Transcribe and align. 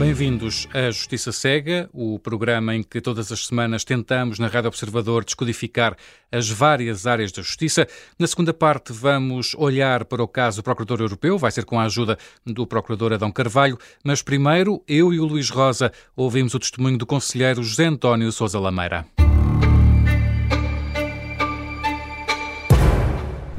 Bem-vindos 0.00 0.66
à 0.72 0.90
Justiça 0.90 1.30
Cega, 1.30 1.90
o 1.92 2.18
programa 2.18 2.74
em 2.74 2.82
que 2.82 3.02
todas 3.02 3.30
as 3.30 3.46
semanas 3.46 3.84
tentamos, 3.84 4.38
na 4.38 4.46
Rádio 4.46 4.68
Observador, 4.68 5.26
descodificar 5.26 5.94
as 6.32 6.48
várias 6.48 7.06
áreas 7.06 7.30
da 7.30 7.42
justiça. 7.42 7.86
Na 8.18 8.26
segunda 8.26 8.54
parte, 8.54 8.94
vamos 8.94 9.54
olhar 9.58 10.06
para 10.06 10.22
o 10.22 10.26
caso 10.26 10.62
do 10.62 10.64
Procurador 10.64 11.00
Europeu, 11.00 11.36
vai 11.36 11.50
ser 11.50 11.66
com 11.66 11.78
a 11.78 11.84
ajuda 11.84 12.16
do 12.46 12.66
Procurador 12.66 13.12
Adão 13.12 13.30
Carvalho, 13.30 13.76
mas 14.02 14.22
primeiro, 14.22 14.82
eu 14.88 15.12
e 15.12 15.20
o 15.20 15.26
Luís 15.26 15.50
Rosa 15.50 15.92
ouvimos 16.16 16.54
o 16.54 16.58
testemunho 16.58 16.96
do 16.96 17.04
Conselheiro 17.04 17.62
José 17.62 17.84
António 17.84 18.32
Sousa 18.32 18.58
Lameira. 18.58 19.04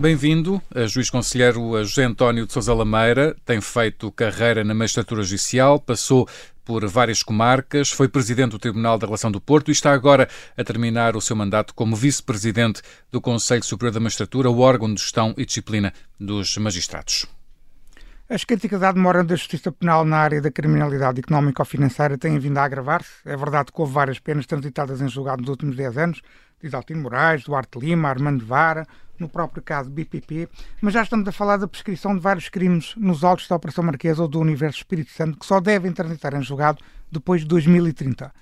Bem-vindo, 0.02 0.60
juiz 0.88 1.12
conselheiro 1.12 1.78
José 1.84 2.06
António 2.06 2.48
de 2.48 2.52
Sousa 2.52 2.74
Lameira. 2.74 3.36
Tem 3.46 3.62
feito 3.62 4.12
carreira 4.12 4.64
na 4.64 4.74
magistratura 4.74 5.22
judicial, 5.22 5.80
passou 5.80 6.28
por 6.66 6.84
várias 6.88 7.22
comarcas, 7.22 7.92
foi 7.92 8.08
presidente 8.08 8.50
do 8.50 8.58
Tribunal 8.58 8.98
da 8.98 9.06
Relação 9.06 9.32
do 9.32 9.40
Porto 9.40 9.70
e 9.70 9.72
está 9.72 9.94
agora 9.94 10.28
a 10.58 10.64
terminar 10.64 11.16
o 11.16 11.22
seu 11.22 11.36
mandato 11.36 11.76
como 11.76 11.96
vice-presidente 11.96 12.82
do 13.12 13.22
Conselho 13.22 13.64
Superior 13.64 13.94
da 13.94 14.00
Magistratura, 14.00 14.50
o 14.50 14.58
órgão 14.58 14.92
de 14.92 15.00
gestão 15.00 15.36
e 15.38 15.46
disciplina 15.46 15.94
dos 16.20 16.58
magistrados. 16.58 17.28
As 18.32 18.46
críticas 18.46 18.82
à 18.82 18.94
demora 18.94 19.26
da 19.26 19.36
justiça 19.36 19.74
penal 19.74 20.06
na 20.06 20.16
área 20.16 20.42
da 20.42 20.50
criminalidade 20.50 21.20
económica 21.20 21.64
ou 21.64 21.66
financeira 21.66 22.18
têm 22.18 22.40
vindo 22.40 22.58
a 22.60 22.64
agravar-se. 22.64 23.12
É 23.26 23.36
verdade 23.36 23.74
que 23.74 23.82
houve 23.82 23.92
várias 23.92 24.20
penas 24.20 24.46
transitadas 24.46 25.02
em 25.02 25.10
julgado 25.10 25.42
nos 25.42 25.50
últimos 25.50 25.76
10 25.76 25.98
anos, 25.98 26.22
de 26.62 26.66
Isaltino 26.66 27.02
Moraes, 27.02 27.44
Duarte 27.44 27.78
Lima, 27.78 28.08
Armando 28.08 28.46
Vara, 28.46 28.88
no 29.20 29.28
próprio 29.28 29.62
caso 29.62 29.90
BPP, 29.90 30.48
mas 30.80 30.94
já 30.94 31.04
estamos 31.04 31.28
a 31.28 31.32
falar 31.34 31.58
da 31.58 31.68
prescrição 31.68 32.16
de 32.16 32.22
vários 32.22 32.48
crimes 32.48 32.94
nos 32.96 33.26
autos 33.26 33.50
da 33.50 33.58
Operação 33.58 33.84
Marquesa 33.84 34.22
ou 34.22 34.30
do 34.30 34.40
Universo 34.40 34.78
Espírito 34.78 35.12
Santo 35.12 35.38
que 35.38 35.46
só 35.46 35.60
devem 35.60 35.92
transitar 35.92 36.34
em 36.34 36.42
julgado 36.42 36.82
depois 37.12 37.42
de 37.42 37.48
2030. 37.48 38.34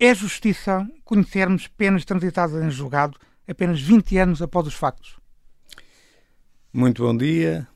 É 0.00 0.12
justiça 0.12 0.84
conhecermos 1.04 1.68
penas 1.68 2.04
transitadas 2.04 2.60
em 2.60 2.68
julgado 2.68 3.16
apenas 3.48 3.80
20 3.80 4.18
anos 4.18 4.42
após 4.42 4.66
os 4.66 4.74
factos? 4.74 5.16
Muito 6.72 7.04
bom 7.04 7.16
dia, 7.16 7.68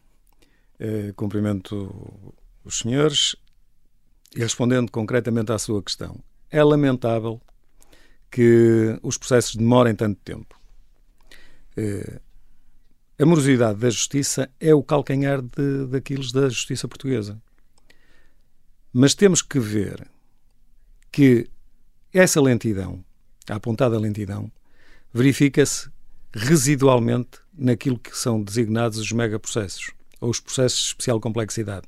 eh, 0.80 1.12
cumprimento 1.14 2.24
os 2.64 2.78
senhores 2.78 3.36
e 4.34 4.40
respondendo 4.40 4.90
concretamente 4.90 5.52
à 5.52 5.58
sua 5.58 5.82
questão. 5.82 6.18
É 6.50 6.64
lamentável 6.64 7.40
que 8.30 8.98
os 9.02 9.18
processos 9.18 9.56
demorem 9.56 9.94
tanto 9.94 10.18
tempo. 10.22 10.58
Eh, 11.76 12.20
a 13.18 13.26
morosidade 13.26 13.78
da 13.78 13.90
justiça 13.90 14.50
é 14.58 14.74
o 14.74 14.82
calcanhar 14.82 15.42
de, 15.42 15.86
daqueles 15.86 16.32
da 16.32 16.48
justiça 16.48 16.88
portuguesa. 16.88 17.40
Mas 18.90 19.14
temos 19.14 19.42
que 19.42 19.60
ver 19.60 20.10
que 21.12 21.50
essa 22.12 22.40
lentidão, 22.40 23.04
a 23.48 23.56
apontada 23.56 23.98
lentidão, 23.98 24.50
verifica-se 25.12 25.90
residualmente 26.32 27.38
naquilo 27.52 27.98
que 27.98 28.16
são 28.16 28.42
designados 28.42 28.98
os 28.98 29.12
megaprocessos, 29.12 29.90
ou 30.20 30.30
os 30.30 30.40
processos 30.40 30.78
de 30.80 30.86
especial 30.86 31.20
complexidade. 31.20 31.86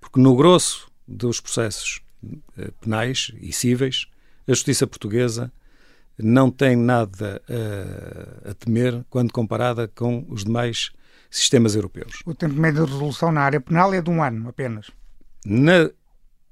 Porque 0.00 0.20
no 0.20 0.36
grosso 0.36 0.90
dos 1.06 1.40
processos 1.40 2.00
eh, 2.58 2.70
penais 2.80 3.32
e 3.40 3.52
cíveis, 3.52 4.06
a 4.46 4.52
justiça 4.52 4.86
portuguesa 4.86 5.52
não 6.18 6.50
tem 6.50 6.76
nada 6.76 7.42
a, 7.48 8.50
a 8.50 8.54
temer 8.54 9.04
quando 9.10 9.32
comparada 9.32 9.88
com 9.88 10.24
os 10.28 10.44
demais 10.44 10.90
sistemas 11.30 11.74
europeus. 11.74 12.20
O 12.24 12.34
tempo 12.34 12.54
médio 12.54 12.86
de 12.86 12.92
resolução 12.92 13.30
na 13.30 13.42
área 13.42 13.60
penal 13.60 13.92
é 13.92 14.00
de 14.00 14.10
um 14.10 14.22
ano 14.22 14.48
apenas. 14.48 14.90
Na, 15.44 15.90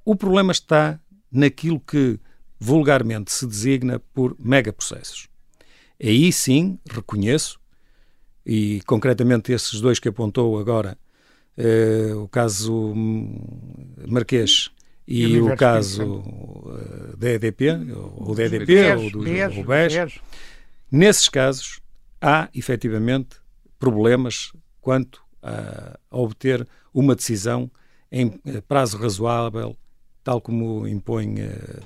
o 0.05 0.15
problema 0.15 0.53
está 0.53 1.01
naquilo 1.31 1.81
que 1.81 2.19
vulgarmente 2.59 3.33
se 3.33 3.47
designa 3.47 3.99
por 4.13 4.37
megaprocessos. 4.39 5.29
Aí 6.03 6.33
sim, 6.33 6.79
reconheço, 6.91 7.59
e 8.47 8.81
concretamente 8.87 9.53
esses 9.53 9.81
dois 9.81 9.99
que 9.99 10.09
apontou 10.09 10.59
agora, 10.59 10.99
eh, 11.57 12.13
o 12.15 12.29
caso 12.29 12.93
Marquês 14.07 14.71
e, 15.07 15.23
e 15.23 15.41
o 15.41 15.57
caso 15.57 16.21
uh, 16.21 17.17
da 17.17 17.31
EDP, 17.31 17.71
ou 18.17 18.35
da 18.35 18.45
EDP, 18.45 18.95
ou 18.97 19.11
do 19.11 19.19
BES, 19.65 20.21
nesses 20.91 21.29
casos 21.29 21.81
há 22.21 22.49
efetivamente 22.55 23.37
problemas 23.79 24.53
quanto 24.81 25.23
a, 25.43 25.99
a 26.11 26.19
obter 26.19 26.67
uma 26.93 27.15
decisão 27.15 27.71
em 28.11 28.41
eh, 28.47 28.63
prazo 28.67 28.97
razoável, 28.97 29.77
tal 30.23 30.41
como 30.41 30.89
impõe 30.89 31.43
uh, 31.43 31.83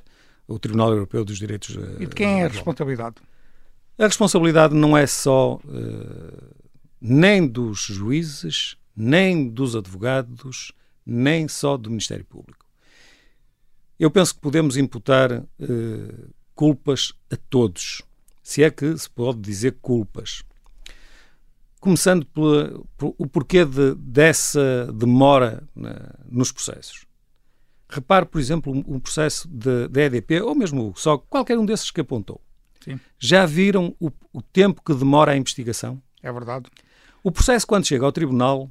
o 0.47 0.59
Tribunal 0.59 0.93
Europeu 0.93 1.25
dos 1.25 1.39
Direitos 1.39 1.75
uh, 1.75 2.01
E 2.01 2.07
de 2.07 2.15
quem 2.15 2.43
é 2.43 2.45
a 2.45 2.49
responsabilidade? 2.49 3.17
A 3.99 4.05
responsabilidade 4.07 4.77
não 4.77 4.97
é 4.97 5.09
só 5.09 5.57
uh, 5.57 6.55
nem 7.01 7.45
dos 7.45 7.81
juízes, 7.81 8.77
nem 8.95 9.49
dos 9.49 9.75
advogados, 9.75 10.71
nem 11.05 11.49
só 11.49 11.77
do 11.77 11.91
Ministério 11.91 12.25
Público. 12.25 12.65
Eu 13.99 14.09
penso 14.09 14.37
que 14.37 14.41
podemos 14.41 14.77
imputar 14.77 15.33
uh, 15.33 16.35
culpas 16.55 17.13
a 17.29 17.37
todos, 17.51 18.01
se 18.41 18.63
é 18.63 18.71
que 18.71 18.97
se 18.97 19.11
pode 19.11 19.41
dizer 19.41 19.79
culpas. 19.83 20.45
Começando 21.81 22.25
pelo, 22.27 22.87
o 23.19 23.27
porquê 23.27 23.65
de, 23.65 23.97
dessa 23.97 24.93
demora 24.93 25.69
nos 26.29 26.53
processos. 26.53 27.05
Repare, 27.89 28.27
por 28.27 28.41
exemplo, 28.41 28.73
um, 28.73 28.85
um 28.95 29.01
processo 29.01 29.49
da 29.49 30.03
EDP, 30.03 30.41
ou 30.41 30.55
mesmo 30.55 30.93
só 30.97 31.19
qualquer 31.19 31.59
um 31.59 31.67
desses 31.67 31.91
que 31.91 32.01
apontou. 32.01 32.41
Sim. 32.81 33.00
Já 33.19 33.47
viram 33.47 33.94
o, 34.00 34.11
o 34.33 34.43
tempo 34.43 34.83
que 34.84 34.94
demora 34.94 35.33
a 35.33 35.37
investigação? 35.37 36.00
É 36.22 36.33
verdade. 36.33 36.66
O 37.22 37.31
processo, 37.31 37.66
quando 37.66 37.87
chega 37.87 38.05
ao 38.05 38.12
tribunal, 38.12 38.69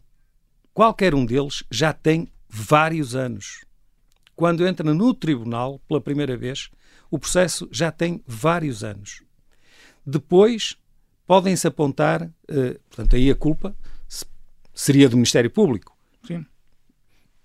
qualquer 0.73 1.13
um 1.13 1.25
deles 1.25 1.63
já 1.69 1.93
tem 1.93 2.31
vários 2.49 3.15
anos 3.15 3.67
quando 4.37 4.65
entra 4.67 4.93
no 4.93 5.13
tribunal 5.15 5.81
pela 5.87 5.99
primeira 5.99 6.37
vez, 6.37 6.69
o 7.09 7.17
processo 7.17 7.67
já 7.71 7.91
tem 7.91 8.23
vários 8.25 8.83
anos. 8.83 9.23
Depois 10.05 10.77
podem-se 11.25 11.67
apontar, 11.67 12.21
uh, 12.21 12.79
portanto, 12.87 13.15
aí 13.15 13.31
a 13.31 13.35
culpa 13.35 13.75
seria 14.73 15.09
do 15.09 15.17
Ministério 15.17 15.49
Público. 15.49 15.97
Sim. 16.25 16.45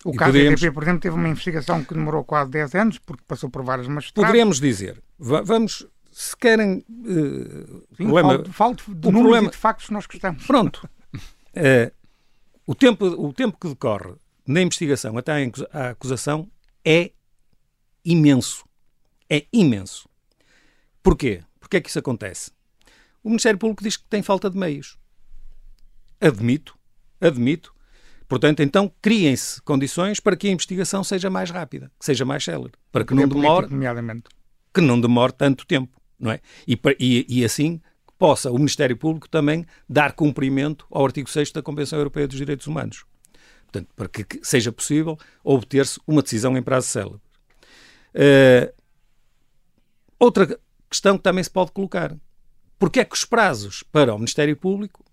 O 0.05 0.11
e 0.11 0.17
caso 0.17 0.33
poderíamos... 0.33 0.61
da 0.61 0.67
EDP, 0.67 0.75
por 0.75 0.83
exemplo, 0.83 1.01
teve 1.01 1.17
uma 1.17 1.29
investigação 1.31 1.83
que 1.83 1.95
demorou 1.95 2.23
quase 2.25 2.51
10 2.51 2.75
anos, 2.75 2.99
porque 2.99 3.25
passou 3.27 3.49
por 3.49 3.65
várias 3.65 3.89
magistrados. 3.89 4.27
Poderíamos 4.29 4.61
dizer, 4.61 5.03
vamos, 5.19 5.87
se 6.13 6.37
querem... 6.37 6.85
Uh, 6.89 7.85
Sim, 7.97 8.05
problema, 8.05 8.45
falte, 8.53 8.85
de 8.95 9.09
o 9.09 9.11
problema, 9.11 9.51
de 9.51 9.57
factos 9.57 9.91
nós 9.91 10.07
gostamos. 10.07 10.47
Pronto. 10.47 10.89
uh, 11.15 11.93
o, 12.67 12.75
tempo, 12.75 13.07
o 13.07 13.33
tempo 13.33 13.57
que 13.59 13.69
decorre 13.69 14.15
na 14.47 14.61
investigação 14.61 15.17
até 15.17 15.33
à 15.73 15.91
acusação 15.91 16.49
é 16.85 17.13
imenso. 18.05 18.65
É 19.29 19.47
imenso. 19.53 20.09
Porquê? 21.03 21.43
Porquê 21.59 21.79
é 21.79 21.81
que 21.81 21.89
isso 21.89 21.99
acontece? 21.99 22.53
O 23.25 23.29
Ministério 23.29 23.59
Público 23.59 23.83
diz 23.83 23.97
que 23.97 24.05
tem 24.05 24.23
falta 24.23 24.51
de 24.51 24.59
meios. 24.59 24.99
Admito, 26.21 26.77
admito. 27.21 27.75
Portanto, 28.29 28.61
então 28.61 28.91
criem-se 29.01 29.61
condições 29.63 30.19
para 30.19 30.37
que 30.37 30.49
a 30.49 30.51
investigação 30.51 31.05
seja 31.05 31.29
mais 31.29 31.51
rápida, 31.51 31.91
que 31.99 32.05
seja 32.05 32.25
mais 32.25 32.43
célere, 32.43 32.73
para 32.91 33.05
que 33.05 33.15
não 33.15 33.29
demore, 33.29 33.69
que 34.73 34.81
não 34.81 35.01
demore 35.01 35.33
tanto 35.33 35.67
tempo, 35.67 36.01
não 36.23 36.31
é? 36.31 36.41
E, 36.67 36.79
e, 36.99 37.27
e 37.29 37.45
assim 37.45 37.81
possa 38.17 38.53
o 38.53 38.55
Ministério 38.55 38.97
Público 38.97 39.29
também 39.29 39.67
dar 39.89 40.13
cumprimento 40.13 40.87
ao 40.91 41.05
artigo 41.05 41.29
6 41.29 41.51
da 41.51 41.61
Convenção 41.61 41.99
Europeia 41.99 42.29
dos 42.29 42.37
Direitos 42.37 42.69
Humanos. 42.69 43.05
Portanto, 43.63 43.89
para 43.97 44.09
que 44.09 44.39
seja 44.45 44.71
possível 44.71 45.19
obter-se 45.43 45.99
uma 46.07 46.23
decisão 46.23 46.57
em 46.57 46.63
prazo 46.63 46.87
célebre. 46.87 47.21
Uh, 48.15 48.73
outra 50.21 50.61
questão 50.89 51.17
que 51.17 51.25
também 51.25 51.43
se 51.43 51.51
pode 51.51 51.73
colocar. 51.73 52.15
Porquê 52.79 53.01
é 53.01 53.05
que 53.05 53.15
os 53.15 53.25
prazos 53.25 53.83
para 53.91 54.15
o 54.15 54.19
Ministério 54.19 54.57
Público 54.57 55.05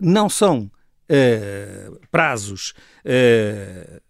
não 0.00 0.28
são 0.28 0.70
uh, 1.08 2.00
prazos 2.10 2.74
uh, 3.04 4.02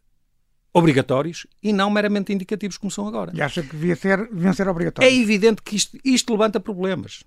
obrigatórios 0.72 1.46
e 1.62 1.72
não 1.72 1.90
meramente 1.90 2.32
indicativos 2.32 2.76
como 2.76 2.90
são 2.90 3.06
agora? 3.06 3.32
E 3.34 3.42
acha 3.42 3.62
que 3.62 3.76
devia 3.76 3.96
ser, 3.96 4.28
deviam 4.28 4.52
ser 4.52 4.68
obrigatórios? 4.68 5.12
É 5.12 5.16
evidente 5.16 5.62
que 5.62 5.76
isto, 5.76 5.98
isto 6.04 6.32
levanta 6.32 6.58
problemas. 6.58 7.24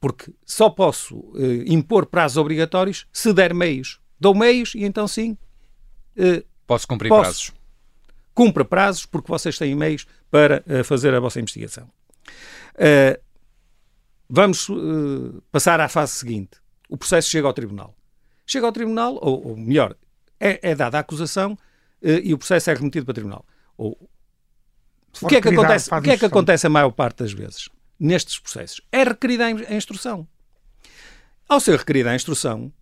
Porque 0.00 0.32
só 0.44 0.70
posso 0.70 1.32
impor 1.66 2.06
prazos 2.06 2.36
obrigatórios 2.36 3.06
se 3.12 3.32
der 3.32 3.52
meios. 3.52 4.00
Dou 4.20 4.32
meios 4.32 4.74
e 4.76 4.84
então 4.84 5.08
sim 5.08 5.36
Uh, 6.18 6.44
posso 6.66 6.86
cumprir 6.88 7.08
posso. 7.08 7.22
prazos. 7.22 7.52
Cumpra 8.34 8.64
prazos, 8.64 9.06
porque 9.06 9.28
vocês 9.28 9.56
têm 9.56 9.74
meios 9.74 10.04
para 10.30 10.64
uh, 10.66 10.82
fazer 10.82 11.14
a 11.14 11.20
vossa 11.20 11.40
investigação. 11.40 11.88
Uh, 12.74 13.20
vamos 14.28 14.68
passar 15.52 15.80
à 15.80 15.88
fase 15.88 16.12
seguinte. 16.12 16.58
O 16.88 16.96
processo 16.96 17.30
chega 17.30 17.46
ao 17.46 17.52
tribunal. 17.52 17.94
Chega 18.44 18.66
ao 18.66 18.72
tribunal, 18.72 19.18
ou, 19.22 19.48
ou 19.48 19.56
melhor, 19.56 19.94
é, 20.40 20.70
é, 20.70 20.74
dada 20.74 20.98
a 20.98 21.00
acusação 21.00 21.56
e 22.02 22.32
o 22.32 22.38
processo 22.38 22.70
é 22.70 22.74
remetido 22.74 23.04
para 23.04 23.12
o 23.12 23.14
tribunal. 23.14 23.46
Ou 23.76 24.08
o 25.22 25.26
que 25.26 25.36
é 25.36 25.40
que, 25.40 25.48
acontece, 25.48 25.92
o 25.92 26.02
que 26.02 26.10
é 26.10 26.18
que 26.18 26.24
acontece 26.24 26.66
a 26.66 26.70
maior 26.70 26.90
parte 26.90 27.18
das 27.18 27.32
vezes 27.32 27.68
nestes 27.98 28.38
processos? 28.38 28.80
É 28.92 29.02
requerida 29.02 29.46
a 29.46 29.74
instrução. 29.74 30.28
Ao 31.48 31.58
ser 31.58 31.78
requerida 31.78 32.10
a 32.10 32.14
instrução, 32.14 32.72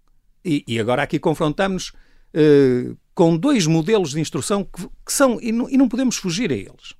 e, 0.44 0.64
e 0.66 0.78
agora 0.78 1.02
aqui 1.02 1.18
confrontamos 1.18 1.92
uh, 2.34 2.96
com 3.14 3.36
dois 3.36 3.66
modelos 3.66 4.10
de 4.10 4.20
instrução 4.20 4.64
que, 4.64 4.88
que 5.04 5.12
são, 5.12 5.40
e 5.40 5.52
não, 5.52 5.70
e 5.70 5.76
não, 5.76 5.88
podemos 5.88 6.16
fugir 6.16 6.50
a 6.50 6.54
eles. 6.54 6.94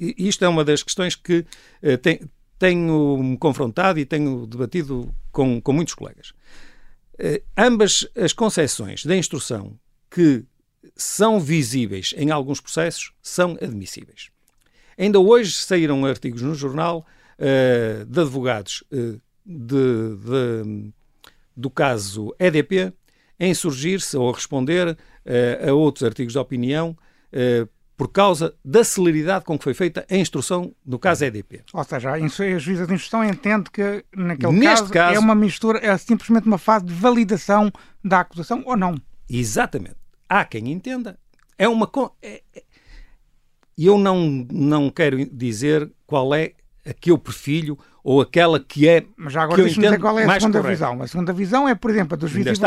E, 0.00 0.14
isto 0.16 0.44
é 0.44 0.48
uma 0.48 0.64
das 0.64 0.82
questões 0.82 1.14
que 1.14 1.44
uh, 1.82 1.98
tem, 1.98 2.20
tenho 2.58 3.36
confrontado 3.38 3.98
e 3.98 4.06
tenho 4.06 4.46
debatido 4.46 5.14
com, 5.30 5.60
com 5.60 5.72
muitos 5.72 5.94
colegas. 5.94 6.32
Uh, 7.14 7.42
ambas 7.56 8.08
as 8.16 8.32
concepções 8.32 9.04
da 9.04 9.16
instrução 9.16 9.78
que 10.10 10.44
são 10.96 11.40
visíveis 11.40 12.14
em 12.16 12.30
alguns 12.30 12.60
processos 12.60 13.12
são 13.22 13.56
admissíveis. 13.60 14.30
Ainda 14.96 15.18
hoje 15.18 15.52
saíram 15.52 16.04
artigos 16.04 16.42
no 16.42 16.54
jornal 16.54 17.06
uh, 17.38 18.04
de 18.04 18.20
advogados 18.20 18.84
uh, 18.92 19.20
de, 19.44 20.16
de, 20.16 20.92
do 21.56 21.70
caso 21.70 22.34
EDP 22.38 22.92
a 23.38 23.46
insurgir-se 23.46 24.16
ou 24.16 24.30
a 24.30 24.32
responder 24.32 24.88
uh, 24.88 25.68
a 25.68 25.72
outros 25.72 26.04
artigos 26.04 26.32
de 26.32 26.38
opinião 26.38 26.96
por 27.96 28.08
causa 28.08 28.54
da 28.64 28.84
celeridade 28.84 29.44
com 29.44 29.58
que 29.58 29.64
foi 29.64 29.74
feita 29.74 30.06
a 30.08 30.16
instrução 30.16 30.72
no 30.86 31.00
caso 31.00 31.24
EDP. 31.24 31.64
Ou 31.72 31.82
seja, 31.82 32.12
a 32.12 32.18
juíza 32.58 32.86
de 32.86 32.94
instrução 32.94 33.24
entende 33.24 33.70
que, 33.72 34.04
naquele 34.14 34.52
Neste 34.52 34.82
caso, 34.82 34.92
caso, 34.92 35.16
é 35.16 35.18
uma 35.18 35.34
mistura, 35.34 35.84
é 35.84 35.96
simplesmente 35.98 36.46
uma 36.46 36.58
fase 36.58 36.84
de 36.84 36.92
validação 36.92 37.72
da 38.04 38.20
acusação 38.20 38.62
ou 38.66 38.76
não? 38.76 38.94
Exatamente. 39.28 40.03
Há 40.34 40.44
quem 40.44 40.72
entenda. 40.72 41.16
É 41.56 41.68
uma. 41.68 41.88
É, 42.20 42.42
é, 42.52 42.62
eu 43.78 43.96
não, 43.96 44.44
não 44.50 44.90
quero 44.90 45.24
dizer 45.26 45.88
qual 46.04 46.34
é 46.34 46.54
a 46.84 46.92
que 46.92 47.12
eu 47.12 47.16
prefiro 47.16 47.78
ou 48.02 48.20
aquela 48.20 48.58
que 48.58 48.88
é. 48.88 49.06
Mas 49.16 49.32
já 49.32 49.44
agora 49.44 49.62
dizer 49.62 50.00
qual 50.00 50.18
é 50.18 50.24
a 50.24 50.40
segunda 50.40 50.60
visão. 50.60 51.00
A 51.00 51.06
segunda 51.06 51.32
visão 51.32 51.68
é, 51.68 51.76
por 51.76 51.88
exemplo, 51.88 52.14
a 52.14 52.16
dos 52.16 52.32
juiz 52.32 52.58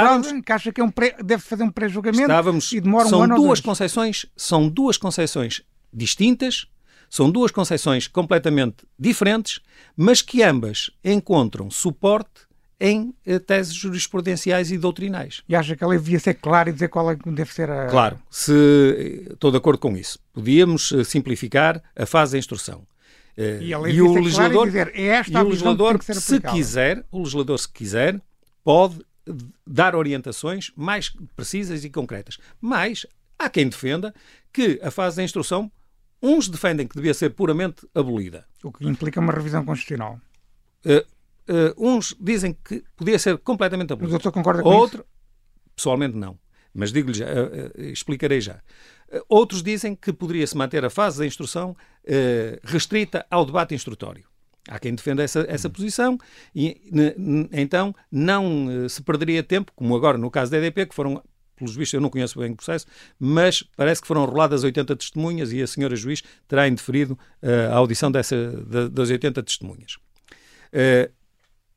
que 0.46 0.52
acha 0.54 0.72
que 0.72 0.80
é 0.80 0.84
um 0.84 0.90
pré, 0.90 1.18
deve 1.22 1.44
fazer 1.44 1.64
um 1.64 1.70
pré-julgamento 1.70 2.22
Estávamos, 2.22 2.72
e 2.72 2.80
demora 2.80 3.10
são 3.10 3.20
um 3.20 3.24
ano 3.24 3.36
duas 3.36 3.60
concepções 3.60 4.26
São 4.38 4.70
duas 4.70 4.96
concepções 4.96 5.62
distintas, 5.92 6.68
são 7.10 7.30
duas 7.30 7.52
concepções 7.52 8.08
completamente 8.08 8.88
diferentes, 8.98 9.60
mas 9.94 10.22
que 10.22 10.42
ambas 10.42 10.90
encontram 11.04 11.70
suporte 11.70 12.47
em 12.80 13.14
eh, 13.26 13.40
teses 13.40 13.74
jurisprudenciais 13.74 14.72
e 14.72 14.78
doutrinais. 14.78 15.44
E 15.50 15.56
acha 15.56 15.76
que 15.76 15.84
ela 15.84 15.98
devia 15.98 16.20
ser 16.20 16.36
clara 16.36 16.70
e 16.70 16.74
dizer 16.74 16.90
qual 16.90 17.12
é 17.12 17.16
que 17.16 17.30
deve 17.32 17.52
ser 17.54 17.70
a. 17.70 17.88
Claro, 17.88 18.20
se, 18.30 18.54
eh, 19.28 19.34
estou 19.34 19.52
de 19.52 19.58
acordo 19.58 19.80
com 19.80 19.98
isso. 19.98 20.20
Podíamos 20.34 20.92
eh, 20.92 21.04
simplificar 21.04 21.82
a 21.96 22.06
fase 22.06 22.34
da 22.34 22.38
instrução. 22.38 22.86
E, 23.38 23.70
e 23.70 24.02
o 24.02 24.14
legislador, 24.16 24.66
dizer, 24.66 24.92
é 24.96 25.06
esta 25.06 25.32
e 25.32 25.44
o 25.44 25.50
legislador 25.50 26.02
se 26.02 26.40
quiser, 26.40 27.06
o 27.12 27.20
legislador, 27.20 27.60
se 27.60 27.70
quiser, 27.70 28.20
pode 28.64 29.00
dar 29.66 29.96
orientações 29.96 30.72
mais 30.76 31.14
precisas 31.36 31.84
e 31.84 31.90
concretas. 31.90 32.40
Mas 32.60 33.06
há 33.38 33.48
quem 33.48 33.70
defenda 33.70 34.12
que 34.52 34.80
a 34.82 34.90
fase 34.90 35.18
da 35.18 35.24
instrução, 35.24 35.72
uns 36.20 36.50
defendem 36.50 36.88
que 36.88 36.96
devia 36.96 37.14
ser 37.14 37.30
puramente 37.30 37.88
abolida. 37.94 38.44
O 38.64 38.72
que 38.72 38.88
implica 38.88 39.20
uma 39.20 39.32
revisão 39.32 39.64
constitucional. 39.64 40.20
Uh, 40.84 41.06
uh, 41.50 41.74
uns 41.78 42.16
dizem 42.20 42.56
que 42.64 42.84
podia 42.96 43.18
ser 43.20 43.38
completamente 43.40 43.94
abolida. 43.94 44.14
Mas 44.14 44.20
o 44.20 44.24
doutor 44.24 44.32
concorda 44.32 44.64
com 44.64 44.70
Outro, 44.70 45.00
isso? 45.00 45.08
pessoalmente 45.76 46.16
não. 46.16 46.38
Mas 46.74 46.92
digo-lhe 46.92 47.18
já, 47.18 47.26
uh, 47.26 47.82
explicarei 47.82 48.42
já. 48.42 48.62
Outros 49.30 49.64
dizem 49.64 49.96
que 49.96 50.12
poderia-se 50.12 50.56
manter 50.58 50.84
a 50.84 50.90
fase 50.90 51.20
da 51.20 51.26
instrução 51.26 51.78
restrita 52.62 53.26
ao 53.32 53.46
debate 53.46 53.74
instrutório. 53.74 54.26
Há 54.68 54.80
quem 54.80 54.94
defenda 54.94 55.24
essa, 55.24 55.46
essa 55.48 55.70
posição 55.70 56.18
e 56.54 56.92
então 57.54 57.96
não 58.12 58.90
se 58.90 59.02
perderia 59.02 59.42
tempo, 59.42 59.72
como 59.74 59.96
agora 59.96 60.18
no 60.18 60.30
caso 60.30 60.52
da 60.52 60.58
EDP, 60.58 60.88
que 60.88 60.96
foram, 60.96 61.24
pelos 61.58 61.76
vistos, 61.76 61.94
eu 61.94 62.02
não 62.02 62.10
conheço 62.10 62.40
bem 62.40 62.52
o 62.52 62.56
processo, 62.56 62.86
mas 63.20 63.64
parece 63.76 64.02
que 64.02 64.08
foram 64.08 64.24
roladas 64.26 64.64
80 64.64 64.96
testemunhas 64.96 65.52
e 65.52 65.62
a 65.62 65.68
senhora 65.68 65.96
juiz 65.96 66.24
terá 66.48 66.68
indeferido 66.68 67.18
uh, 67.42 67.72
a 67.72 67.76
audição 67.76 68.12
dessa, 68.12 68.36
de, 68.36 68.90
das 68.90 69.10
80 69.10 69.42
testemunhas. 69.44 69.96
Uh, 70.72 71.12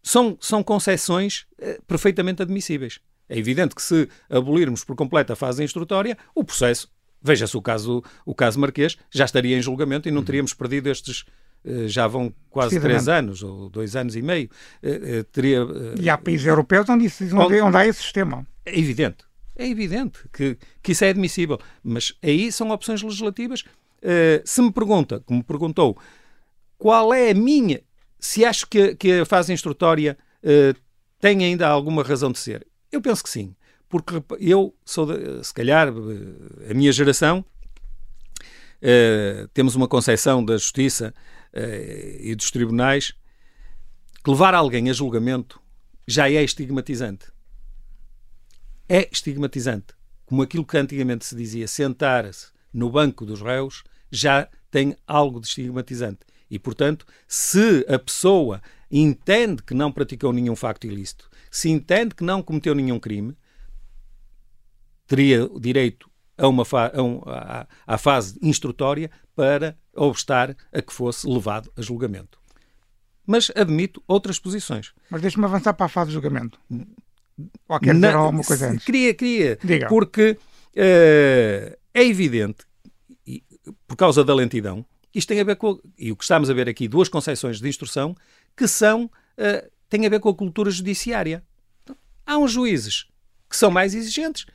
são, 0.03 0.37
são 0.41 0.63
concessões 0.63 1.47
uh, 1.59 1.83
perfeitamente 1.87 2.43
admissíveis. 2.43 3.01
É 3.29 3.39
evidente 3.39 3.75
que 3.75 3.83
se 3.83 4.09
abolirmos 4.29 4.83
por 4.83 4.97
completo 4.97 5.33
a 5.33 5.37
fase 5.37 5.63
instrutória, 5.63 6.19
o 6.35 6.43
processo 6.43 6.91
Veja-se 7.23 7.57
o 7.57 7.61
caso, 7.61 8.03
o 8.25 8.35
caso 8.35 8.59
Marquês, 8.59 8.97
já 9.11 9.25
estaria 9.25 9.57
em 9.57 9.61
julgamento 9.61 10.09
e 10.09 10.11
não 10.11 10.21
uhum. 10.21 10.25
teríamos 10.25 10.55
perdido 10.55 10.89
estes 10.89 11.27
eh, 11.65 11.87
já 11.87 12.07
vão 12.07 12.33
quase 12.49 12.81
três 12.81 13.09
anos 13.09 13.43
ou 13.43 13.69
dois 13.69 13.95
anos 13.95 14.17
e 14.17 14.23
meio. 14.23 14.49
Eh, 14.83 15.01
eh, 15.03 15.23
teria, 15.25 15.67
e 16.01 16.09
há 16.09 16.17
países 16.17 16.47
europeus 16.47 16.89
onde, 16.89 17.05
isso, 17.07 17.25
onde, 17.37 17.61
onde 17.61 17.77
há 17.77 17.87
esse 17.87 18.03
sistema. 18.03 18.47
É 18.65 18.79
evidente. 18.79 19.25
É 19.55 19.69
evidente 19.69 20.21
que, 20.33 20.57
que 20.83 20.93
isso 20.93 21.05
é 21.05 21.11
admissível. 21.11 21.59
Mas 21.83 22.15
aí 22.23 22.51
são 22.51 22.71
opções 22.71 23.03
legislativas. 23.03 23.65
Se 24.47 24.63
me 24.63 24.73
pergunta, 24.73 25.21
como 25.21 25.45
perguntou, 25.45 25.99
qual 26.79 27.13
é 27.13 27.31
a 27.31 27.35
minha. 27.35 27.83
Se 28.21 28.45
acho 28.45 28.67
que, 28.67 28.95
que 28.95 29.21
a 29.21 29.25
fase 29.27 29.53
instrutória 29.53 30.17
tem 31.19 31.45
ainda 31.45 31.69
alguma 31.69 32.03
razão 32.03 32.31
de 32.33 32.39
ser, 32.39 32.67
eu 32.93 33.01
penso 33.01 33.23
que 33.23 33.31
sim 33.31 33.55
porque 33.91 34.23
eu 34.39 34.73
sou, 34.85 35.05
de, 35.05 35.45
se 35.45 35.53
calhar, 35.53 35.89
a 35.89 36.75
minha 36.75 36.93
geração, 36.93 37.45
uh, 38.81 39.49
temos 39.53 39.75
uma 39.75 39.89
concepção 39.89 40.43
da 40.45 40.57
justiça 40.57 41.13
uh, 41.53 42.21
e 42.21 42.35
dos 42.37 42.53
tribunais 42.53 43.13
que 44.23 44.31
levar 44.31 44.55
alguém 44.55 44.89
a 44.89 44.93
julgamento 44.93 45.61
já 46.07 46.31
é 46.31 46.43
estigmatizante. 46.43 47.27
É 48.89 49.09
estigmatizante. 49.11 49.89
Como 50.25 50.43
aquilo 50.43 50.65
que 50.65 50.79
antigamente 50.79 51.27
se 51.27 51.35
dizia, 51.35 51.67
sentar-se 51.67 52.53
no 52.73 52.91
banco 52.91 53.27
dos 53.27 53.43
réus, 53.43 53.83
já 54.09 54.49
tem 54.71 54.97
algo 55.05 55.41
de 55.41 55.49
estigmatizante. 55.49 56.21
E, 56.51 56.59
portanto, 56.59 57.07
se 57.29 57.87
a 57.89 57.99
pessoa 57.99 58.61
entende 58.91 59.63
que 59.63 59.73
não 59.73 59.93
praticou 59.93 60.33
nenhum 60.33 60.57
facto 60.57 60.87
ilícito, 60.87 61.31
se 61.51 61.69
entende 61.69 62.15
que 62.15 62.25
não 62.25 62.43
cometeu 62.43 62.75
nenhum 62.75 62.99
crime, 62.99 63.37
teria 65.07 65.49
direito 65.61 66.11
a 66.37 66.49
uma 66.49 66.65
fa 66.65 66.91
a 66.95 67.03
um, 67.03 67.21
a, 67.27 67.67
à 67.87 67.99
fase 67.99 68.39
instrutória 68.43 69.11
para 69.35 69.77
obstar 69.95 70.57
a 70.73 70.83
que 70.83 70.93
fosse 70.93 71.29
levado 71.29 71.71
a 71.77 71.83
julgamento. 71.83 72.41
Mas 73.27 73.51
admito 73.55 74.03
outras 74.09 74.39
posições. 74.39 74.93
Mas 75.09 75.21
deixe-me 75.21 75.45
avançar 75.45 75.75
para 75.75 75.87
a 75.87 75.89
fase 75.89 76.09
de 76.09 76.15
julgamento. 76.15 76.59
Ou 77.69 77.79
quer 77.79 77.95
dizer 77.95 78.13
Na, 78.13 78.15
alguma 78.15 78.43
coisa 78.43 78.71
antes? 78.71 78.85
Queria, 78.85 79.15
queria. 79.15 79.59
Diga. 79.63 79.89
Porque 79.89 80.33
uh, 80.33 81.79
é 81.95 82.05
evidente, 82.05 82.65
por 83.87 83.97
causa 83.97 84.25
da 84.25 84.35
lentidão, 84.35 84.85
isto 85.15 85.29
tem 85.29 85.41
a 85.41 85.45
ver 85.45 85.57
com. 85.57 85.79
E 85.99 86.13
o 86.13 86.17
que 86.17 86.25
estamos 86.25 86.51
a 86.51 86.55
ver 86.55 86.69
aqui, 86.69 86.89
duas 86.89 87.09
concepções 87.09 87.61
de 87.61 87.69
instrução 87.69 88.15
que 88.57 88.67
são. 88.69 89.05
Uh, 89.39 89.71
têm 89.89 90.07
a 90.07 90.09
ver 90.09 90.21
com 90.21 90.29
a 90.29 90.35
cultura 90.35 90.71
judiciária. 90.71 91.43
Então, 91.83 91.97
há 92.25 92.39
uns 92.39 92.53
juízes 92.53 93.07
que 93.49 93.57
são 93.57 93.71
mais 93.71 93.95
exigentes 93.95 94.47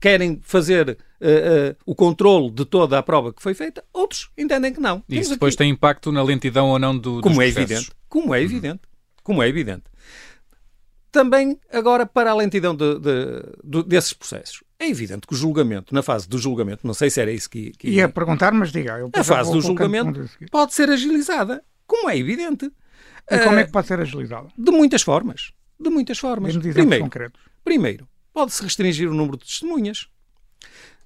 querem 0.00 0.40
fazer 0.42 0.90
uh, 0.90 0.92
uh, 0.92 1.76
o 1.84 1.94
controle 1.94 2.50
de 2.50 2.64
toda 2.64 2.98
a 2.98 3.02
prova 3.02 3.32
que 3.32 3.42
foi 3.42 3.54
feita, 3.54 3.84
outros 3.92 4.30
entendem 4.36 4.72
que 4.72 4.80
não. 4.80 5.02
Isso 5.08 5.30
depois 5.30 5.54
aqui. 5.54 5.58
tem 5.58 5.70
impacto 5.70 6.12
na 6.12 6.22
lentidão 6.22 6.68
ou 6.68 6.78
não 6.78 6.96
do, 6.96 7.20
como 7.20 7.42
é 7.42 7.48
evidente, 7.48 7.90
como 8.08 8.34
é 8.34 8.42
evidente, 8.42 8.80
como 9.22 9.42
é 9.42 9.48
evidente. 9.48 9.84
Também 11.10 11.58
agora 11.72 12.06
para 12.06 12.30
a 12.30 12.34
lentidão 12.34 12.76
de, 12.76 12.98
de, 12.98 13.42
de, 13.64 13.82
desses 13.84 14.12
processos. 14.12 14.62
É 14.80 14.88
evidente 14.88 15.26
que 15.26 15.34
o 15.34 15.36
julgamento, 15.36 15.92
na 15.92 16.02
fase 16.02 16.28
do 16.28 16.38
julgamento, 16.38 16.86
não 16.86 16.94
sei 16.94 17.10
se 17.10 17.20
era 17.20 17.32
isso 17.32 17.50
que, 17.50 17.72
que 17.72 17.88
ia 17.88 18.08
perguntar, 18.08 18.52
mas 18.52 18.70
diga. 18.70 19.10
a 19.12 19.24
fase 19.24 19.50
do 19.50 19.60
julgamento 19.60 20.30
pode 20.50 20.72
ser 20.72 20.88
agilizada, 20.88 21.64
como 21.86 22.08
é 22.08 22.16
evidente. 22.16 22.70
E 23.30 23.38
como 23.40 23.58
é 23.58 23.64
que 23.64 23.72
pode 23.72 23.88
ser 23.88 24.00
agilizada? 24.00 24.48
De 24.56 24.70
muitas 24.70 25.02
formas. 25.02 25.52
De 25.78 25.90
muitas 25.90 26.18
formas. 26.18 26.56
Primeiro, 26.56 27.04
concretos. 27.04 27.40
primeiro, 27.64 28.08
pode-se 28.32 28.62
restringir 28.62 29.10
o 29.10 29.14
número 29.14 29.36
de 29.36 29.44
testemunhas. 29.44 30.08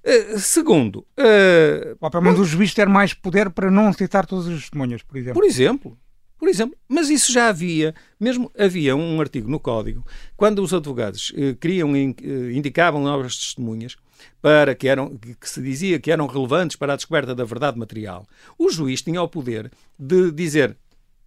Uh, 0.05 0.37
segundo, 0.37 1.05
uh, 1.17 2.39
o 2.39 2.45
juiz 2.45 2.73
ter 2.73 2.87
mais 2.87 3.13
poder 3.13 3.49
para 3.49 3.71
não 3.71 3.91
citar 3.91 4.25
todas 4.25 4.47
as 4.47 4.61
testemunhas, 4.61 5.01
por 5.01 5.17
exemplo. 5.17 5.41
Por 5.41 5.45
exemplo, 5.47 5.97
por 6.43 6.49
exemplo, 6.49 6.77
mas 6.89 7.09
isso 7.09 7.31
já 7.31 7.47
havia, 7.47 7.95
mesmo 8.19 8.51
havia 8.59 8.97
um 8.97 9.21
artigo 9.21 9.49
no 9.49 9.61
Código, 9.61 10.05
quando 10.35 10.61
os 10.61 10.73
advogados 10.73 11.29
uh, 11.29 11.55
queriam, 11.55 11.93
uh, 11.93 12.51
indicavam 12.51 13.01
novas 13.01 13.37
testemunhas 13.37 13.95
para 14.41 14.75
que 14.75 14.89
eram 14.89 15.15
que 15.15 15.49
se 15.49 15.61
dizia 15.61 16.01
que 16.01 16.11
eram 16.11 16.27
relevantes 16.27 16.75
para 16.75 16.91
a 16.91 16.95
descoberta 16.97 17.33
da 17.33 17.45
verdade 17.45 17.79
material, 17.79 18.27
o 18.59 18.69
juiz 18.69 19.01
tinha 19.01 19.21
o 19.21 19.27
poder 19.29 19.71
de 19.97 20.33
dizer 20.33 20.75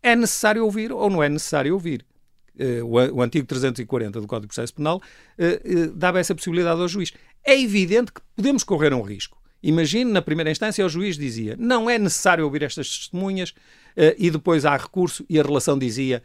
é 0.02 0.14
necessário 0.14 0.62
ouvir 0.62 0.92
ou 0.92 1.08
não 1.08 1.22
é 1.22 1.30
necessário 1.30 1.72
ouvir. 1.72 2.04
Eh, 2.58 2.82
o 2.82 3.22
antigo 3.22 3.46
340 3.46 4.20
do 4.20 4.26
Código 4.26 4.42
de 4.42 4.54
Processo 4.54 4.74
Penal, 4.74 5.00
eh, 5.38 5.62
eh, 5.64 5.86
dava 5.94 6.20
essa 6.20 6.34
possibilidade 6.34 6.78
ao 6.78 6.88
juiz. 6.88 7.14
É 7.42 7.58
evidente 7.58 8.12
que 8.12 8.20
podemos 8.36 8.62
correr 8.62 8.92
um 8.92 9.00
risco. 9.00 9.38
Imagine, 9.62 10.12
na 10.12 10.22
primeira 10.22 10.50
instância, 10.50 10.84
o 10.84 10.88
juiz 10.90 11.16
dizia 11.16 11.56
não 11.58 11.88
é 11.88 11.98
necessário 11.98 12.44
ouvir 12.44 12.62
estas 12.62 12.98
testemunhas 12.98 13.54
e 14.18 14.30
depois 14.30 14.64
há 14.64 14.76
recurso 14.76 15.24
e 15.28 15.40
a 15.40 15.42
relação 15.42 15.78
dizia 15.78 16.22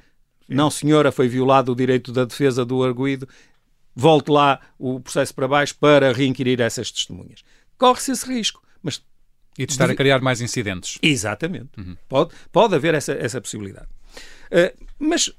não, 0.51 0.69
senhora, 0.69 1.11
foi 1.11 1.29
violado 1.29 1.71
o 1.71 1.75
direito 1.75 2.11
da 2.11 2.25
defesa 2.25 2.65
do 2.65 2.83
arguído, 2.83 3.27
volte 3.95 4.29
lá 4.29 4.59
o 4.77 4.99
processo 4.99 5.33
para 5.33 5.47
baixo 5.47 5.75
para 5.79 6.11
reinquirir 6.11 6.59
essas 6.59 6.91
testemunhas. 6.91 7.43
Corre-se 7.77 8.11
esse 8.11 8.25
risco, 8.27 8.61
mas... 8.83 9.01
E 9.57 9.65
de 9.65 9.71
estar 9.71 9.89
a 9.89 9.95
criar 9.95 10.21
mais 10.21 10.39
incidentes. 10.39 10.97
Exatamente. 11.01 11.69
Uhum. 11.77 11.97
Pode, 12.07 12.33
pode 12.51 12.73
haver 12.73 12.93
essa, 12.93 13.13
essa 13.13 13.41
possibilidade. 13.41 13.87
Uh, 14.47 14.85
mas, 14.97 15.31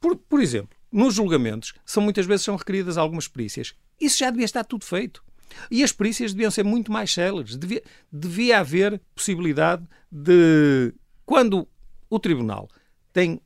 por, 0.00 0.16
por 0.16 0.40
exemplo, 0.40 0.76
nos 0.90 1.14
julgamentos, 1.14 1.74
são 1.84 2.02
muitas 2.02 2.24
vezes 2.24 2.44
são 2.44 2.56
requeridas 2.56 2.96
algumas 2.96 3.28
perícias. 3.28 3.74
Isso 4.00 4.18
já 4.18 4.30
devia 4.30 4.46
estar 4.46 4.64
tudo 4.64 4.84
feito. 4.84 5.22
E 5.70 5.82
as 5.82 5.92
perícias 5.92 6.32
deviam 6.32 6.50
ser 6.50 6.62
muito 6.62 6.90
mais 6.90 7.12
céleres. 7.12 7.56
Devia, 7.56 7.82
devia 8.10 8.60
haver 8.60 9.00
possibilidade 9.14 9.84
de, 10.10 10.94
quando 11.26 11.68
o 12.08 12.18
tribunal 12.18 12.68
tem 13.12 13.40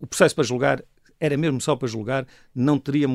o 0.00 0.06
processo 0.06 0.34
para 0.34 0.44
julgar, 0.44 0.82
era 1.18 1.36
mesmo 1.36 1.60
só 1.60 1.76
para 1.76 1.88
julgar, 1.88 2.26
não 2.54 2.78
teria. 2.78 3.06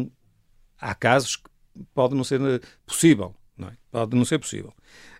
Há 0.79 0.93
casos 0.93 1.37
que 1.37 1.49
pode 1.93 2.13
não 2.13 2.23
ser 2.23 2.39
eh, 2.41 2.59
possível. 2.85 3.33
Não 3.57 3.69
é? 3.69 3.73
Pode 3.89 4.15
não 4.15 4.25
ser 4.25 4.37
possível. 4.37 4.73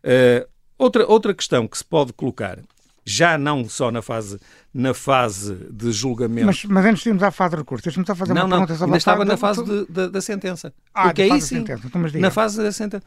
Uh, 0.04 0.48
outra, 0.78 1.08
outra 1.08 1.34
questão 1.34 1.68
que 1.68 1.78
se 1.78 1.86
pode 1.86 2.12
colocar 2.14 2.60
já 3.06 3.38
não 3.38 3.70
só 3.70 3.92
na 3.92 4.02
fase, 4.02 4.40
na 4.74 4.94
fase 4.94 5.56
de 5.72 5.92
julgamento. 5.92 6.48
Mas, 6.48 6.66
mas 6.66 6.86
antes 6.86 7.04
de 7.04 7.10
irmos 7.10 7.24
à 7.24 7.30
fase 7.30 7.52
de 7.52 7.58
recurso, 7.62 7.84
deixa-me 7.84 8.06
só 8.06 8.16
fazer 8.16 8.34
não, 8.34 8.42
uma 8.42 8.48
não, 8.48 8.58
pergunta 8.58 8.74
sobre 8.74 8.86
ainda 8.86 8.98
estava 8.98 9.24
na 9.24 9.38
fase 9.38 9.64
de, 9.64 9.86
de, 9.86 10.10
da 10.10 10.22
sentença. 10.22 10.74
Ah, 10.94 11.04
Porque 11.04 11.22
aí 11.22 11.40
sim. 11.40 11.58
Então, 11.58 11.80
na 12.20 12.32
fase 12.32 12.62
da 12.62 12.72
sentença. 12.72 13.06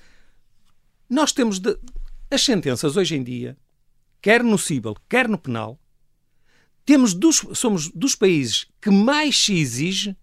Nós 1.10 1.32
temos 1.32 1.58
de, 1.58 1.76
as 2.30 2.42
sentenças 2.44 2.96
hoje 2.96 3.16
em 3.16 3.24
dia, 3.24 3.56
quer 4.22 4.44
no 4.44 4.56
civil, 4.56 4.94
quer 5.08 5.28
no 5.28 5.36
penal, 5.36 5.78
temos 6.88 7.12
dos, 7.12 7.44
somos 7.52 7.90
dos 7.90 8.14
países 8.14 8.66
que 8.80 8.88
mais 8.88 9.38
se 9.38 9.54
exige 9.54 10.16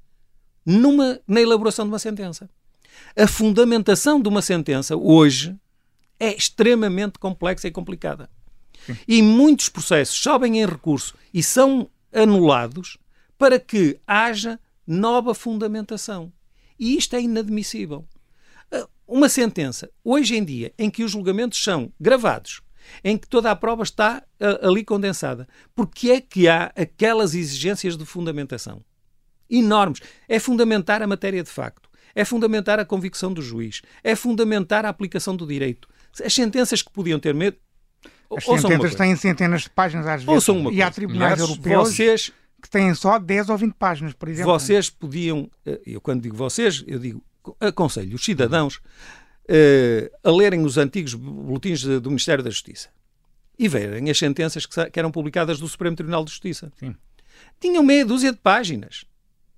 numa, 0.65 1.19
na 1.27 1.39
elaboração 1.39 1.86
de 1.86 1.91
uma 1.91 2.00
sentença. 2.00 2.50
A 3.15 3.27
fundamentação 3.27 4.19
de 4.19 4.27
uma 4.27 4.41
sentença 4.41 4.98
hoje 4.98 5.55
é 6.19 6.36
extremamente 6.36 7.19
complexa 7.19 7.67
e 7.67 7.72
complicada. 7.72 8.27
E 9.07 9.22
muitos 9.22 9.69
processos 9.69 10.17
sobem 10.17 10.60
em 10.60 10.65
recurso 10.65 11.13
e 11.31 11.43
são 11.43 11.88
anulados 12.12 12.98
para 13.38 13.60
que 13.60 14.00
haja 14.07 14.60
nova 14.88 15.36
fundamentação. 15.36 16.34
E 16.79 16.98
isto 16.98 17.15
é 17.15 17.22
inadmissível. 17.22 18.07
Ah, 18.72 18.88
uma 19.07 19.29
sentença, 19.29 19.88
hoje 20.03 20.36
em 20.36 20.43
dia, 20.43 20.74
em 20.79 20.89
que 20.89 21.03
os 21.03 21.12
julgamentos 21.12 21.63
são 21.63 21.93
gravados, 22.00 22.60
em 23.04 23.18
que 23.18 23.27
toda 23.27 23.51
a 23.51 23.56
prova 23.56 23.84
está 23.84 24.24
uh, 24.39 24.68
ali 24.68 24.84
condensada, 24.84 25.48
porque 25.74 26.12
é 26.12 26.22
que 26.22 26.48
há 26.48 26.72
aquelas 26.75 27.34
exigências 27.34 27.98
de 27.98 28.06
fundamentação? 28.06 28.82
Enormes. 29.50 30.01
É 30.27 30.39
fundamentar 30.39 31.01
a 31.01 31.08
matéria 31.08 31.44
de 31.44 31.50
facto, 31.50 31.89
é 32.13 32.25
fundamentar 32.25 32.80
a 32.80 32.86
convicção 32.86 33.34
do 33.34 33.42
juiz, 33.42 33.82
é 34.04 34.15
fundamentar 34.15 34.86
a 34.86 34.89
aplicação 34.89 35.36
do 35.36 35.46
direito. 35.46 35.88
As 36.24 36.34
sentenças 36.34 36.82
que 36.82 36.92
podiam 36.92 37.20
ter 37.20 37.34
medo, 37.34 37.58
as 38.36 38.44
sentenças 38.44 38.96
têm 38.96 39.15
centenas 39.15 39.62
de 39.63 39.70
páginas 39.70 40.08
às 40.08 40.24
vezes. 40.24 40.48
e 40.72 40.82
há 40.82 40.89
tribunais 40.89 41.39
europeus 41.39 41.89
vocês, 41.89 42.32
que 42.62 42.70
têm 42.70 42.94
só 42.96 43.20
10 43.20 43.50
ou 43.50 43.58
20 43.58 43.74
páginas, 43.74 44.13
por 44.13 44.27
exemplo. 44.27 44.51
Vocês 44.51 44.89
podiam, 44.89 45.50
eh, 45.65 45.80
eu 45.86 46.01
quando 46.01 46.22
digo 46.22 46.36
vocês, 46.36 46.84
eu 46.88 46.98
digo 46.98 47.24
aconselho 47.60 48.15
os 48.15 48.25
cidadãos 48.25 48.82
a 50.24 50.32
lerem 50.32 50.64
os 50.64 50.78
antigos 50.78 51.14
boletins 51.14 51.84
do 51.84 52.10
Ministério 52.10 52.44
da 52.44 52.50
Justiça 52.50 52.90
e 53.58 53.68
verem 53.68 54.10
as 54.10 54.18
sentenças 54.18 54.66
que, 54.66 54.90
que 54.90 55.00
eram 55.00 55.12
publicadas 55.12 55.60
do 55.60 55.68
Supremo 55.68 55.96
Tribunal 55.96 56.24
de 56.24 56.32
Justiça. 56.32 56.72
Sim. 56.78 56.96
Tinham 57.60 57.84
meia 57.84 58.06
dúzia 58.06 58.32
de 58.32 58.38
páginas. 58.38 59.06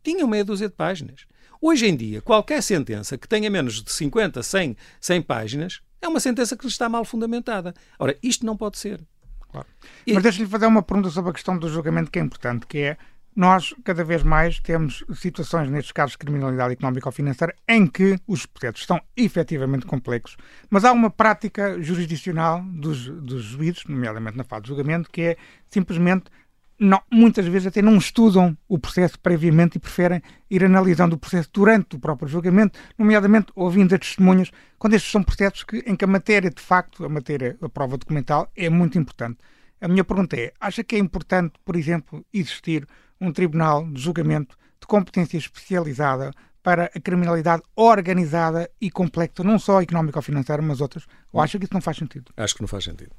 Tinham 0.03 0.27
meia 0.27 0.45
dúzia 0.45 0.69
de 0.69 0.75
páginas. 0.75 1.25
Hoje 1.61 1.87
em 1.87 1.95
dia, 1.95 2.21
qualquer 2.21 2.61
sentença 2.61 3.17
que 3.17 3.27
tenha 3.27 3.49
menos 3.49 3.81
de 3.83 3.91
50, 3.91 4.43
100, 4.43 4.77
100 5.01 5.21
páginas 5.23 5.81
é 6.01 6.07
uma 6.07 6.19
sentença 6.19 6.55
que 6.55 6.67
está 6.67 6.87
mal 6.87 7.03
fundamentada. 7.03 7.73
Ora, 7.97 8.15
isto 8.21 8.45
não 8.45 8.55
pode 8.55 8.77
ser. 8.77 9.01
Claro. 9.49 9.67
E... 10.05 10.13
Mas 10.13 10.23
deixa-lhe 10.23 10.47
fazer 10.47 10.67
uma 10.67 10.83
pergunta 10.83 11.09
sobre 11.09 11.31
a 11.31 11.33
questão 11.33 11.57
do 11.57 11.67
julgamento 11.67 12.11
que 12.11 12.19
é 12.19 12.21
importante, 12.21 12.67
que 12.67 12.77
é 12.79 12.97
nós 13.37 13.71
cada 13.83 14.03
vez 14.03 14.23
mais 14.23 14.59
temos 14.59 15.05
situações, 15.13 15.69
nestes 15.69 15.91
casos 15.91 16.13
de 16.13 16.17
criminalidade 16.17 16.73
económica 16.73 17.07
ou 17.07 17.11
financeira, 17.11 17.53
em 17.67 17.85
que 17.85 18.19
os 18.25 18.47
processos 18.47 18.81
estão 18.81 18.99
efetivamente 19.15 19.85
complexos, 19.85 20.35
mas 20.71 20.83
há 20.83 20.91
uma 20.91 21.11
prática 21.11 21.79
jurisdicional 21.79 22.63
dos, 22.63 23.07
dos 23.07 23.43
juízes, 23.43 23.83
nomeadamente 23.87 24.37
na 24.37 24.43
fase 24.43 24.63
de 24.63 24.69
julgamento, 24.69 25.11
que 25.11 25.21
é 25.21 25.37
simplesmente 25.69 26.31
não, 26.79 26.99
muitas 27.11 27.45
vezes 27.45 27.67
até 27.67 27.79
não 27.79 27.97
estudam 27.97 28.57
o 28.67 28.79
processo 28.79 29.19
previamente 29.19 29.77
e 29.77 29.79
preferem 29.79 30.21
ir 30.49 30.63
analisando 30.63 31.15
o 31.15 31.19
processo 31.19 31.49
durante 31.53 31.95
o 31.95 31.99
próprio 31.99 32.27
julgamento, 32.27 32.79
nomeadamente 32.97 33.51
ouvindo 33.55 33.93
as 33.93 33.99
testemunhas, 33.99 34.51
quando 34.79 34.95
estes 34.95 35.11
são 35.11 35.21
processos 35.21 35.63
que, 35.63 35.77
em 35.85 35.95
que 35.95 36.05
a 36.05 36.07
matéria, 36.07 36.49
de 36.49 36.61
facto, 36.61 37.05
a 37.05 37.09
matéria, 37.09 37.55
a 37.61 37.69
prova 37.69 37.97
documental, 37.97 38.51
é 38.55 38.67
muito 38.67 38.97
importante. 38.97 39.37
A 39.79 39.87
minha 39.87 40.03
pergunta 40.03 40.35
é: 40.35 40.53
acha 40.59 40.83
que 40.83 40.95
é 40.95 40.99
importante, 40.99 41.53
por 41.63 41.75
exemplo, 41.75 42.25
existir 42.33 42.87
um 43.19 43.31
tribunal 43.31 43.85
de 43.89 44.01
julgamento 44.01 44.57
de 44.79 44.87
competência 44.87 45.37
especializada 45.37 46.31
para 46.61 46.85
a 46.93 46.99
criminalidade 46.99 47.63
organizada 47.75 48.69
e 48.79 48.91
complexa, 48.91 49.43
não 49.43 49.57
só 49.57 49.81
económica 49.81 50.19
ou 50.19 50.23
financeira, 50.23 50.61
mas 50.61 50.81
outras? 50.81 51.05
Ou 51.31 51.41
acha 51.41 51.57
que 51.57 51.65
isso 51.65 51.73
não 51.73 51.81
faz 51.81 51.97
sentido? 51.97 52.31
Acho 52.35 52.55
que 52.55 52.61
não 52.61 52.67
faz 52.67 52.83
sentido. 52.83 53.11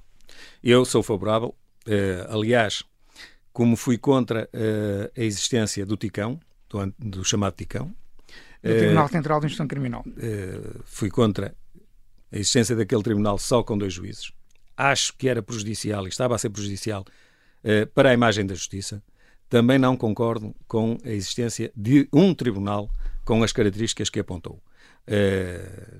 Eu 0.63 0.85
sou 0.85 1.03
favorável, 1.03 1.55
eh, 1.87 2.27
aliás, 2.29 2.85
como 3.59 3.77
fui 3.77 3.99
contra 3.99 4.49
uh, 4.55 5.21
a 5.21 5.25
existência 5.25 5.85
do 5.85 5.97
TICão, 5.97 6.39
do, 6.69 6.95
do 6.97 7.25
chamado 7.25 7.55
TICão. 7.55 7.93
Do 8.63 8.77
Tribunal 8.77 9.07
uh, 9.07 9.09
Central 9.09 9.41
de 9.41 9.47
Instrução 9.47 9.67
Criminal. 9.67 10.05
Uh, 10.07 10.81
fui 10.85 11.11
contra 11.11 11.57
a 12.31 12.37
existência 12.37 12.77
daquele 12.77 13.03
tribunal 13.03 13.37
só 13.37 13.65
com 13.65 13.77
dois 13.77 13.93
juízes. 13.93 14.31
Acho 14.77 15.13
que 15.17 15.29
era 15.29 15.43
prejudicial 15.43 16.07
e 16.07 16.09
estava 16.09 16.37
a 16.37 16.39
ser 16.39 16.51
prejudicial 16.51 17.05
para 17.97 18.11
a 18.11 18.15
imagem 18.15 18.47
da 18.47 18.55
justiça. 18.55 19.03
Também 19.49 19.79
não 19.79 19.97
concordo 19.97 20.55
com 20.67 20.99
a 21.05 21.11
existência 21.11 21.73
de 21.75 22.09
um 22.13 22.35
tribunal 22.35 22.91
com 23.25 23.43
as 23.43 23.53
características 23.53 24.11
que 24.11 24.21
apontou. 24.21 24.63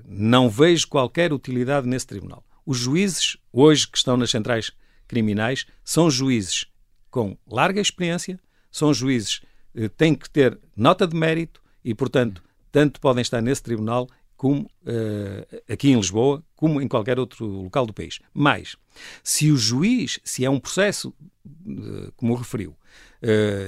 não 0.05 0.49
vejo 0.49 0.87
qualquer 0.87 1.33
utilidade 1.33 1.87
nesse 1.87 2.05
tribunal. 2.07 2.43
Os 2.65 2.77
juízes, 2.77 3.37
hoje, 3.51 3.87
que 3.87 3.97
estão 3.97 4.15
nas 4.15 4.29
centrais 4.29 4.71
criminais, 5.07 5.65
são 5.83 6.09
juízes 6.11 6.67
com 7.09 7.35
larga 7.47 7.81
experiência, 7.81 8.39
são 8.71 8.93
juízes 8.93 9.39
que 9.73 9.85
eh, 9.85 9.89
têm 9.89 10.13
que 10.13 10.29
ter 10.29 10.59
nota 10.75 11.07
de 11.07 11.15
mérito 11.15 11.61
e, 11.83 11.95
portanto, 11.95 12.43
tanto 12.71 13.01
podem 13.01 13.21
estar 13.21 13.41
nesse 13.41 13.63
tribunal 13.63 14.07
como 14.37 14.61
uh, 14.61 15.61
aqui 15.67 15.89
em 15.89 15.97
Lisboa, 15.97 16.41
como 16.55 16.79
em 16.79 16.87
qualquer 16.87 17.19
outro 17.19 17.45
local 17.45 17.85
do 17.85 17.93
país. 17.93 18.19
Mas, 18.33 18.77
se 19.21 19.51
o 19.51 19.57
juiz, 19.57 20.17
se 20.23 20.45
é 20.45 20.49
um 20.49 20.59
processo, 20.61 21.09
uh, 21.09 22.09
como 22.15 22.35
referiu, 22.35 22.71
uh, 22.71 22.77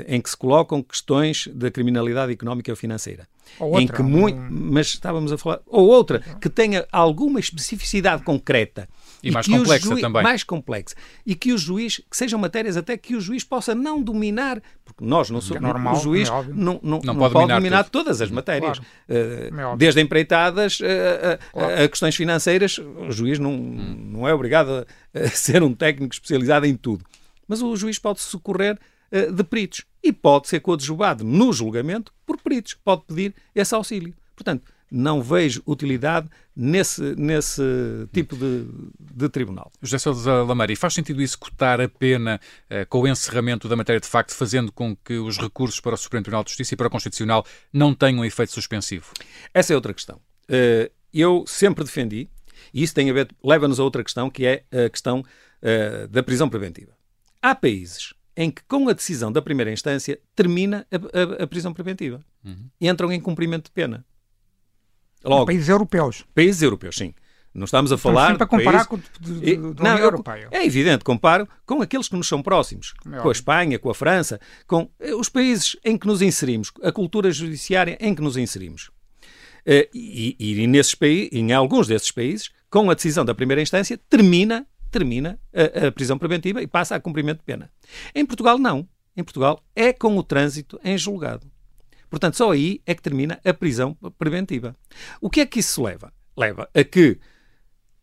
em 0.08 0.22
que 0.22 0.30
se 0.30 0.38
colocam 0.38 0.82
questões 0.82 1.48
da 1.54 1.70
criminalidade 1.70 2.32
económica 2.32 2.72
ou 2.72 2.76
financeira, 2.76 3.28
ou 3.60 3.72
outra, 3.72 3.84
em 3.84 3.88
que 3.88 4.02
muito, 4.02 4.40
mas 4.50 4.88
estávamos 4.88 5.32
a 5.32 5.38
falar, 5.38 5.60
ou 5.66 5.88
outra 5.88 6.20
que 6.40 6.50
tenha 6.50 6.88
alguma 6.92 7.40
especificidade 7.40 8.24
concreta 8.24 8.88
e, 9.24 9.30
e 9.30 9.32
mais 9.32 9.48
complexa 9.48 9.88
juiz, 9.88 10.02
também. 10.02 10.24
Mais 10.24 10.44
complexa. 10.44 10.96
E 11.26 11.36
que 11.36 11.54
o 11.54 11.58
juiz, 11.58 11.98
que 11.98 12.18
sejam 12.18 12.40
matérias 12.40 12.76
até 12.76 12.98
que 12.98 13.16
o 13.16 13.22
juiz 13.22 13.44
possa 13.44 13.76
não 13.76 14.02
dominar, 14.02 14.62
porque 14.84 15.04
nós 15.06 15.30
não 15.30 15.40
somos, 15.42 15.62
normal, 15.62 15.96
o 15.96 16.00
juiz 16.00 16.30
é 16.30 16.32
não, 16.32 16.44
não, 16.54 16.80
não, 16.82 17.02
não, 17.04 17.16
pode, 17.16 17.34
pode 17.34 17.34
dominar, 17.34 17.56
dominar 17.56 17.84
todas 17.86 18.22
as 18.22 18.32
matérias. 18.32 18.80
Claro. 18.80 19.74
Uh, 19.74 19.78
desde 19.78 20.02
empreitadas 20.02 20.80
uh, 20.80 20.84
claro. 21.52 21.84
a, 21.84 21.88
questões 21.88 22.16
financeiras, 22.16 22.78
o 22.80 23.12
juiz 23.12 23.38
não, 23.38 23.52
hum. 23.52 24.10
não 24.12 24.28
é 24.28 24.34
obrigado 24.34 24.70
a, 25.14 25.20
a 25.20 25.30
ser 25.30 25.62
um 25.62 25.74
técnico 25.74 26.14
especializado 26.14 26.66
em 26.66 26.76
tudo. 26.76 27.06
Mas 27.48 27.62
o 27.62 27.76
juiz 27.76 28.00
pode 28.00 28.22
socorrer 28.22 28.76
uh, 28.76 28.80
de 29.12 29.44
peritos 29.44 29.86
e 30.04 30.12
pode 30.12 30.48
ser 30.48 30.60
coadjuvado 30.62 31.24
no 31.24 31.52
julgamento 31.52 32.14
por 32.26 32.38
peritos. 32.38 32.76
Pode 32.84 33.04
pedir 33.06 33.36
esse 33.54 33.76
auxílio. 33.76 34.14
Portanto, 34.36 34.72
não 34.92 35.22
vejo 35.22 35.64
utilidade 35.66 36.28
nesse, 36.54 37.16
nesse 37.16 37.64
tipo 38.12 38.36
de, 38.36 38.68
de 39.00 39.30
tribunal. 39.30 39.72
José 39.82 39.98
Sousa 39.98 40.44
Lamari, 40.44 40.76
faz 40.76 40.94
sentido 40.94 41.22
executar 41.22 41.80
a 41.80 41.88
pena 41.88 42.42
eh, 42.70 42.84
com 42.84 43.02
o 43.02 43.08
encerramento 43.08 43.70
da 43.70 43.76
matéria 43.78 44.02
de 44.02 44.08
facto, 44.08 44.34
fazendo 44.34 44.72
com 44.72 44.94
que 44.96 45.14
os 45.14 45.38
recursos 45.38 45.80
para 45.80 45.96
o 45.96 45.98
Supremo 45.98 46.24
Tribunal 46.24 46.44
de 46.44 46.50
Justiça 46.50 46.74
e 46.74 46.78
para 46.78 46.88
o 46.88 46.90
Constitucional 46.90 47.46
não 47.72 47.94
tenham 47.94 48.26
efeito 48.26 48.52
suspensivo? 48.52 49.14
Essa 49.54 49.72
é 49.72 49.76
outra 49.76 49.94
questão. 49.94 50.18
Uh, 50.50 50.92
eu 51.14 51.46
sempre 51.48 51.86
defendi, 51.86 52.30
e 52.74 52.84
isso 52.84 52.94
tem 52.94 53.10
a 53.10 53.14
ver, 53.14 53.30
leva-nos 53.42 53.80
a 53.80 53.84
outra 53.84 54.04
questão, 54.04 54.30
que 54.30 54.46
é 54.46 54.64
a 54.86 54.90
questão 54.90 55.22
uh, 55.22 56.08
da 56.10 56.22
prisão 56.22 56.50
preventiva. 56.50 56.92
Há 57.42 57.56
países 57.56 58.14
em 58.36 58.50
que, 58.50 58.62
com 58.68 58.88
a 58.90 58.94
decisão 58.94 59.32
da 59.32 59.42
primeira 59.42 59.72
instância, 59.72 60.20
termina 60.36 60.88
a, 60.92 61.42
a, 61.42 61.44
a 61.44 61.48
prisão 61.48 61.74
preventiva. 61.74 62.24
Uhum. 62.44 62.70
Entram 62.80 63.12
em 63.12 63.20
cumprimento 63.20 63.66
de 63.66 63.72
pena. 63.72 64.06
Logo, 65.24 65.46
países 65.46 65.70
europeus. 65.70 66.26
Países 66.34 66.62
europeus, 66.62 66.96
sim. 66.98 67.14
Não 67.54 67.66
estamos 67.66 67.92
a 67.92 67.98
falar. 67.98 68.38
para 68.38 68.48
comparar 68.48 68.86
com 68.86 68.98
de, 69.20 69.58
não, 69.58 69.98
eu, 69.98 70.06
Europeia. 70.06 70.48
É 70.52 70.66
evidente, 70.66 71.04
comparo 71.04 71.48
com 71.66 71.82
aqueles 71.82 72.08
que 72.08 72.16
nos 72.16 72.28
são 72.28 72.42
próximos, 72.42 72.94
é 73.12 73.18
com 73.18 73.28
a 73.28 73.32
Espanha, 73.32 73.78
com 73.78 73.90
a 73.90 73.96
França, 73.96 74.40
com 74.66 74.90
eh, 75.00 75.14
os 75.14 75.28
países 75.28 75.76
em 75.84 75.98
que 75.98 76.08
nos 76.08 76.22
inserimos, 76.22 76.72
a 76.82 76.92
cultura 76.94 77.30
judiciária 77.30 77.98
em 78.00 78.16
que 78.16 78.22
nos 78.22 78.38
inserimos. 78.38 78.90
Uh, 79.68 79.86
e, 79.94 80.36
e 80.40 80.66
nesses 80.66 80.96
países, 80.96 81.30
em 81.34 81.52
alguns 81.52 81.88
desses 81.88 82.10
países, 82.10 82.50
com 82.70 82.90
a 82.90 82.94
decisão 82.94 83.26
da 83.26 83.36
primeira 83.36 83.62
instância, 83.62 84.00
termina, 84.10 84.66
termina 84.92 85.40
a, 85.54 85.88
a 85.88 85.92
prisão 85.92 86.18
preventiva 86.18 86.62
e 86.62 86.68
passa 86.68 86.96
a 86.96 87.00
cumprimento 87.00 87.40
de 87.40 87.46
pena. 87.46 87.72
Em 88.14 88.26
Portugal, 88.26 88.58
não. 88.58 88.88
Em 89.16 89.24
Portugal 89.24 89.64
é 89.76 89.92
com 89.92 90.18
o 90.18 90.24
trânsito 90.24 90.80
em 90.84 90.98
julgado. 90.98 91.50
Portanto, 92.10 92.36
só 92.36 92.52
aí 92.52 92.82
é 92.86 92.94
que 92.94 93.02
termina 93.02 93.40
a 93.44 93.54
prisão 93.54 93.96
preventiva. 94.18 94.76
O 95.22 95.30
que 95.30 95.42
é 95.42 95.46
que 95.46 95.60
isso 95.60 95.82
leva? 95.82 96.14
Leva 96.36 96.70
a 96.74 96.84
que, 96.84 97.18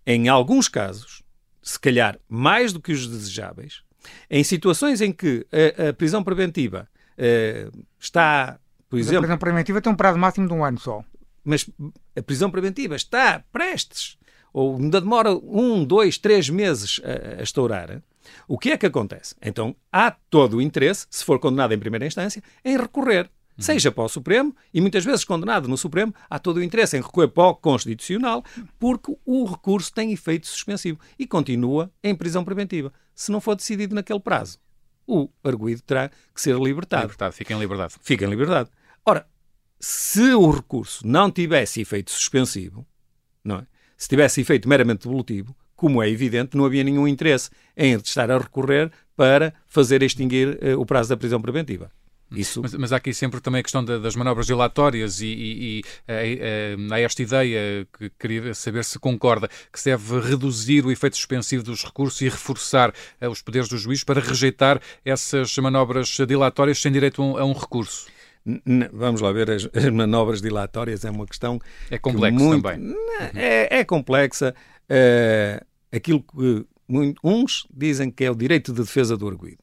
em 0.06 0.28
alguns 0.28 0.68
casos, 0.68 1.22
se 1.62 1.78
calhar 1.78 2.18
mais 2.28 2.72
do 2.72 2.80
que 2.80 2.92
os 2.92 3.06
desejáveis, 3.06 3.82
em 4.30 4.42
situações 4.42 5.00
em 5.00 5.12
que 5.12 5.46
a, 5.52 5.88
a 5.88 5.92
prisão 5.92 6.24
preventiva 6.24 6.88
uh, 7.18 7.86
está, 8.00 8.58
por 8.88 8.96
mas 8.96 9.06
exemplo. 9.06 9.18
A 9.18 9.22
prisão 9.22 9.38
preventiva 9.38 9.80
tem 9.82 9.92
um 9.92 9.96
prazo 9.96 10.18
máximo 10.18 10.48
de 10.48 10.54
um 10.54 10.64
ano 10.64 10.78
só. 10.78 11.04
Mas 11.44 11.68
a 12.16 12.22
prisão 12.22 12.50
preventiva 12.50 12.96
está 12.96 13.44
prestes, 13.52 14.17
ou 14.52 14.76
ainda 14.76 15.00
demora 15.00 15.32
um, 15.32 15.84
dois, 15.84 16.18
três 16.18 16.48
meses 16.48 17.00
a, 17.04 17.40
a 17.40 17.42
estourar. 17.42 18.02
O 18.46 18.58
que 18.58 18.70
é 18.70 18.78
que 18.78 18.86
acontece? 18.86 19.34
Então 19.42 19.74
há 19.92 20.10
todo 20.10 20.58
o 20.58 20.62
interesse, 20.62 21.06
se 21.10 21.24
for 21.24 21.38
condenado 21.38 21.72
em 21.72 21.78
primeira 21.78 22.06
instância, 22.06 22.42
em 22.64 22.76
recorrer 22.76 23.30
seja 23.58 23.90
para 23.90 24.04
o 24.04 24.08
Supremo, 24.08 24.54
e 24.72 24.80
muitas 24.80 25.04
vezes 25.04 25.24
condenado 25.24 25.68
no 25.68 25.76
Supremo, 25.76 26.14
há 26.30 26.38
todo 26.38 26.58
o 26.58 26.62
interesse 26.62 26.96
em 26.96 27.02
recorrer 27.02 27.28
para 27.28 27.48
o 27.48 27.54
Constitucional, 27.54 28.44
porque 28.78 29.14
o 29.24 29.44
recurso 29.44 29.92
tem 29.92 30.12
efeito 30.12 30.46
suspensivo 30.46 30.98
e 31.18 31.26
continua 31.26 31.90
em 32.02 32.14
prisão 32.14 32.44
preventiva, 32.44 32.92
se 33.14 33.32
não 33.32 33.40
for 33.40 33.56
decidido 33.56 33.94
naquele 33.94 34.20
prazo. 34.20 34.58
O 35.06 35.28
arguído 35.42 35.82
terá 35.82 36.10
que 36.34 36.40
ser 36.40 36.56
libertado. 36.56 37.02
Libertado, 37.02 37.34
fica 37.34 37.54
em 37.54 37.58
liberdade. 37.58 37.94
Fica 38.00 38.24
em 38.24 38.30
liberdade. 38.30 38.70
Ora, 39.04 39.26
se 39.80 40.34
o 40.34 40.50
recurso 40.50 41.06
não 41.06 41.30
tivesse 41.30 41.80
efeito 41.80 42.10
suspensivo, 42.10 42.86
não 43.42 43.56
é? 43.56 43.66
Se 43.98 44.08
tivesse 44.08 44.40
efeito 44.40 44.68
meramente 44.68 45.02
devolutivo, 45.02 45.54
como 45.76 46.02
é 46.02 46.08
evidente, 46.08 46.56
não 46.56 46.64
havia 46.64 46.82
nenhum 46.82 47.06
interesse 47.06 47.50
em 47.76 47.94
estar 47.94 48.30
a 48.30 48.38
recorrer 48.38 48.90
para 49.14 49.52
fazer 49.66 50.02
extinguir 50.02 50.58
uh, 50.62 50.80
o 50.80 50.86
prazo 50.86 51.10
da 51.10 51.16
prisão 51.16 51.42
preventiva. 51.42 51.90
Isso... 52.30 52.60
Mas, 52.60 52.74
mas, 52.74 52.92
há 52.92 52.96
aqui 52.96 53.14
sempre 53.14 53.40
também 53.40 53.60
a 53.60 53.62
questão 53.62 53.82
das 53.82 54.14
manobras 54.14 54.46
dilatórias 54.46 55.20
e, 55.20 55.26
e, 55.26 55.78
e 55.78 55.82
há, 56.90 56.94
há 56.94 57.00
esta 57.00 57.22
ideia 57.22 57.86
que 57.96 58.10
queria 58.18 58.54
saber 58.54 58.84
se 58.84 58.98
concorda 58.98 59.48
que 59.72 59.80
se 59.80 59.90
deve 59.90 60.20
reduzir 60.20 60.84
o 60.84 60.90
efeito 60.90 61.16
suspensivo 61.16 61.62
dos 61.62 61.82
recursos 61.82 62.20
e 62.20 62.28
reforçar 62.28 62.92
os 63.30 63.40
poderes 63.40 63.68
do 63.68 63.78
juiz 63.78 64.04
para 64.04 64.20
rejeitar 64.20 64.80
essas 65.04 65.56
manobras 65.56 66.08
dilatórias 66.26 66.78
sem 66.78 66.92
direito 66.92 67.22
a 67.22 67.24
um, 67.24 67.38
a 67.38 67.44
um 67.44 67.52
recurso. 67.54 68.06
Vamos 68.92 69.20
lá 69.20 69.32
ver, 69.32 69.50
as, 69.50 69.68
as, 69.74 69.90
manobras 69.90 70.40
dilatórias 70.40 71.04
é 71.04 71.10
uma 71.10 71.26
questão. 71.26 71.60
É 71.90 71.98
complexa 71.98 72.38
muito, 72.38 72.62
também. 72.62 72.94
É, 73.34 73.78
é 73.80 73.84
complexa. 73.84 74.54
Uh, 74.90 75.64
aquilo 75.92 76.22
que 76.22 76.66
uns 77.22 77.66
dizem 77.74 78.10
que 78.10 78.24
é 78.24 78.30
o 78.30 78.34
direito 78.34 78.72
de 78.72 78.80
defesa 78.80 79.16
do 79.16 79.28
arguído 79.28 79.62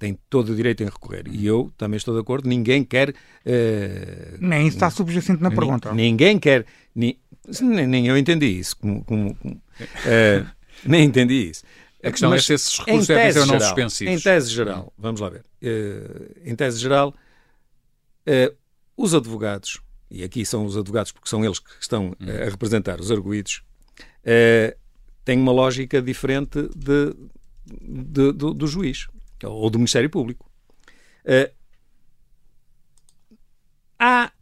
tem 0.00 0.18
todo 0.30 0.52
o 0.52 0.56
direito 0.56 0.82
em 0.82 0.86
recorrer. 0.86 1.24
E 1.30 1.46
eu 1.46 1.70
também 1.76 1.98
estou 1.98 2.14
de 2.14 2.20
acordo, 2.20 2.48
ninguém 2.48 2.82
quer. 2.82 3.10
Uh, 3.10 3.14
nem 4.40 4.66
isso 4.66 4.78
está 4.78 4.90
subjacente 4.90 5.42
na 5.42 5.50
pergunta. 5.50 5.92
Ninguém 5.92 6.38
quer. 6.38 6.64
Ni, 6.94 7.20
nem, 7.60 7.86
nem, 7.86 8.06
eu 8.06 8.16
entendi 8.16 8.46
isso. 8.46 8.76
Como, 8.78 9.04
como, 9.04 9.34
como 9.34 9.54
uh, 9.54 10.46
nem 10.86 11.04
entendi 11.04 11.50
isso. 11.50 11.64
A 12.02 12.10
questão 12.10 12.30
é 12.30 12.36
Mas, 12.36 12.44
é 12.44 12.46
se 12.46 12.54
esses 12.54 12.78
recursos 12.78 13.06
devem 13.08 13.32
ser 13.32 13.38
ou 13.40 13.46
não 13.46 13.60
suspensivos. 13.60 14.14
Em 14.14 14.18
tese 14.18 14.50
geral, 14.50 14.90
vamos 14.98 15.20
lá 15.20 15.28
ver. 15.28 15.44
Uh, 15.62 16.48
em 16.50 16.56
tese 16.56 16.78
geral, 16.78 17.14
os 18.96 19.14
advogados, 19.14 19.80
e 20.10 20.22
aqui 20.22 20.44
são 20.44 20.64
os 20.64 20.76
advogados 20.76 21.12
porque 21.12 21.28
são 21.28 21.44
eles 21.44 21.58
que 21.58 21.70
estão 21.80 22.14
a 22.20 22.50
representar 22.50 23.00
os 23.00 23.10
arguídos, 23.10 23.62
têm 25.24 25.38
uma 25.38 25.52
lógica 25.52 26.02
diferente 26.02 26.68
de, 26.74 27.14
de, 27.80 28.32
do, 28.32 28.52
do 28.52 28.66
juiz 28.66 29.06
ou 29.44 29.70
do 29.70 29.78
Ministério 29.78 30.10
Público. 30.10 30.50
Uh, 31.24 31.52
há 33.98 34.32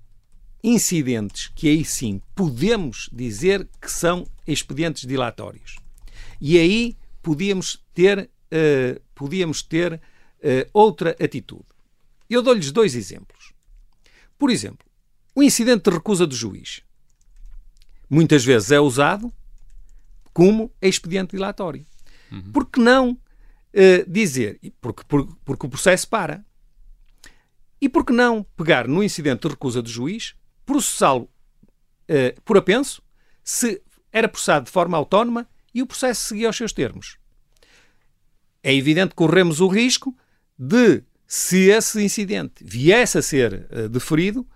incidentes 0.62 1.50
que 1.54 1.68
aí 1.68 1.84
sim 1.84 2.20
podemos 2.34 3.08
dizer 3.12 3.68
que 3.80 3.90
são 3.90 4.26
expedientes 4.46 5.06
dilatórios. 5.06 5.76
E 6.40 6.58
aí 6.58 6.96
podíamos 7.22 7.84
ter, 7.94 8.18
uh, 8.20 9.00
podíamos 9.14 9.62
ter 9.62 9.94
uh, 9.94 10.00
outra 10.72 11.10
atitude. 11.20 11.66
Eu 12.28 12.42
dou-lhes 12.42 12.70
dois 12.70 12.94
exemplos. 12.94 13.37
Por 14.38 14.50
exemplo, 14.50 14.86
o 15.34 15.42
incidente 15.42 15.90
de 15.90 15.96
recusa 15.96 16.26
do 16.26 16.34
juiz. 16.34 16.82
Muitas 18.08 18.44
vezes 18.44 18.70
é 18.70 18.80
usado 18.80 19.32
como 20.32 20.72
expediente 20.80 21.36
dilatório. 21.36 21.84
Uhum. 22.30 22.52
Porque 22.52 22.80
não 22.80 23.10
uh, 23.12 24.10
dizer, 24.10 24.60
porque, 24.80 25.02
porque, 25.06 25.32
porque 25.44 25.66
o 25.66 25.68
processo 25.70 26.08
para. 26.08 26.44
E 27.80 27.88
por 27.88 28.04
que 28.04 28.12
não 28.12 28.44
pegar 28.56 28.88
no 28.88 29.02
incidente 29.02 29.42
de 29.42 29.48
recusa 29.48 29.82
do 29.82 29.88
juiz, 29.88 30.34
processá-lo 30.64 31.24
uh, 31.24 32.40
por 32.42 32.56
apenso, 32.56 33.02
se 33.42 33.82
era 34.12 34.28
processado 34.28 34.66
de 34.66 34.70
forma 34.70 34.96
autónoma 34.96 35.48
e 35.74 35.82
o 35.82 35.86
processo 35.86 36.26
seguia 36.26 36.46
aos 36.46 36.56
seus 36.56 36.72
termos? 36.72 37.18
É 38.62 38.74
evidente 38.74 39.10
que 39.10 39.16
corremos 39.16 39.60
o 39.60 39.68
risco 39.68 40.16
de, 40.58 41.04
se 41.30 41.68
esse 41.68 42.02
incidente 42.02 42.64
viesse 42.64 43.18
a 43.18 43.22
ser 43.22 43.68
uh, 43.70 43.86
deferido, 43.86 44.46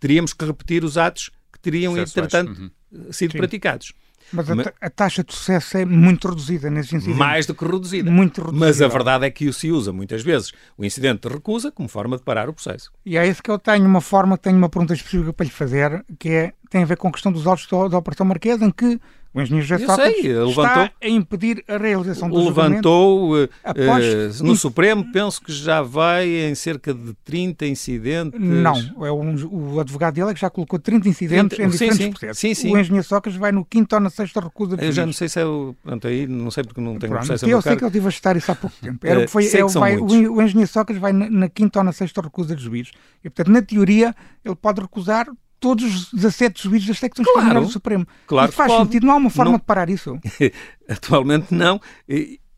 teríamos 0.00 0.32
que 0.32 0.42
repetir 0.46 0.82
os 0.82 0.96
atos 0.96 1.30
que 1.52 1.60
teriam, 1.60 1.96
entretanto, 1.96 2.72
uhum. 2.90 3.12
sido 3.12 3.32
Sim. 3.32 3.38
praticados. 3.38 3.92
Mas 4.32 4.48
a, 4.48 4.54
a, 4.80 4.88
taxa 4.88 5.22
de 5.22 5.34
sucesso 5.34 5.76
é 5.76 5.84
muito 5.84 6.26
reduzida 6.26 6.70
nesses 6.70 6.94
incidentes. 6.94 7.18
Mais 7.18 7.44
do 7.44 7.54
que 7.54 7.66
reduzida. 7.66 8.10
Muito 8.10 8.40
reduzida. 8.40 8.64
Mas 8.64 8.80
a 8.80 8.88
verdade 8.88 9.26
é 9.26 9.30
que 9.30 9.46
o 9.46 9.52
se 9.52 9.70
usa 9.70 9.92
muitas 9.92 10.22
vezes 10.22 10.52
o 10.78 10.82
incidente 10.86 11.28
de 11.28 11.34
recusa 11.34 11.70
como 11.70 11.86
forma 11.86 12.16
de 12.16 12.22
parar 12.22 12.48
o 12.48 12.54
processo. 12.54 12.90
E 13.04 13.18
é 13.18 13.26
isso 13.26 13.42
que 13.42 13.50
eu 13.50 13.58
tenho 13.58 13.84
uma 13.84 14.00
forma, 14.00 14.38
tenho 14.38 14.56
uma 14.56 14.70
pergunta 14.70 14.94
específica 14.94 15.34
para 15.34 15.44
lhe 15.44 15.52
fazer, 15.52 16.02
que 16.18 16.30
é, 16.30 16.52
tem 16.70 16.82
a 16.82 16.86
ver 16.86 16.96
com 16.96 17.08
a 17.08 17.12
questão 17.12 17.30
dos 17.30 17.46
autos 17.46 17.66
da 17.90 17.98
Operação 17.98 18.24
Marquesa, 18.24 18.64
em 18.64 18.70
que 18.70 18.98
o 19.34 19.40
engenheiro 19.40 19.66
José 19.66 19.86
Sócrates 19.86 20.20
sei, 20.20 20.34
levantou, 20.34 20.64
está 20.64 20.90
a 21.00 21.08
impedir 21.08 21.64
a 21.66 21.78
realização 21.78 22.28
do 22.28 22.44
Levantou 22.44 23.32
uh, 23.32 23.44
uh, 23.44 24.44
no 24.44 24.54
Supremo, 24.54 25.10
penso 25.10 25.40
que 25.40 25.50
já 25.50 25.80
vai 25.80 26.28
em 26.28 26.54
cerca 26.54 26.92
de 26.92 27.14
30 27.24 27.66
incidentes. 27.66 28.38
Não, 28.38 28.76
é 29.06 29.10
um, 29.10 29.34
o 29.50 29.80
advogado 29.80 30.14
dele 30.14 30.30
é 30.30 30.34
que 30.34 30.40
já 30.40 30.50
colocou 30.50 30.78
30 30.78 31.08
incidentes 31.08 31.56
30, 31.56 31.62
em 31.62 31.70
diferentes 31.70 31.96
sim, 31.96 32.10
processos. 32.10 32.38
Sim, 32.38 32.54
sim. 32.54 32.74
O 32.74 32.78
engenheiro 32.78 33.06
Sócrates 33.06 33.40
vai 33.40 33.52
no 33.52 33.64
quinto 33.64 33.94
ou 33.94 34.02
na 34.02 34.10
sexta 34.10 34.38
recusa 34.38 34.76
de 34.76 34.84
Eu 34.84 34.92
já 34.92 35.06
não 35.06 35.14
sei 35.14 35.30
se 35.30 35.40
é 35.40 35.46
o... 35.46 35.74
Pronto, 35.82 36.06
aí 36.06 36.26
não 36.26 36.50
sei 36.50 36.64
porque 36.64 36.80
não 36.80 36.98
tenho 36.98 37.12
Pronto, 37.12 37.26
processo 37.26 37.46
Eu 37.48 37.62
sei 37.62 37.76
que 37.76 37.84
ele 37.84 37.90
tive 37.90 38.06
a 38.06 38.10
estar 38.10 38.36
isso 38.36 38.52
há 38.52 38.54
pouco 38.54 38.76
tempo. 38.82 39.06
Era, 39.06 39.26
foi, 39.26 39.46
é, 39.46 39.64
vai, 39.64 39.96
o, 39.96 40.04
o 40.04 40.42
engenheiro 40.42 40.70
Sócrates 40.70 41.00
vai 41.00 41.14
na, 41.14 41.30
na 41.30 41.48
quinta 41.48 41.78
ou 41.78 41.84
na 41.84 41.92
sexta 41.92 42.20
recusa 42.20 42.54
de 42.54 42.62
juízes. 42.62 42.92
E, 43.24 43.30
portanto, 43.30 43.50
na 43.50 43.62
teoria, 43.62 44.14
ele 44.44 44.56
pode 44.56 44.82
recusar 44.82 45.26
todos 45.62 45.84
os 45.84 46.12
17 46.12 46.64
juízes 46.64 46.88
das 46.88 46.98
secções 46.98 47.24
claro, 47.24 47.40
Tribunal 47.40 47.64
do 47.64 47.72
Supremo. 47.72 48.06
Claro 48.26 48.50
e 48.50 48.54
faz 48.54 48.72
pode. 48.72 48.84
sentido, 48.84 49.06
não 49.06 49.14
há 49.14 49.16
uma 49.16 49.30
forma 49.30 49.52
não. 49.52 49.58
de 49.58 49.64
parar 49.64 49.88
isso. 49.88 50.18
Atualmente 50.90 51.54
não. 51.54 51.80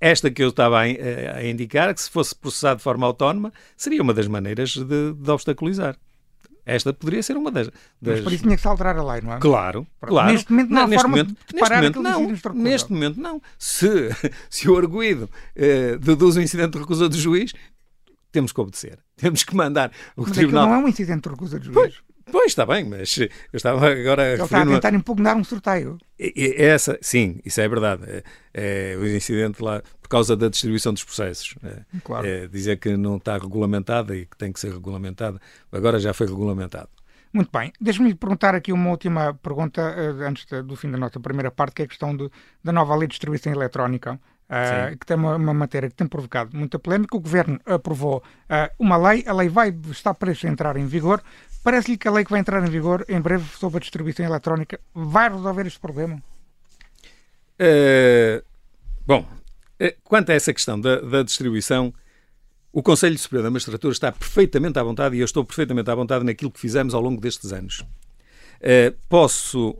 Esta 0.00 0.30
que 0.30 0.42
eu 0.42 0.48
estava 0.48 0.80
a, 0.80 0.82
a, 0.82 1.46
indicar, 1.46 1.94
que 1.94 2.00
se 2.00 2.10
fosse 2.10 2.34
processado 2.34 2.78
de 2.78 2.82
forma 2.82 3.06
autónoma, 3.06 3.52
seria 3.76 4.02
uma 4.02 4.14
das 4.14 4.26
maneiras 4.26 4.70
de, 4.70 5.12
de 5.12 5.30
obstaculizar. 5.30 5.96
Esta 6.66 6.94
poderia 6.94 7.22
ser 7.22 7.36
uma 7.36 7.50
das, 7.50 7.66
das... 8.00 8.14
Mas 8.14 8.20
por 8.22 8.32
isso 8.32 8.42
tinha 8.42 8.56
que 8.56 8.62
se 8.62 8.68
alterar 8.68 8.96
a 8.96 9.04
lei, 9.04 9.20
não 9.20 9.34
é? 9.34 9.38
Claro, 9.38 9.86
claro. 10.00 10.32
Neste 10.32 10.50
momento 10.50 10.70
não, 10.70 10.76
não 10.76 10.82
há 10.82 10.86
neste 10.86 11.02
forma 11.02 11.16
momento, 11.16 11.36
de 11.46 11.60
parar 11.60 11.80
neste 11.82 11.98
momento, 11.98 12.48
não, 12.48 12.54
Neste 12.54 12.92
momento 12.92 13.20
não. 13.20 13.42
Se, 13.58 14.08
se 14.48 14.70
o 14.70 14.78
arguído 14.78 15.28
eh, 15.54 15.98
deduz 15.98 16.36
o 16.36 16.40
incidente 16.40 16.72
de 16.72 16.78
recusa 16.78 17.06
do 17.06 17.18
juiz, 17.18 17.52
temos 18.32 18.50
que 18.50 18.60
obedecer. 18.62 18.98
Temos 19.14 19.44
que 19.44 19.54
mandar 19.54 19.92
o 20.16 20.22
mas 20.22 20.32
tribunal... 20.32 20.68
não 20.68 20.74
é 20.74 20.78
um 20.78 20.88
incidente 20.88 21.20
de 21.20 21.28
recusa 21.28 21.58
do 21.58 21.66
juiz. 21.66 21.74
Pois, 21.74 21.94
Pois, 22.30 22.46
está 22.46 22.64
bem, 22.64 22.84
mas 22.84 23.16
eu 23.18 23.28
estava 23.52 23.90
agora 23.90 24.32
Ele 24.32 24.42
está 24.42 24.62
a 24.62 24.66
tentar 24.66 24.90
uma... 24.90 24.98
impugnar 24.98 25.36
um 25.36 25.44
sorteio. 25.44 25.98
Essa, 26.18 26.98
sim, 27.02 27.40
isso 27.44 27.60
é 27.60 27.68
verdade. 27.68 28.04
É, 28.06 28.22
é, 28.54 28.96
o 28.96 29.06
incidente 29.06 29.62
lá, 29.62 29.82
por 30.00 30.08
causa 30.08 30.36
da 30.36 30.48
distribuição 30.48 30.92
dos 30.92 31.04
processos. 31.04 31.54
É, 31.62 31.80
claro. 32.02 32.26
é, 32.26 32.46
dizer 32.46 32.78
que 32.78 32.96
não 32.96 33.16
está 33.16 33.36
regulamentada 33.36 34.16
e 34.16 34.26
que 34.26 34.36
tem 34.36 34.52
que 34.52 34.60
ser 34.60 34.72
regulamentada. 34.72 35.40
Agora 35.70 35.98
já 35.98 36.12
foi 36.14 36.26
regulamentado. 36.26 36.88
Muito 37.32 37.50
bem. 37.52 37.72
Deixe-me 37.80 38.14
perguntar 38.14 38.54
aqui 38.54 38.72
uma 38.72 38.90
última 38.90 39.34
pergunta 39.34 39.82
uh, 39.82 40.22
antes 40.22 40.46
do 40.64 40.76
fim 40.76 40.88
da 40.88 40.96
nossa 40.96 41.18
primeira 41.18 41.50
parte, 41.50 41.74
que 41.74 41.82
é 41.82 41.84
a 41.84 41.88
questão 41.88 42.16
de, 42.16 42.30
da 42.62 42.70
nova 42.70 42.94
lei 42.94 43.08
de 43.08 43.12
distribuição 43.12 43.52
eletrónica. 43.52 44.20
Uh, 44.44 44.96
que 44.96 45.06
tem 45.06 45.16
uma, 45.16 45.36
uma, 45.36 45.54
matéria 45.54 45.88
que 45.88 45.96
tem 45.96 46.06
provocado 46.06 46.56
muita 46.56 46.78
polémica. 46.78 47.16
O 47.16 47.20
Governo 47.20 47.58
aprovou 47.66 48.18
uh, 48.18 48.72
uma 48.78 48.96
lei, 48.96 49.24
a 49.26 49.32
lei 49.32 49.48
vai 49.48 49.74
estar 49.90 50.14
prestes 50.14 50.48
a 50.48 50.52
entrar 50.52 50.76
em 50.76 50.86
vigor, 50.86 51.22
Parece-lhe 51.64 51.96
que 51.96 52.06
a 52.06 52.12
lei 52.12 52.24
que 52.26 52.30
vai 52.30 52.40
entrar 52.40 52.62
em 52.62 52.70
vigor 52.70 53.06
em 53.08 53.18
breve 53.18 53.46
sobre 53.56 53.78
a 53.78 53.80
distribuição 53.80 54.26
eletrónica 54.26 54.78
vai 54.94 55.30
resolver 55.30 55.66
este 55.66 55.80
problema? 55.80 56.22
Uh, 57.58 58.44
bom, 59.06 59.26
quanto 60.04 60.30
a 60.30 60.34
essa 60.34 60.52
questão 60.52 60.78
da, 60.78 61.00
da 61.00 61.22
distribuição, 61.22 61.92
o 62.70 62.82
Conselho 62.82 63.18
Superior 63.18 63.44
da 63.44 63.50
Magistratura 63.50 63.92
está 63.92 64.12
perfeitamente 64.12 64.78
à 64.78 64.82
vontade 64.82 65.16
e 65.16 65.20
eu 65.20 65.24
estou 65.24 65.42
perfeitamente 65.42 65.90
à 65.90 65.94
vontade 65.94 66.22
naquilo 66.22 66.50
que 66.50 66.60
fizemos 66.60 66.92
ao 66.92 67.00
longo 67.00 67.18
destes 67.18 67.50
anos. 67.50 67.80
Uh, 68.60 68.94
posso, 69.08 69.74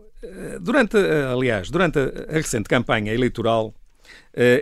durante, 0.63 0.97
aliás, 0.97 1.71
durante 1.71 1.99
a, 1.99 2.33
recente 2.33 2.67
campanha 2.67 3.13
eleitoral, 3.13 3.75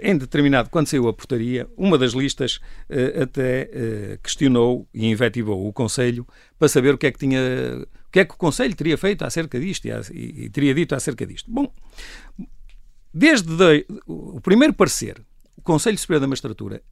em 0.03 0.17
determinado, 0.17 0.71
quando 0.71 0.87
saiu 0.87 1.09
a 1.09 1.13
portaria, 1.13 1.69
uma 1.77 1.97
das 1.97 2.13
listas 2.13 2.61
até 3.21 4.19
questionou 4.23 4.89
e 4.93 5.07
invetivou 5.07 5.67
o 5.67 5.73
Conselho 5.73 6.27
para 6.59 6.69
saber 6.69 6.95
o 6.95 6.99
que 6.99 7.07
é 7.07 7.13
que 7.13 7.19
tinha, 7.19 7.41
o 7.81 8.11
que 8.13 8.21
é 8.21 8.25
que 8.25 8.35
o 8.35 8.37
Conselho 8.37 8.75
teria 8.75 8.97
feito 8.99 9.25
acerca 9.25 9.59
disto 9.59 9.87
e 10.13 10.49
teria 10.51 10.75
dito 10.75 10.95
acerca 10.95 11.27
disto. 11.27 11.51
Bom, 11.51 11.73
desde 13.13 13.57
de, 13.57 13.87
o 14.07 14.41
primeiro 14.41 14.75
parecer, 14.75 15.21
o 15.57 15.63
Conselho 15.63 15.99
Superior 15.99 16.21
da 16.21 16.27
Magistratura 16.27 16.83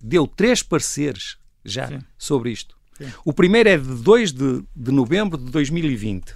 deu 0.00 0.26
três 0.26 0.62
pareceres 0.62 1.36
já 1.64 1.88
Sim. 1.88 1.98
sobre 2.18 2.50
isto. 2.50 2.76
Sim. 2.96 3.10
O 3.24 3.32
primeiro 3.32 3.68
é 3.68 3.76
de 3.76 4.02
2 4.02 4.32
de, 4.32 4.64
de 4.74 4.92
novembro 4.92 5.38
de 5.38 5.50
2020. 5.50 6.34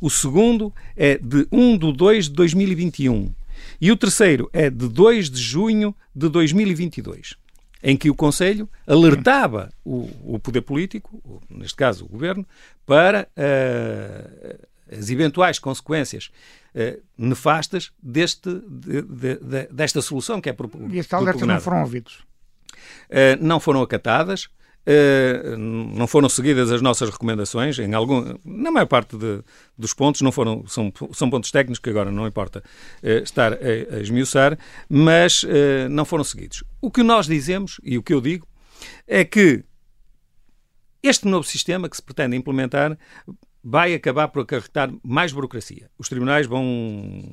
O 0.00 0.10
segundo 0.10 0.74
é 0.96 1.18
de 1.18 1.46
1 1.52 1.78
de 1.78 1.92
2 1.92 2.24
de 2.24 2.34
2021. 2.34 3.34
E 3.80 3.90
o 3.90 3.96
terceiro 3.96 4.48
é 4.52 4.70
de 4.70 4.88
2 4.88 5.30
de 5.30 5.40
junho 5.40 5.94
de 6.14 6.28
2022, 6.28 7.34
em 7.82 7.96
que 7.96 8.10
o 8.10 8.14
Conselho 8.14 8.68
alertava 8.86 9.70
o, 9.84 10.10
o 10.34 10.38
poder 10.38 10.62
político, 10.62 11.42
neste 11.48 11.76
caso 11.76 12.04
o 12.04 12.08
Governo, 12.08 12.46
para 12.84 13.28
uh, 13.36 14.66
as 14.90 15.10
eventuais 15.10 15.58
consequências 15.58 16.30
uh, 16.74 17.02
nefastas 17.18 17.92
deste, 18.02 18.50
de, 18.68 19.02
de, 19.02 19.36
de, 19.36 19.66
desta 19.70 20.00
solução 20.00 20.40
que 20.40 20.48
é 20.48 20.52
proposta. 20.52 20.94
E 20.94 20.98
estes 20.98 21.12
alertas 21.12 21.46
não 21.46 21.60
foram 21.60 21.82
ouvidos? 21.82 22.24
Uh, 23.10 23.36
não 23.40 23.60
foram 23.60 23.82
acatadas. 23.82 24.48
Uh, 24.86 25.56
não 25.56 26.06
foram 26.06 26.28
seguidas 26.28 26.70
as 26.70 26.80
nossas 26.80 27.10
recomendações 27.10 27.76
em 27.80 27.92
algum 27.92 28.36
na 28.44 28.70
maior 28.70 28.86
parte 28.86 29.16
de, 29.16 29.42
dos 29.76 29.92
pontos 29.92 30.20
não 30.20 30.30
foram 30.30 30.64
são, 30.68 30.92
são 31.12 31.28
pontos 31.28 31.50
técnicos 31.50 31.80
que 31.80 31.90
agora 31.90 32.12
não 32.12 32.24
importa 32.24 32.62
uh, 33.02 33.08
estar 33.24 33.54
a, 33.54 33.56
a, 33.56 34.00
esmiuçar 34.00 34.56
mas 34.88 35.42
uh, 35.42 35.88
não 35.90 36.04
foram 36.04 36.22
seguidos. 36.22 36.62
O 36.80 36.88
que 36.88 37.02
nós 37.02 37.26
dizemos 37.26 37.80
e 37.82 37.98
o 37.98 38.02
que 38.02 38.14
eu 38.14 38.20
digo 38.20 38.46
é 39.08 39.24
que 39.24 39.64
este 41.02 41.26
novo 41.26 41.44
sistema 41.44 41.88
que 41.88 41.96
se 41.96 42.02
pretende 42.02 42.36
implementar 42.36 42.96
vai 43.64 43.92
acabar 43.92 44.28
por 44.28 44.42
acarretar 44.42 44.88
mais 45.02 45.32
burocracia. 45.32 45.90
Os 45.98 46.08
tribunais 46.08 46.46
vão 46.46 47.24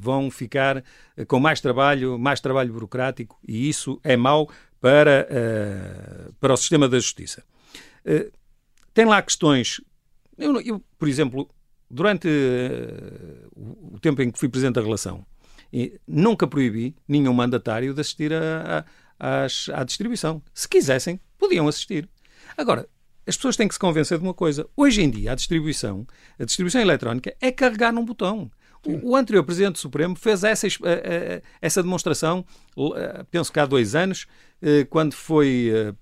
vão 0.00 0.28
ficar 0.28 0.82
com 1.28 1.38
mais 1.38 1.60
trabalho 1.60 2.18
mais 2.18 2.40
trabalho 2.40 2.72
burocrático 2.72 3.38
e 3.46 3.68
isso 3.68 4.00
é 4.02 4.16
mau 4.16 4.50
para, 4.80 5.28
uh, 5.30 6.32
para 6.40 6.54
o 6.54 6.56
sistema 6.56 6.88
da 6.88 6.98
justiça. 6.98 7.44
Uh, 8.04 8.32
tem 8.94 9.04
lá 9.04 9.20
questões. 9.20 9.80
Eu, 10.38 10.60
eu 10.60 10.82
por 10.98 11.08
exemplo, 11.08 11.48
durante 11.88 12.26
uh, 12.26 13.94
o 13.94 14.00
tempo 14.00 14.22
em 14.22 14.30
que 14.30 14.38
fui 14.38 14.48
presidente 14.48 14.76
da 14.76 14.82
relação, 14.82 15.24
nunca 16.06 16.48
proibi 16.48 16.96
nenhum 17.06 17.32
mandatário 17.32 17.94
de 17.94 18.00
assistir 18.00 18.32
a, 18.32 18.84
a, 19.18 19.44
às, 19.44 19.68
à 19.68 19.84
distribuição. 19.84 20.42
Se 20.52 20.68
quisessem, 20.68 21.20
podiam 21.38 21.68
assistir. 21.68 22.08
Agora, 22.56 22.88
as 23.26 23.36
pessoas 23.36 23.56
têm 23.56 23.68
que 23.68 23.74
se 23.74 23.80
convencer 23.80 24.18
de 24.18 24.24
uma 24.24 24.34
coisa. 24.34 24.66
Hoje 24.76 25.02
em 25.02 25.10
dia, 25.10 25.30
a 25.30 25.34
distribuição, 25.36 26.04
a 26.38 26.44
distribuição 26.44 26.80
eletrónica 26.80 27.36
é 27.40 27.52
carregar 27.52 27.92
num 27.92 28.04
botão. 28.04 28.50
O, 28.84 29.10
o, 29.10 29.16
anterior 29.16 29.44
Presidente 29.44 29.78
Supremo 29.78 30.16
fez 30.16 30.42
essa, 30.42 30.66
essa 31.60 31.82
demonstração, 31.82 32.44
penso 33.30 33.52
que 33.52 33.60
há 33.60 33.66
dois 33.66 33.94
anos, 33.94 34.26
quando 34.90 35.14
foi 35.14 35.72
eh, 35.72 35.94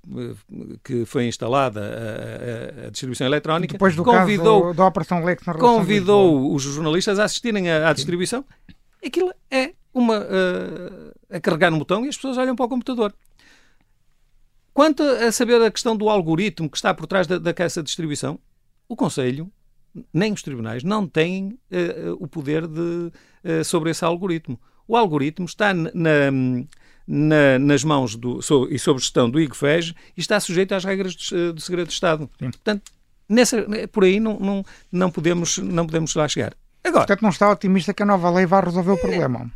que 0.82 1.04
foi 1.04 1.26
instalada 1.26 1.80
a, 1.80 2.84
a, 2.84 2.86
a 2.86 2.90
distribuição 2.90 3.26
eletrónica, 3.26 3.72
depois 3.72 3.94
do 3.94 4.02
convidou, 4.02 4.62
caso 4.62 4.74
da 4.74 4.86
Operação 4.86 5.24
Lex 5.24 5.46
na 5.46 5.54
convidou 5.54 6.52
os 6.52 6.62
jornalistas 6.62 7.18
a 7.18 7.24
assistirem 7.24 7.70
à, 7.70 7.88
à 7.88 7.92
distribuição. 7.92 8.44
Aquilo 9.04 9.32
é 9.50 9.74
uma 9.94 10.18
uh, 10.18 11.14
a 11.30 11.40
carregar 11.40 11.70
no 11.70 11.78
botão 11.78 12.04
e 12.04 12.08
as 12.08 12.16
pessoas 12.16 12.36
olham 12.36 12.56
para 12.56 12.66
o 12.66 12.68
computador. 12.68 13.14
Quanto 14.74 15.02
a 15.02 15.30
saber 15.32 15.60
a 15.62 15.70
questão 15.70 15.96
do 15.96 16.08
algoritmo 16.08 16.68
que 16.68 16.76
está 16.76 16.92
por 16.92 17.06
trás 17.06 17.26
da, 17.26 17.38
dessa 17.38 17.82
distribuição, 17.82 18.38
o 18.88 18.96
Conselho 18.96 19.50
nem 20.12 20.32
os 20.32 20.42
tribunais 20.42 20.84
não 20.84 21.06
têm 21.06 21.58
uh, 21.70 22.16
o 22.18 22.26
poder 22.26 22.66
de, 22.66 22.80
uh, 22.80 23.64
sobre 23.64 23.90
esse 23.90 24.04
algoritmo. 24.04 24.60
O 24.86 24.96
algoritmo 24.96 25.46
está 25.46 25.74
na, 25.74 26.30
na, 27.08 27.58
nas 27.58 27.82
mãos 27.82 28.14
do, 28.14 28.42
so, 28.42 28.68
e 28.70 28.78
sob 28.78 29.00
gestão 29.00 29.30
do 29.30 29.40
IGFEG 29.40 29.94
e 30.14 30.20
está 30.20 30.38
sujeito 30.38 30.74
às 30.74 30.84
regras 30.84 31.14
do, 31.14 31.54
do 31.54 31.60
segredo 31.60 31.88
de 31.88 31.94
Estado. 31.94 32.28
Sim. 32.38 32.50
Portanto, 32.50 32.92
nessa, 33.26 33.64
por 33.90 34.04
aí 34.04 34.20
não, 34.20 34.38
não, 34.38 34.64
não, 34.92 35.10
podemos, 35.10 35.56
não 35.56 35.86
podemos 35.86 36.14
lá 36.14 36.28
chegar. 36.28 36.52
Agora, 36.84 37.06
Portanto, 37.06 37.22
não 37.22 37.30
está 37.30 37.50
otimista 37.50 37.94
que 37.94 38.02
a 38.02 38.06
nova 38.06 38.30
lei 38.30 38.44
vá 38.44 38.60
resolver 38.60 38.92
o 38.92 38.98
problema? 38.98 39.50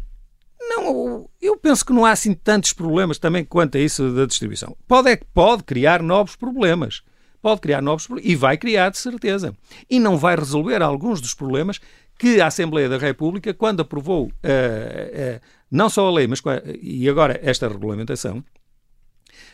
Não, 0.61 1.29
eu 1.41 1.57
penso 1.57 1.85
que 1.85 1.93
não 1.93 2.07
há 2.07 2.13
assim 2.13 2.33
tantos 2.33 2.73
problemas 2.73 3.19
também 3.19 3.45
quanto 3.45 3.77
a 3.77 3.81
isso 3.81 4.11
da 4.13 4.25
distribuição. 4.25 4.75
Pode, 4.89 5.11
é, 5.11 5.21
pode 5.35 5.63
criar 5.65 6.03
novos 6.03 6.35
problemas. 6.35 7.03
Pode 7.43 7.61
criar 7.61 7.83
novos 7.83 8.07
problemas 8.07 8.31
e 8.31 8.37
vai 8.37 8.57
criar 8.57 8.91
de 8.91 8.99
certeza. 8.99 9.55
E 9.91 9.99
não 9.99 10.17
vai 10.17 10.37
resolver 10.37 10.81
alguns 10.81 11.21
dos 11.21 11.35
problemas 11.35 11.81
que 12.23 12.41
a 12.41 12.47
Assembleia 12.47 12.89
da 12.89 12.99
República, 12.99 13.53
quando 13.53 13.81
aprovou 13.81 14.27
uh, 14.27 14.29
uh, 14.29 15.41
não 15.69 15.91
só 15.91 16.07
a 16.07 16.13
lei, 16.13 16.29
mas 16.29 16.41
e 16.81 17.09
agora 17.09 17.41
esta 17.43 17.67
regulamentação, 17.67 18.45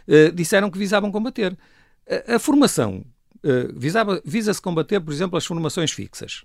uh, 0.07 0.33
disseram 0.35 0.71
que 0.71 0.77
visavam 0.77 1.11
combater. 1.11 1.57
A, 2.07 2.35
a 2.35 2.39
formação 2.39 3.03
visava, 3.75 4.21
visa-se 4.23 4.61
combater, 4.61 5.01
por 5.01 5.15
exemplo, 5.15 5.39
as 5.39 5.47
formações 5.47 5.93
fixas. 5.93 6.45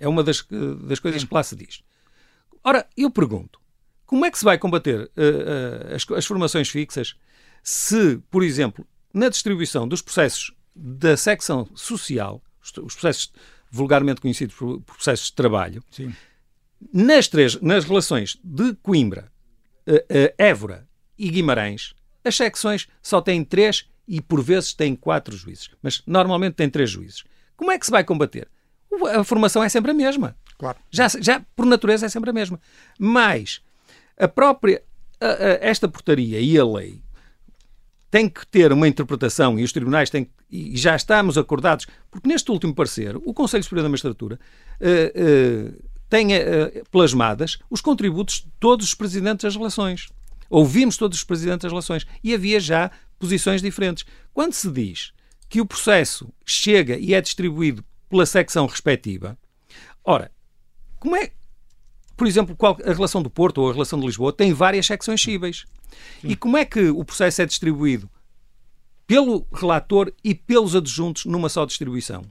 É 0.00 0.08
uma 0.08 0.24
das, 0.24 0.44
das 0.80 0.98
coisas 0.98 1.22
que 1.22 1.32
lá 1.32 1.44
se 1.44 1.54
diz. 1.54 1.84
Ora, 2.64 2.84
eu 2.96 3.08
pergunto, 3.08 3.60
como 4.04 4.24
é 4.24 4.32
que 4.32 4.38
se 4.40 4.44
vai 4.44 4.58
combater 4.58 5.08
as, 5.94 6.04
as 6.10 6.26
formações 6.26 6.70
fixas 6.70 7.14
se, 7.62 8.16
por 8.30 8.42
exemplo, 8.42 8.84
na 9.14 9.28
distribuição 9.28 9.86
dos 9.86 10.02
processos 10.02 10.52
da 10.74 11.16
secção 11.16 11.68
social, 11.76 12.42
os 12.62 12.94
processos 12.94 13.30
vulgarmente 13.72 14.20
conhecidos 14.20 14.54
por 14.54 14.80
processos 14.82 15.26
de 15.26 15.32
trabalho, 15.32 15.82
Sim 15.90 16.12
nas, 16.92 17.28
três, 17.28 17.60
nas 17.60 17.84
relações 17.84 18.38
de 18.42 18.74
Coimbra, 18.76 19.30
uh, 19.86 19.94
uh, 19.94 20.34
Évora 20.38 20.88
e 21.18 21.28
Guimarães, 21.28 21.94
as 22.24 22.36
secções 22.36 22.88
só 23.02 23.20
têm 23.20 23.44
três 23.44 23.86
e 24.08 24.20
por 24.20 24.42
vezes 24.42 24.72
têm 24.72 24.96
quatro 24.96 25.36
juízes, 25.36 25.70
mas 25.82 26.02
normalmente 26.06 26.54
têm 26.54 26.70
três 26.70 26.90
juízes. 26.90 27.24
Como 27.56 27.70
é 27.70 27.78
que 27.78 27.86
se 27.86 27.92
vai 27.92 28.02
combater? 28.02 28.48
A 29.14 29.24
formação 29.24 29.62
é 29.62 29.68
sempre 29.68 29.90
a 29.90 29.94
mesma. 29.94 30.36
Claro. 30.58 30.78
Já, 30.90 31.08
já 31.20 31.44
por 31.56 31.66
natureza 31.66 32.06
é 32.06 32.08
sempre 32.08 32.30
a 32.30 32.32
mesma. 32.32 32.60
Mas 32.98 33.62
a 34.18 34.28
própria 34.28 34.82
a, 35.20 35.26
a, 35.26 35.48
esta 35.60 35.88
portaria 35.88 36.40
e 36.40 36.58
a 36.58 36.64
lei 36.64 37.02
tem 38.12 38.28
que 38.28 38.46
ter 38.46 38.70
uma 38.74 38.86
interpretação 38.86 39.58
e 39.58 39.64
os 39.64 39.72
tribunais 39.72 40.10
têm 40.10 40.28
e 40.50 40.76
já 40.76 40.94
estamos 40.94 41.38
acordados, 41.38 41.86
porque 42.10 42.28
neste 42.28 42.50
último 42.50 42.74
parecer 42.74 43.16
o 43.16 43.32
Conselho 43.32 43.64
Superior 43.64 43.84
da 43.84 43.88
Magistratura 43.88 44.38
uh, 44.78 45.70
uh, 45.70 45.84
tenha 46.10 46.38
uh, 46.38 46.90
plasmadas 46.90 47.58
os 47.70 47.80
contributos 47.80 48.42
de 48.42 48.52
todos 48.60 48.84
os 48.84 48.94
presidentes 48.94 49.44
das 49.44 49.56
relações. 49.56 50.10
Ouvimos 50.50 50.98
todos 50.98 51.16
os 51.16 51.24
presidentes 51.24 51.62
das 51.62 51.72
relações 51.72 52.06
e 52.22 52.34
havia 52.34 52.60
já 52.60 52.90
posições 53.18 53.62
diferentes. 53.62 54.04
Quando 54.34 54.52
se 54.52 54.70
diz 54.70 55.14
que 55.48 55.62
o 55.62 55.66
processo 55.66 56.30
chega 56.44 56.98
e 56.98 57.14
é 57.14 57.20
distribuído 57.22 57.82
pela 58.10 58.26
secção 58.26 58.66
respectiva, 58.66 59.38
ora, 60.04 60.30
como 61.00 61.16
é, 61.16 61.30
por 62.22 62.28
exemplo, 62.28 62.54
qual, 62.54 62.78
a 62.84 62.92
relação 62.92 63.20
do 63.20 63.28
Porto 63.28 63.58
ou 63.58 63.68
a 63.68 63.72
relação 63.72 63.98
de 63.98 64.06
Lisboa 64.06 64.32
tem 64.32 64.52
várias 64.52 64.86
secções 64.86 65.20
cíveis. 65.20 65.64
E 66.22 66.36
como 66.36 66.56
é 66.56 66.64
que 66.64 66.88
o 66.88 67.04
processo 67.04 67.42
é 67.42 67.46
distribuído 67.46 68.08
pelo 69.08 69.44
relator 69.52 70.12
e 70.22 70.32
pelos 70.32 70.76
adjuntos 70.76 71.24
numa 71.24 71.48
só 71.48 71.66
distribuição? 71.66 72.24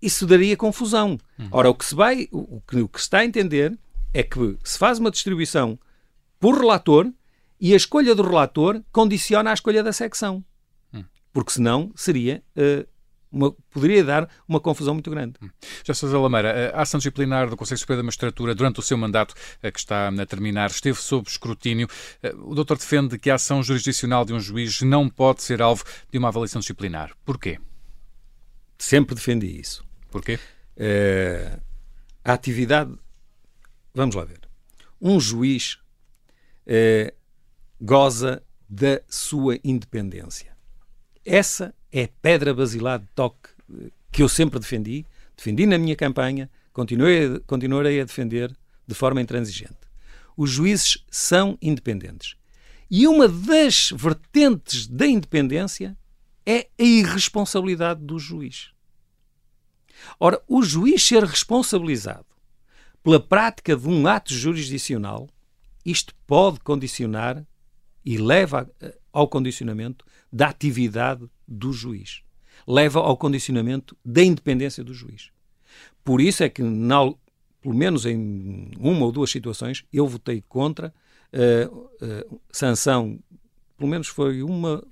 isso 0.00 0.26
daria 0.26 0.56
confusão. 0.56 1.18
Uhum. 1.38 1.48
Ora, 1.50 1.68
o 1.68 1.74
que, 1.74 1.84
se 1.84 1.94
vai, 1.94 2.26
o, 2.32 2.62
que, 2.66 2.80
o 2.80 2.88
que 2.88 2.98
se 2.98 3.04
está 3.04 3.18
a 3.18 3.24
entender 3.26 3.78
é 4.14 4.22
que 4.22 4.56
se 4.64 4.78
faz 4.78 4.98
uma 4.98 5.10
distribuição 5.10 5.78
por 6.40 6.58
relator 6.58 7.12
e 7.60 7.74
a 7.74 7.76
escolha 7.76 8.14
do 8.14 8.22
relator 8.22 8.82
condiciona 8.90 9.50
a 9.50 9.54
escolha 9.54 9.82
da 9.82 9.92
secção. 9.92 10.42
Uhum. 10.90 11.04
Porque 11.34 11.52
senão 11.52 11.92
seria 11.94 12.42
uh, 12.56 12.88
uma, 13.32 13.52
poderia 13.70 14.04
dar 14.04 14.28
uma 14.46 14.60
confusão 14.60 14.94
muito 14.94 15.10
grande. 15.10 15.34
Hum. 15.42 15.48
Já 15.84 15.94
Sousa 15.94 16.18
Lameira, 16.18 16.72
a 16.74 16.82
ação 16.82 16.98
disciplinar 16.98 17.48
do 17.48 17.56
Conselho 17.56 17.78
Superior 17.78 18.02
da 18.02 18.04
Magistratura 18.04 18.54
durante 18.54 18.80
o 18.80 18.82
seu 18.82 18.96
mandato, 18.98 19.34
eh, 19.62 19.70
que 19.70 19.78
está 19.78 20.08
a 20.08 20.26
terminar, 20.26 20.70
esteve 20.70 20.98
sob 20.98 21.28
escrutínio. 21.28 21.88
Eh, 22.22 22.34
o 22.36 22.54
doutor 22.54 22.76
defende 22.76 23.18
que 23.18 23.30
a 23.30 23.36
ação 23.36 23.62
jurisdicional 23.62 24.24
de 24.24 24.32
um 24.32 24.40
juiz 24.40 24.82
não 24.82 25.08
pode 25.08 25.42
ser 25.42 25.62
alvo 25.62 25.84
de 26.10 26.18
uma 26.18 26.28
avaliação 26.28 26.60
disciplinar. 26.60 27.12
Porquê? 27.24 27.58
Sempre 28.78 29.14
defendi 29.14 29.60
isso. 29.60 29.84
Porquê? 30.10 30.38
Uh, 30.76 31.60
a 32.24 32.32
atividade 32.32 32.92
vamos 33.94 34.14
lá 34.14 34.24
ver. 34.24 34.40
Um 35.00 35.18
juiz 35.20 35.78
eh, 36.66 37.12
goza 37.80 38.42
da 38.68 39.00
sua 39.08 39.58
independência. 39.64 40.56
Essa 41.24 41.74
é 41.92 42.06
pedra 42.06 42.54
basilar 42.54 42.98
de 42.98 43.06
toque 43.14 43.50
eh, 43.70 43.90
que 44.10 44.22
eu 44.22 44.28
sempre 44.28 44.58
defendi, 44.58 45.04
defendi 45.36 45.66
na 45.66 45.78
minha 45.78 45.94
campanha, 45.94 46.50
continuei, 46.72 47.38
continuarei 47.46 48.00
a 48.00 48.04
defender 48.04 48.54
de 48.86 48.94
forma 48.94 49.20
intransigente. 49.20 49.76
Os 50.36 50.50
juízes 50.50 51.04
são 51.10 51.58
independentes. 51.60 52.34
E 52.90 53.06
uma 53.06 53.28
das 53.28 53.90
vertentes 53.94 54.86
da 54.86 55.06
independência 55.06 55.96
é 56.44 56.68
a 56.78 56.82
irresponsabilidade 56.82 58.02
do 58.02 58.18
juiz. 58.18 58.70
Ora, 60.18 60.42
o 60.48 60.62
juiz 60.62 61.02
ser 61.06 61.22
responsabilizado 61.24 62.26
pela 63.02 63.20
prática 63.20 63.76
de 63.76 63.88
um 63.88 64.06
ato 64.06 64.32
jurisdicional, 64.32 65.28
isto 65.84 66.14
pode 66.26 66.60
condicionar 66.60 67.44
e 68.04 68.16
leva 68.16 68.70
ao 69.12 69.28
condicionamento 69.28 70.04
da 70.32 70.48
atividade 70.48 71.28
do 71.52 71.72
juiz. 71.72 72.22
Leva 72.66 73.00
ao 73.00 73.16
condicionamento 73.16 73.96
da 74.04 74.22
independência 74.22 74.82
do 74.82 74.94
juiz. 74.94 75.30
Por 76.04 76.20
isso 76.20 76.42
é 76.42 76.48
que, 76.48 76.62
na, 76.62 77.12
pelo 77.60 77.74
menos 77.74 78.06
em 78.06 78.70
uma 78.78 79.04
ou 79.04 79.12
duas 79.12 79.30
situações, 79.30 79.84
eu 79.92 80.06
votei 80.06 80.42
contra 80.48 80.92
uh, 81.32 81.76
uh, 81.76 82.40
sanção, 82.50 83.18
pelo 83.76 83.90
menos 83.90 84.08
foi 84.08 84.42
uma. 84.42 84.82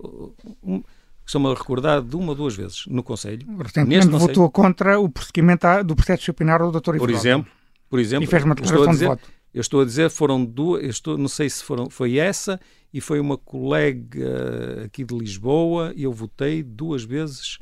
Um, 0.62 0.83
Estou-me 1.27 1.46
a 1.46 1.55
recordar 1.55 2.03
de 2.03 2.16
uma 2.16 2.31
ou 2.31 2.35
duas 2.35 2.57
vezes 2.57 2.87
no 2.88 3.05
Conselho. 3.05 3.46
Recentemente 3.57 4.09
votou 4.09 4.51
contra 4.51 4.99
o 4.99 5.09
prosseguimento 5.09 5.64
do 5.85 5.94
processo 5.94 6.18
disciplinar 6.18 6.59
do 6.59 6.73
Dr. 6.73 6.96
Por 6.96 7.09
exemplo, 7.09 7.53
por 7.88 8.01
exemplo, 8.01 8.25
e 8.25 8.27
fez 8.27 8.42
uma 8.42 8.57
declaração 8.57 8.90
dizer, 8.90 9.05
de 9.05 9.09
voto. 9.11 9.29
Eu 9.55 9.61
estou 9.61 9.81
a 9.81 9.85
dizer, 9.85 10.11
foram 10.11 10.44
duas, 10.44 10.83
estou, 10.83 11.16
não 11.16 11.29
sei 11.29 11.49
se 11.49 11.62
foram, 11.62 11.88
foi 11.88 12.18
essa 12.18 12.61
e 12.92 13.00
foi 13.00 13.20
uma 13.20 13.38
colega 13.38 14.85
aqui 14.85 15.05
de 15.05 15.16
Lisboa 15.16 15.92
e 15.94 16.03
eu 16.03 16.12
votei 16.12 16.62
duas 16.62 17.05
vezes, 17.05 17.59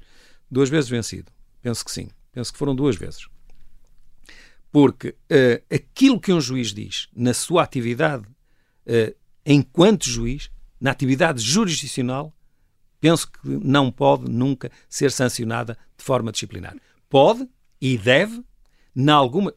duas 0.50 0.68
vezes 0.68 0.88
vencido. 0.88 1.30
Penso 1.60 1.84
que 1.84 1.90
sim, 1.90 2.08
penso 2.32 2.52
que 2.52 2.58
foram 2.58 2.74
duas 2.74 2.96
vezes. 2.96 3.26
Porque 4.70 5.08
uh, 5.08 5.74
aquilo 5.74 6.20
que 6.20 6.32
um 6.32 6.40
juiz 6.40 6.72
diz 6.72 7.08
na 7.14 7.34
sua 7.34 7.62
atividade 7.62 8.24
uh, 8.24 9.14
enquanto 9.44 10.08
juiz, 10.08 10.50
na 10.80 10.90
atividade 10.90 11.40
jurisdicional, 11.42 12.34
penso 13.00 13.30
que 13.30 13.48
não 13.48 13.90
pode 13.90 14.30
nunca 14.30 14.70
ser 14.88 15.10
sancionada 15.10 15.76
de 15.96 16.04
forma 16.04 16.30
disciplinar. 16.30 16.76
Pode 17.08 17.48
e 17.80 17.96
deve, 17.96 18.42
na 18.94 19.14
alguma. 19.14 19.54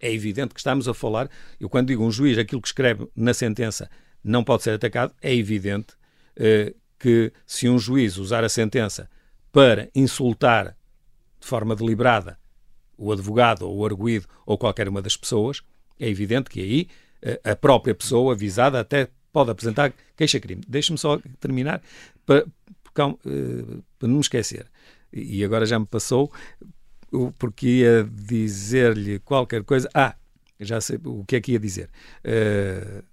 É 0.00 0.12
evidente 0.12 0.52
que 0.52 0.60
estamos 0.60 0.88
a 0.88 0.94
falar, 0.94 1.30
eu 1.58 1.68
quando 1.68 1.88
digo 1.88 2.04
um 2.04 2.10
juiz, 2.10 2.36
aquilo 2.36 2.60
que 2.60 2.68
escreve 2.68 3.08
na 3.16 3.32
sentença 3.32 3.88
não 4.24 4.42
pode 4.42 4.62
ser 4.62 4.70
atacado, 4.70 5.14
é 5.20 5.34
evidente 5.34 5.94
uh, 6.38 6.74
que 6.98 7.32
se 7.46 7.68
um 7.68 7.78
juiz 7.78 8.16
usar 8.16 8.42
a 8.42 8.48
sentença 8.48 9.10
para 9.52 9.88
insultar 9.94 10.76
de 11.38 11.46
forma 11.46 11.76
deliberada 11.76 12.38
o 12.96 13.12
advogado 13.12 13.68
ou 13.68 13.76
o 13.76 13.84
arguído 13.84 14.26
ou 14.46 14.56
qualquer 14.56 14.88
uma 14.88 15.02
das 15.02 15.16
pessoas, 15.16 15.62
é 16.00 16.08
evidente 16.08 16.48
que 16.48 16.60
aí 16.60 16.88
uh, 17.22 17.50
a 17.50 17.54
própria 17.54 17.94
pessoa 17.94 18.32
avisada 18.32 18.80
até 18.80 19.08
pode 19.32 19.50
apresentar 19.50 19.92
queixa-crime. 20.16 20.62
Deixe-me 20.66 20.96
só 20.96 21.20
terminar 21.38 21.82
para, 22.24 22.44
uh, 22.44 23.84
para 23.98 24.08
não 24.08 24.14
me 24.14 24.20
esquecer. 24.20 24.66
E 25.12 25.44
agora 25.44 25.66
já 25.66 25.78
me 25.78 25.86
passou, 25.86 26.32
porque 27.38 27.66
ia 27.66 28.04
dizer-lhe 28.04 29.18
qualquer 29.20 29.62
coisa. 29.62 29.88
Ah, 29.94 30.16
já 30.58 30.80
sei 30.80 30.98
o 31.04 31.24
que 31.24 31.36
é 31.36 31.40
que 31.40 31.52
ia 31.52 31.58
dizer. 31.58 31.90
Uh, 32.24 33.04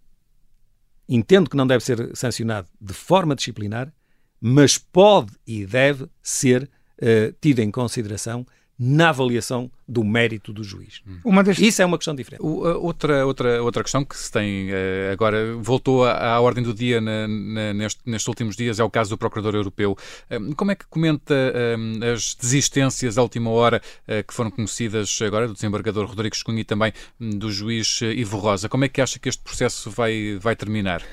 entendo 1.16 1.50
que 1.50 1.58
não 1.58 1.68
deve 1.68 1.84
ser 1.84 2.16
sancionado 2.16 2.68
de 2.80 2.94
forma 2.94 3.36
disciplinar, 3.36 3.94
mas 4.40 4.78
pode 4.78 5.32
e 5.46 5.66
deve 5.66 6.08
ser 6.24 6.64
uh, 6.64 7.36
tido 7.40 7.60
em 7.60 7.70
consideração 7.70 8.46
na 8.84 9.10
avaliação 9.10 9.70
do 9.88 10.04
mérito 10.04 10.52
do 10.52 10.64
juiz. 10.64 11.04
Das... 11.46 11.60
Isso 11.60 11.84
é 11.84 11.86
uma 11.86 12.00
questão 12.00 12.16
diferente. 12.16 12.42
O, 12.42 12.64
outra, 12.84 13.24
outra, 13.28 13.62
outra 13.62 13.84
questão 13.84 14.04
que 14.04 14.18
se 14.18 14.32
tem 14.32 14.72
uh, 14.72 15.12
agora, 15.14 15.54
voltou 15.58 16.04
à, 16.04 16.40
ordem 16.40 16.64
do 16.64 16.74
dia 16.74 17.00
na, 17.00 17.28
na, 17.28 17.74
neste, 17.76 18.02
nestes 18.04 18.28
últimos 18.28 18.56
dias, 18.56 18.80
é 18.80 18.84
o 18.84 18.90
caso 18.90 19.12
do 19.12 19.20
Procurador 19.20 19.54
Europeu. 19.54 19.96
Uh, 20.32 20.56
como 20.56 20.72
é 20.72 20.76
que 20.76 20.88
comenta 20.88 21.36
uh, 21.36 22.06
as 22.12 22.34
desistências 22.34 23.20
à 23.20 23.22
última 23.22 23.52
hora 23.52 23.80
que 24.28 24.34
foram 24.34 24.50
conhecidas 24.50 25.20
agora 25.22 25.48
do 25.48 25.54
desembargador 25.54 26.08
Rodrigo 26.08 26.36
Cunha 26.44 26.62
e 26.62 26.64
também 26.64 26.92
do 27.20 27.52
juiz 27.52 28.02
Ivo 28.02 28.40
Rosa? 28.40 28.68
Como 28.68 28.84
é 28.84 28.90
que 28.90 29.00
acha 29.00 29.20
que 29.20 29.30
este 29.30 29.44
processo 29.44 29.92
vai, 29.92 30.40
vai 30.42 30.56
terminar? 30.56 31.04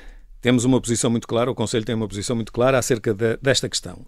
Temos 0.41 0.65
uma 0.65 0.81
posição 0.81 1.11
muito 1.11 1.27
clara, 1.27 1.51
o 1.51 1.55
Conselho 1.55 1.85
tem 1.85 1.93
uma 1.93 2.07
posição 2.07 2.35
muito 2.35 2.51
clara 2.51 2.79
acerca 2.79 3.13
de, 3.13 3.37
desta 3.37 3.69
questão. 3.69 4.05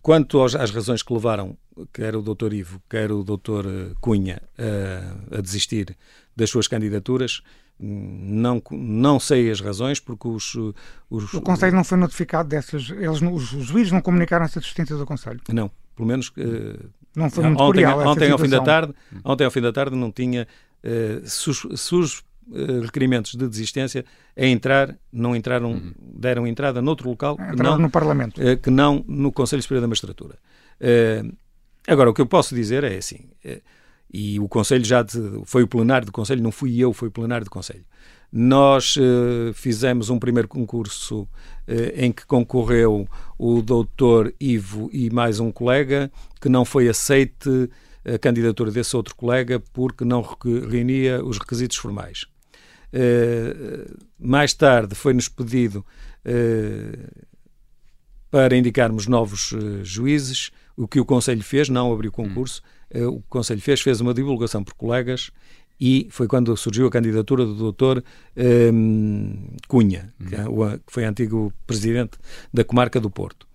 Quanto 0.00 0.40
aos, 0.40 0.54
às 0.54 0.70
razões 0.70 1.02
que 1.02 1.12
levaram 1.12 1.56
quer 1.92 2.16
o 2.16 2.22
Dr. 2.22 2.52
Ivo, 2.52 2.82
quer 2.88 3.10
o 3.10 3.22
Dr. 3.22 3.66
Eh, 3.66 3.94
Cunha 4.00 4.42
a, 4.58 5.38
a 5.38 5.40
desistir 5.40 5.96
das 6.36 6.50
suas 6.50 6.66
candidaturas, 6.66 7.42
não, 7.78 8.62
não 8.70 9.18
sei 9.18 9.50
as 9.50 9.60
razões, 9.60 9.98
porque 9.98 10.28
os, 10.28 10.54
os 11.10 11.34
O 11.34 11.40
Conselho 11.40 11.74
não 11.74 11.84
foi 11.84 11.98
notificado 11.98 12.48
dessas. 12.48 12.90
Eles, 12.90 13.20
os 13.20 13.66
juízes 13.66 13.92
não 13.92 14.00
comunicaram 14.00 14.44
essa 14.44 14.60
desistência 14.60 14.96
do 14.96 15.04
Conselho? 15.04 15.40
Não, 15.52 15.70
pelo 15.96 16.06
menos. 16.06 16.32
Não 17.14 17.28
foi 17.28 17.44
muito 17.44 17.62
ontem, 17.62 17.86
ontem 17.86 18.30
ao 18.30 18.38
fim 18.38 18.48
da 18.48 18.60
tarde 18.60 18.94
Ontem 19.24 19.44
ao 19.44 19.50
fim 19.50 19.60
da 19.60 19.72
tarde 19.72 19.96
não 19.96 20.12
tinha. 20.12 20.46
Uh, 20.84 21.28
sus, 21.28 21.64
sus, 21.76 22.24
requerimentos 22.82 23.36
de 23.36 23.48
desistência 23.48 24.04
a 24.36 24.44
entrar, 24.44 24.96
não 25.12 25.34
entraram, 25.34 25.72
uhum. 25.72 25.92
deram 25.96 26.44
entrada 26.44 26.82
noutro 26.82 27.08
local 27.08 27.36
que 27.36 27.62
não, 27.62 27.78
no 27.78 27.88
Parlamento. 27.88 28.40
Que 28.60 28.68
não 28.68 29.04
no 29.06 29.30
Conselho 29.30 29.62
Superior 29.62 29.80
da 29.80 29.86
Magistratura. 29.86 30.36
Agora, 31.86 32.10
o 32.10 32.14
que 32.14 32.20
eu 32.20 32.26
posso 32.26 32.54
dizer 32.54 32.84
é 32.84 32.96
assim, 32.96 33.30
e 34.12 34.38
o 34.38 34.48
Conselho 34.48 34.84
já 34.84 35.02
de, 35.02 35.18
foi 35.44 35.62
o 35.62 35.68
plenário 35.68 36.06
do 36.06 36.12
Conselho, 36.12 36.42
não 36.42 36.52
fui 36.52 36.78
eu, 36.78 36.92
foi 36.92 37.08
o 37.08 37.10
plenário 37.10 37.44
do 37.44 37.50
Conselho. 37.50 37.84
Nós 38.30 38.94
fizemos 39.54 40.08
um 40.08 40.18
primeiro 40.18 40.48
concurso 40.48 41.28
em 41.94 42.10
que 42.10 42.24
concorreu 42.24 43.06
o 43.36 43.60
doutor 43.60 44.32
Ivo 44.40 44.88
e 44.92 45.10
mais 45.10 45.38
um 45.38 45.50
colega, 45.52 46.10
que 46.40 46.48
não 46.48 46.64
foi 46.64 46.88
aceite 46.88 47.68
a 48.04 48.18
candidatura 48.18 48.70
desse 48.70 48.96
outro 48.96 49.14
colega 49.14 49.60
porque 49.72 50.04
não 50.04 50.22
reunia 50.68 51.22
os 51.24 51.38
requisitos 51.38 51.76
formais. 51.76 52.26
Eh, 52.92 53.86
mais 54.18 54.52
tarde 54.52 54.94
foi-nos 54.94 55.26
pedido 55.26 55.84
eh, 56.24 57.08
para 58.30 58.54
indicarmos 58.54 59.06
novos 59.06 59.54
eh, 59.54 59.82
juízes, 59.82 60.50
o 60.76 60.88
que 60.88 61.00
o 61.00 61.04
Conselho 61.04 61.42
fez, 61.42 61.68
não 61.68 61.92
abriu 61.92 62.10
concurso, 62.10 62.62
o 62.94 63.22
Conselho 63.28 63.60
fez, 63.60 63.80
fez 63.80 64.00
uma 64.00 64.12
divulgação 64.12 64.62
por 64.62 64.74
colegas 64.74 65.30
e 65.84 66.06
foi 66.10 66.28
quando 66.28 66.56
surgiu 66.56 66.86
a 66.86 66.90
candidatura 66.90 67.44
do 67.44 67.54
doutor 67.54 68.04
um, 68.36 69.34
Cunha, 69.66 70.14
que, 70.28 70.34
é 70.36 70.38
que, 70.44 70.82
foi 70.86 71.04
antigo 71.04 71.52
presidente 71.66 72.12
da 72.54 72.62
comarca 72.62 73.00
do 73.00 73.10
Porto. 73.10 73.48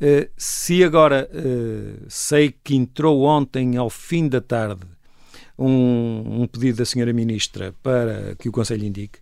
Uh, 0.00 0.28
se 0.36 0.82
agora 0.82 1.30
uh, 1.32 2.06
sei 2.08 2.52
que 2.64 2.74
entrou 2.74 3.22
ontem 3.22 3.76
ao 3.76 3.88
fim 3.88 4.28
da 4.28 4.40
tarde 4.40 4.80
um, 5.56 6.42
um, 6.42 6.46
pedido 6.48 6.78
da 6.78 6.84
senhora 6.84 7.12
ministra 7.12 7.72
para 7.84 8.34
que 8.36 8.48
o 8.48 8.52
Conselho 8.52 8.84
indique. 8.84 9.20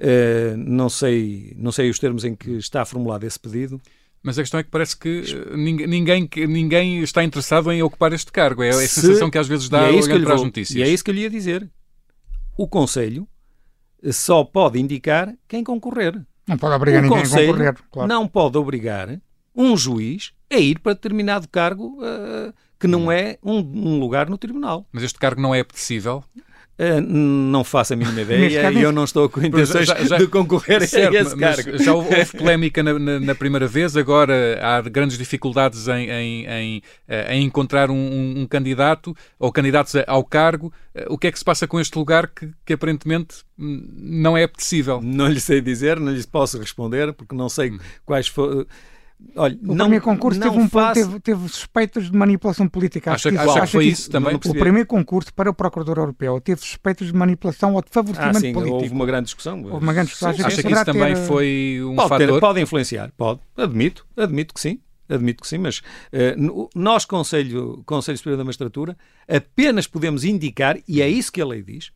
Uh, 0.00 0.56
não 0.56 0.88
sei, 0.88 1.54
não 1.56 1.70
sei 1.70 1.90
os 1.90 2.00
termos 2.00 2.24
em 2.24 2.34
que 2.34 2.52
está 2.52 2.84
formulado 2.84 3.22
esse 3.22 3.38
pedido. 3.38 3.80
Mas 4.24 4.38
a 4.38 4.42
questão 4.42 4.58
é 4.58 4.62
que 4.62 4.70
parece 4.70 4.96
que 4.96 5.22
eh, 5.28 5.54
ninguém, 5.54 6.28
ninguém 6.48 7.02
está 7.02 7.22
interessado 7.22 7.70
em 7.70 7.82
ocupar 7.82 8.10
este 8.14 8.32
cargo. 8.32 8.62
É 8.62 8.70
a 8.70 8.72
Se, 8.72 8.88
sensação 8.88 9.30
que 9.30 9.36
às 9.36 9.46
vezes 9.46 9.68
dá 9.68 9.82
é 9.82 9.90
olhando 9.90 10.24
para 10.24 10.34
as 10.34 10.42
notícias. 10.42 10.78
E 10.78 10.82
é 10.82 10.88
isso 10.88 11.04
que 11.04 11.10
eu 11.10 11.14
lhe 11.14 11.20
ia 11.20 11.30
dizer. 11.30 11.70
O 12.56 12.66
Conselho 12.66 13.28
só 14.10 14.42
pode 14.42 14.80
indicar 14.80 15.34
quem 15.46 15.62
concorrer. 15.62 16.18
Não 16.48 16.56
pode 16.56 16.74
obrigar 16.74 17.00
o 17.00 17.02
ninguém 17.06 17.22
Conselho 17.22 17.50
a 17.50 17.52
concorrer. 17.52 17.74
Claro. 17.92 18.08
Não 18.08 18.26
pode 18.26 18.56
obrigar 18.56 19.20
um 19.54 19.76
juiz 19.76 20.32
a 20.50 20.56
ir 20.56 20.78
para 20.78 20.94
determinado 20.94 21.46
cargo 21.46 21.98
uh, 21.98 22.52
que 22.80 22.86
não 22.86 23.12
é 23.12 23.38
um, 23.42 23.58
um, 23.58 24.00
lugar 24.00 24.30
no 24.30 24.38
tribunal. 24.38 24.86
Mas 24.90 25.02
este 25.02 25.18
cargo 25.18 25.40
não 25.40 25.54
é 25.54 25.60
apetecível? 25.60 26.24
Uh, 26.76 27.00
não 27.00 27.62
faço 27.62 27.92
a 27.92 27.96
mínima 27.96 28.22
ideia 28.22 28.72
e 28.72 28.82
eu 28.82 28.90
não 28.90 29.04
estou 29.04 29.28
com 29.28 29.40
intenções 29.40 29.86
já, 29.86 29.94
já, 30.04 30.18
de 30.18 30.26
concorrer 30.26 30.84
certo, 30.88 31.16
a 31.16 31.20
esse 31.20 31.36
cargo. 31.36 31.78
Já 31.78 31.94
houve, 31.94 32.12
houve 32.12 32.36
polémica 32.36 32.82
na, 32.82 32.98
na, 32.98 33.20
na, 33.20 33.34
primeira 33.34 33.68
vez, 33.68 33.96
agora 33.96 34.58
há 34.60 34.80
grandes 34.80 35.16
dificuldades 35.16 35.86
em, 35.86 36.10
em, 36.10 36.46
em, 36.46 36.82
eh, 37.06 37.36
em 37.36 37.44
encontrar 37.44 37.92
um, 37.92 38.40
um, 38.40 38.46
candidato 38.46 39.16
ou 39.38 39.52
candidatos 39.52 39.94
ao 40.04 40.24
cargo. 40.24 40.72
O 41.08 41.16
que 41.16 41.28
é 41.28 41.32
que 41.32 41.38
se 41.38 41.44
passa 41.44 41.68
com 41.68 41.78
este 41.78 41.96
lugar 41.96 42.26
que, 42.26 42.50
que 42.66 42.72
aparentemente 42.72 43.44
hum, 43.56 43.88
não 43.96 44.36
é 44.36 44.42
apetecível? 44.42 45.00
Não 45.00 45.28
lhe 45.28 45.40
sei 45.40 45.60
dizer, 45.60 46.00
não 46.00 46.12
lhe 46.12 46.26
posso 46.26 46.58
responder, 46.58 47.12
porque 47.12 47.36
não 47.36 47.48
sei 47.48 47.70
hum. 47.70 47.78
quais 48.04 48.26
foram 48.26 48.66
Olha, 49.36 49.58
o 49.62 49.74
não, 49.74 49.86
primeiro 49.86 50.04
concurso 50.04 50.38
não 50.38 50.50
teve, 50.50 50.62
um, 50.62 50.68
faço... 50.68 51.00
teve, 51.00 51.20
teve, 51.20 51.48
suspeitas 51.48 52.10
de 52.10 52.16
manipulação 52.16 52.68
política. 52.68 53.12
Acha, 53.12 53.28
acha, 53.28 53.42
acha 53.42 53.60
que 53.62 53.66
foi 53.72 53.86
isso, 53.86 54.10
também? 54.10 54.34
O 54.34 54.38
primeiro 54.38 54.86
concurso 54.86 55.32
para 55.32 55.50
o 55.50 55.54
Procurador 55.54 55.98
Europeu 55.98 56.40
teve 56.40 56.60
suspeitas 56.60 57.08
de 57.08 57.14
manipulação 57.14 57.74
ou 57.74 57.82
de 57.82 57.90
favorecimento 57.90 58.36
ah, 58.36 58.40
sim, 58.40 58.52
político. 58.52 58.76
Houve 58.76 58.90
uma 58.90 59.06
grande 59.06 59.24
discussão. 59.24 59.62
Houve 59.62 59.84
uma 59.84 59.92
grande 59.92 60.10
discussão. 60.10 60.34
Sim, 60.34 60.42
acha 60.42 60.62
que 60.62 60.72
isso 60.72 60.84
também 60.84 61.14
ter... 61.14 61.26
foi 61.26 61.80
um 61.82 61.96
pode 61.96 62.08
fator? 62.08 62.32
Ter, 62.32 62.40
pode 62.40 62.60
influenciar, 62.60 63.12
pode. 63.16 63.40
Admito, 63.56 64.06
admito 64.16 64.54
que 64.54 64.60
sim. 64.60 64.80
Admito 65.08 65.42
que 65.42 65.48
sim, 65.48 65.58
mas 65.58 65.78
uh, 65.78 66.70
nós, 66.74 67.04
Conselho, 67.04 67.82
Conselho 67.84 68.16
Superior 68.16 68.38
da 68.38 68.44
Magistratura, 68.44 68.96
apenas 69.28 69.86
podemos 69.86 70.24
indicar, 70.24 70.78
e 70.88 71.02
é 71.02 71.08
isso 71.08 71.30
que 71.30 71.42
a 71.42 71.46
lei 71.46 71.62
diz, 71.62 71.92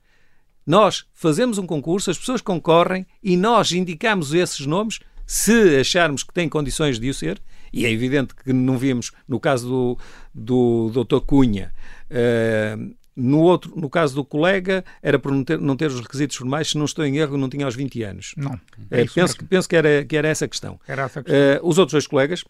nós 0.66 1.06
fazemos 1.14 1.56
um 1.56 1.66
concurso, 1.66 2.10
as 2.10 2.18
pessoas 2.18 2.42
concorrem 2.42 3.06
e 3.22 3.38
nós 3.38 3.72
indicamos 3.72 4.34
esses 4.34 4.66
nomes 4.66 5.00
se 5.28 5.76
acharmos 5.78 6.22
que 6.22 6.32
têm 6.32 6.48
condições 6.48 6.98
de 6.98 7.10
o 7.10 7.12
ser, 7.12 7.38
e 7.70 7.84
é 7.84 7.92
evidente 7.92 8.34
que 8.34 8.50
não 8.50 8.78
vimos 8.78 9.12
no 9.28 9.38
caso 9.38 9.98
do, 10.34 10.90
do 10.90 11.04
Dr. 11.04 11.20
Cunha. 11.20 11.70
Uh, 12.10 12.96
no, 13.14 13.40
outro, 13.40 13.78
no 13.78 13.90
caso 13.90 14.14
do 14.14 14.24
colega, 14.24 14.82
era 15.02 15.18
por 15.18 15.30
não 15.30 15.44
ter, 15.44 15.58
não 15.58 15.76
ter 15.76 15.88
os 15.88 16.00
requisitos 16.00 16.34
formais, 16.34 16.70
se 16.70 16.78
não 16.78 16.86
estou 16.86 17.04
em 17.04 17.18
erro, 17.18 17.36
não 17.36 17.50
tinha 17.50 17.66
aos 17.66 17.76
20 17.76 18.02
anos. 18.04 18.32
Não. 18.38 18.58
É 18.90 19.04
penso, 19.04 19.44
penso 19.44 19.68
que, 19.68 19.76
era, 19.76 20.02
que 20.02 20.16
era 20.16 20.28
essa 20.28 20.46
a 20.46 20.48
questão. 20.48 20.80
Era 20.88 21.02
essa 21.02 21.20
a 21.20 21.22
questão. 21.22 21.62
Uh, 21.62 21.68
os 21.68 21.76
outros 21.76 21.92
dois 21.92 22.06
colegas, 22.06 22.42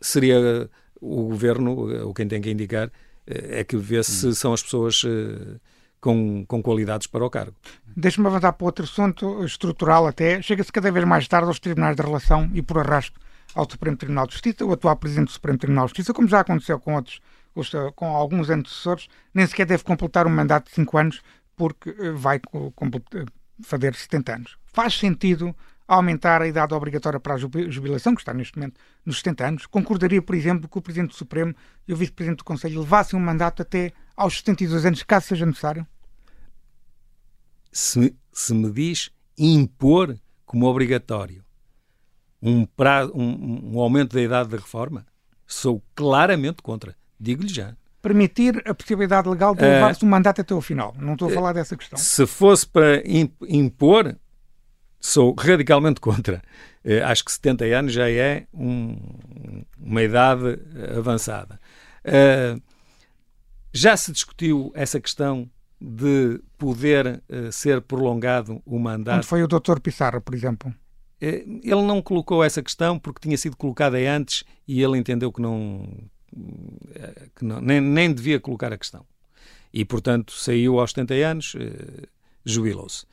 seria 0.00 0.70
o 1.00 1.24
governo, 1.24 2.08
o 2.08 2.14
quem 2.14 2.28
tem 2.28 2.40
que 2.40 2.52
indicar, 2.52 2.88
é 3.26 3.64
que 3.64 3.76
vê 3.76 4.00
se 4.04 4.32
são 4.36 4.52
as 4.52 4.62
pessoas 4.62 5.02
com, 6.06 6.44
com 6.46 6.62
qualidades 6.62 7.08
para 7.08 7.24
o 7.24 7.28
cargo. 7.28 7.56
Deixa-me 7.96 8.28
avançar 8.28 8.52
para 8.52 8.64
outro 8.64 8.84
assunto 8.84 9.44
estrutural 9.44 10.06
até. 10.06 10.40
Chega-se 10.40 10.70
cada 10.70 10.92
vez 10.92 11.04
mais 11.04 11.26
tarde 11.26 11.48
aos 11.48 11.58
tribunais 11.58 11.96
de 11.96 12.02
relação 12.02 12.48
e 12.54 12.62
por 12.62 12.78
arrasto 12.78 13.18
ao 13.52 13.68
Supremo 13.68 13.96
Tribunal 13.96 14.28
de 14.28 14.34
Justiça, 14.34 14.64
o 14.64 14.72
atual 14.72 14.94
Presidente 14.94 15.26
do 15.26 15.32
Supremo 15.32 15.58
Tribunal 15.58 15.86
de 15.86 15.90
Justiça, 15.90 16.14
como 16.14 16.28
já 16.28 16.40
aconteceu 16.40 16.78
com 16.78 16.94
outros, 16.94 17.20
com 17.96 18.14
alguns 18.14 18.50
antecessores, 18.50 19.08
nem 19.34 19.44
sequer 19.48 19.66
deve 19.66 19.82
completar 19.82 20.28
um 20.28 20.30
mandato 20.30 20.66
de 20.66 20.74
5 20.76 20.96
anos 20.96 21.22
porque 21.56 21.92
vai 22.14 22.40
fazer 23.64 23.92
70 23.92 24.32
anos. 24.32 24.58
Faz 24.64 24.94
sentido 24.94 25.56
aumentar 25.88 26.40
a 26.40 26.46
idade 26.46 26.72
obrigatória 26.72 27.18
para 27.18 27.34
a 27.34 27.38
jubilação, 27.38 28.14
que 28.14 28.20
está 28.20 28.32
neste 28.32 28.56
momento 28.56 28.78
nos 29.04 29.18
70 29.18 29.46
anos, 29.46 29.66
concordaria, 29.66 30.22
por 30.22 30.36
exemplo, 30.36 30.68
que 30.68 30.78
o 30.78 30.82
Presidente 30.82 31.10
do 31.10 31.16
Supremo 31.16 31.54
e 31.88 31.92
o 31.92 31.96
Vice-Presidente 31.96 32.38
do 32.38 32.44
Conselho 32.44 32.80
levassem 32.80 33.18
um 33.18 33.22
mandato 33.22 33.62
até 33.62 33.92
aos 34.16 34.38
72 34.38 34.86
anos, 34.86 35.02
caso 35.02 35.26
seja 35.26 35.46
necessário? 35.46 35.86
Se, 37.76 38.16
se 38.32 38.54
me 38.54 38.70
diz 38.70 39.10
impor 39.36 40.18
como 40.46 40.64
obrigatório 40.64 41.44
um, 42.40 42.64
prazo, 42.64 43.12
um, 43.14 43.74
um 43.74 43.78
aumento 43.78 44.14
da 44.14 44.22
idade 44.22 44.48
da 44.48 44.56
reforma, 44.56 45.04
sou 45.46 45.82
claramente 45.94 46.62
contra. 46.62 46.96
Digo-lhe 47.20 47.52
já. 47.52 47.76
Permitir 48.00 48.62
a 48.66 48.72
possibilidade 48.72 49.28
legal 49.28 49.54
de 49.54 49.60
levar-se 49.60 50.02
uh, 50.02 50.06
um 50.06 50.10
mandato 50.10 50.40
até 50.40 50.54
o 50.54 50.60
final. 50.62 50.96
Não 50.98 51.12
estou 51.12 51.28
a 51.28 51.32
falar 51.32 51.52
dessa 51.52 51.76
questão. 51.76 51.98
Se 51.98 52.26
fosse 52.26 52.66
para 52.66 53.02
impor, 53.46 54.16
sou 54.98 55.34
radicalmente 55.34 56.00
contra. 56.00 56.42
Uh, 56.82 57.04
acho 57.04 57.26
que 57.26 57.32
70 57.32 57.64
anos 57.66 57.92
já 57.92 58.08
é 58.08 58.46
um, 58.54 58.96
uma 59.78 60.02
idade 60.02 60.58
avançada. 60.96 61.60
Uh, 62.06 62.58
já 63.70 63.94
se 63.98 64.10
discutiu 64.12 64.72
essa 64.74 64.98
questão 64.98 65.50
de 65.80 66.40
poder 66.56 67.22
uh, 67.28 67.52
ser 67.52 67.80
prolongado 67.82 68.62
o 68.64 68.78
mandato. 68.78 69.18
Onde 69.18 69.26
foi 69.26 69.42
o 69.42 69.48
Dr. 69.48 69.80
Pissarra, 69.80 70.20
por 70.20 70.34
exemplo? 70.34 70.74
Ele 71.20 71.82
não 71.82 72.02
colocou 72.02 72.44
essa 72.44 72.62
questão 72.62 72.98
porque 72.98 73.20
tinha 73.20 73.38
sido 73.38 73.56
colocada 73.56 73.96
antes 73.96 74.44
e 74.68 74.82
ele 74.82 74.98
entendeu 74.98 75.32
que 75.32 75.40
não, 75.40 75.88
que 77.34 77.44
não 77.44 77.60
nem, 77.60 77.80
nem 77.80 78.12
devia 78.12 78.38
colocar 78.38 78.72
a 78.72 78.76
questão. 78.76 79.04
E, 79.72 79.84
portanto, 79.84 80.32
saiu 80.32 80.78
aos 80.78 80.90
70 80.90 81.14
anos, 81.14 81.54
uh, 81.54 82.06
jubilou-se. 82.44 83.06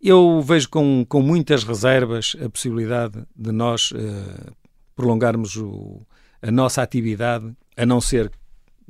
Eu 0.00 0.40
vejo 0.40 0.68
com, 0.68 1.04
com 1.08 1.22
muitas 1.22 1.62
reservas 1.62 2.36
a 2.44 2.48
possibilidade 2.48 3.24
de 3.36 3.52
nós 3.52 3.92
uh, 3.92 4.52
prolongarmos 4.96 5.56
o, 5.56 6.04
a 6.40 6.50
nossa 6.50 6.82
atividade, 6.82 7.54
a 7.76 7.86
não 7.86 8.00
ser 8.00 8.30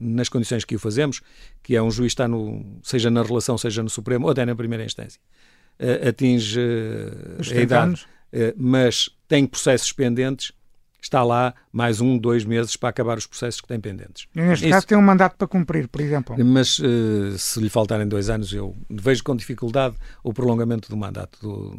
nas 0.02 0.28
condições 0.28 0.64
que 0.64 0.74
o 0.74 0.78
fazemos, 0.78 1.20
que 1.62 1.76
é 1.76 1.82
um 1.82 1.90
juiz 1.90 2.12
está 2.12 2.26
no, 2.26 2.64
seja 2.82 3.10
na 3.10 3.22
relação, 3.22 3.56
seja 3.56 3.82
no 3.82 3.90
Supremo, 3.90 4.26
ou 4.26 4.32
até 4.32 4.44
na 4.44 4.54
primeira 4.54 4.84
instância, 4.84 5.20
uh, 5.80 6.08
atinge 6.08 6.58
uh, 6.60 7.56
a 7.56 7.60
idade, 7.60 8.06
mas 8.56 9.10
tem 9.28 9.46
processos 9.46 9.92
pendentes, 9.92 10.52
está 11.00 11.22
lá 11.22 11.54
mais 11.70 12.00
um, 12.00 12.16
dois 12.16 12.44
meses 12.44 12.76
para 12.76 12.88
acabar 12.88 13.18
os 13.18 13.26
processos 13.26 13.60
que 13.60 13.68
tem 13.68 13.78
pendentes. 13.78 14.26
E 14.34 14.40
neste 14.40 14.64
Isso, 14.64 14.72
caso 14.72 14.86
tem 14.86 14.96
um 14.96 15.02
mandato 15.02 15.36
para 15.36 15.46
cumprir, 15.46 15.86
por 15.88 16.00
exemplo. 16.00 16.36
Mas 16.42 16.80
se 17.38 17.60
lhe 17.60 17.68
faltarem 17.68 18.08
dois 18.08 18.30
anos, 18.30 18.52
eu 18.54 18.74
vejo 18.88 19.22
com 19.22 19.36
dificuldade 19.36 19.96
o 20.24 20.32
prolongamento 20.32 20.88
do 20.88 20.96
mandato. 20.96 21.38
Do, 21.42 21.78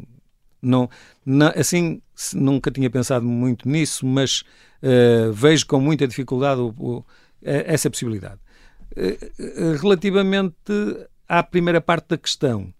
não, 0.64 0.90
não, 1.26 1.52
assim, 1.56 2.02
nunca 2.34 2.72
tinha 2.72 2.90
pensado 2.90 3.26
muito 3.26 3.68
nisso, 3.68 4.06
mas 4.06 4.44
uh, 4.82 5.32
vejo 5.34 5.68
com 5.68 5.80
muita 5.80 6.08
dificuldade 6.08 6.62
o, 6.62 6.74
o, 6.78 7.06
essa 7.44 7.90
possibilidade. 7.90 8.40
Uh, 8.96 9.78
relativamente 9.82 10.56
à 11.28 11.42
primeira 11.42 11.82
parte 11.82 12.10
da 12.10 12.18
questão, 12.18 12.74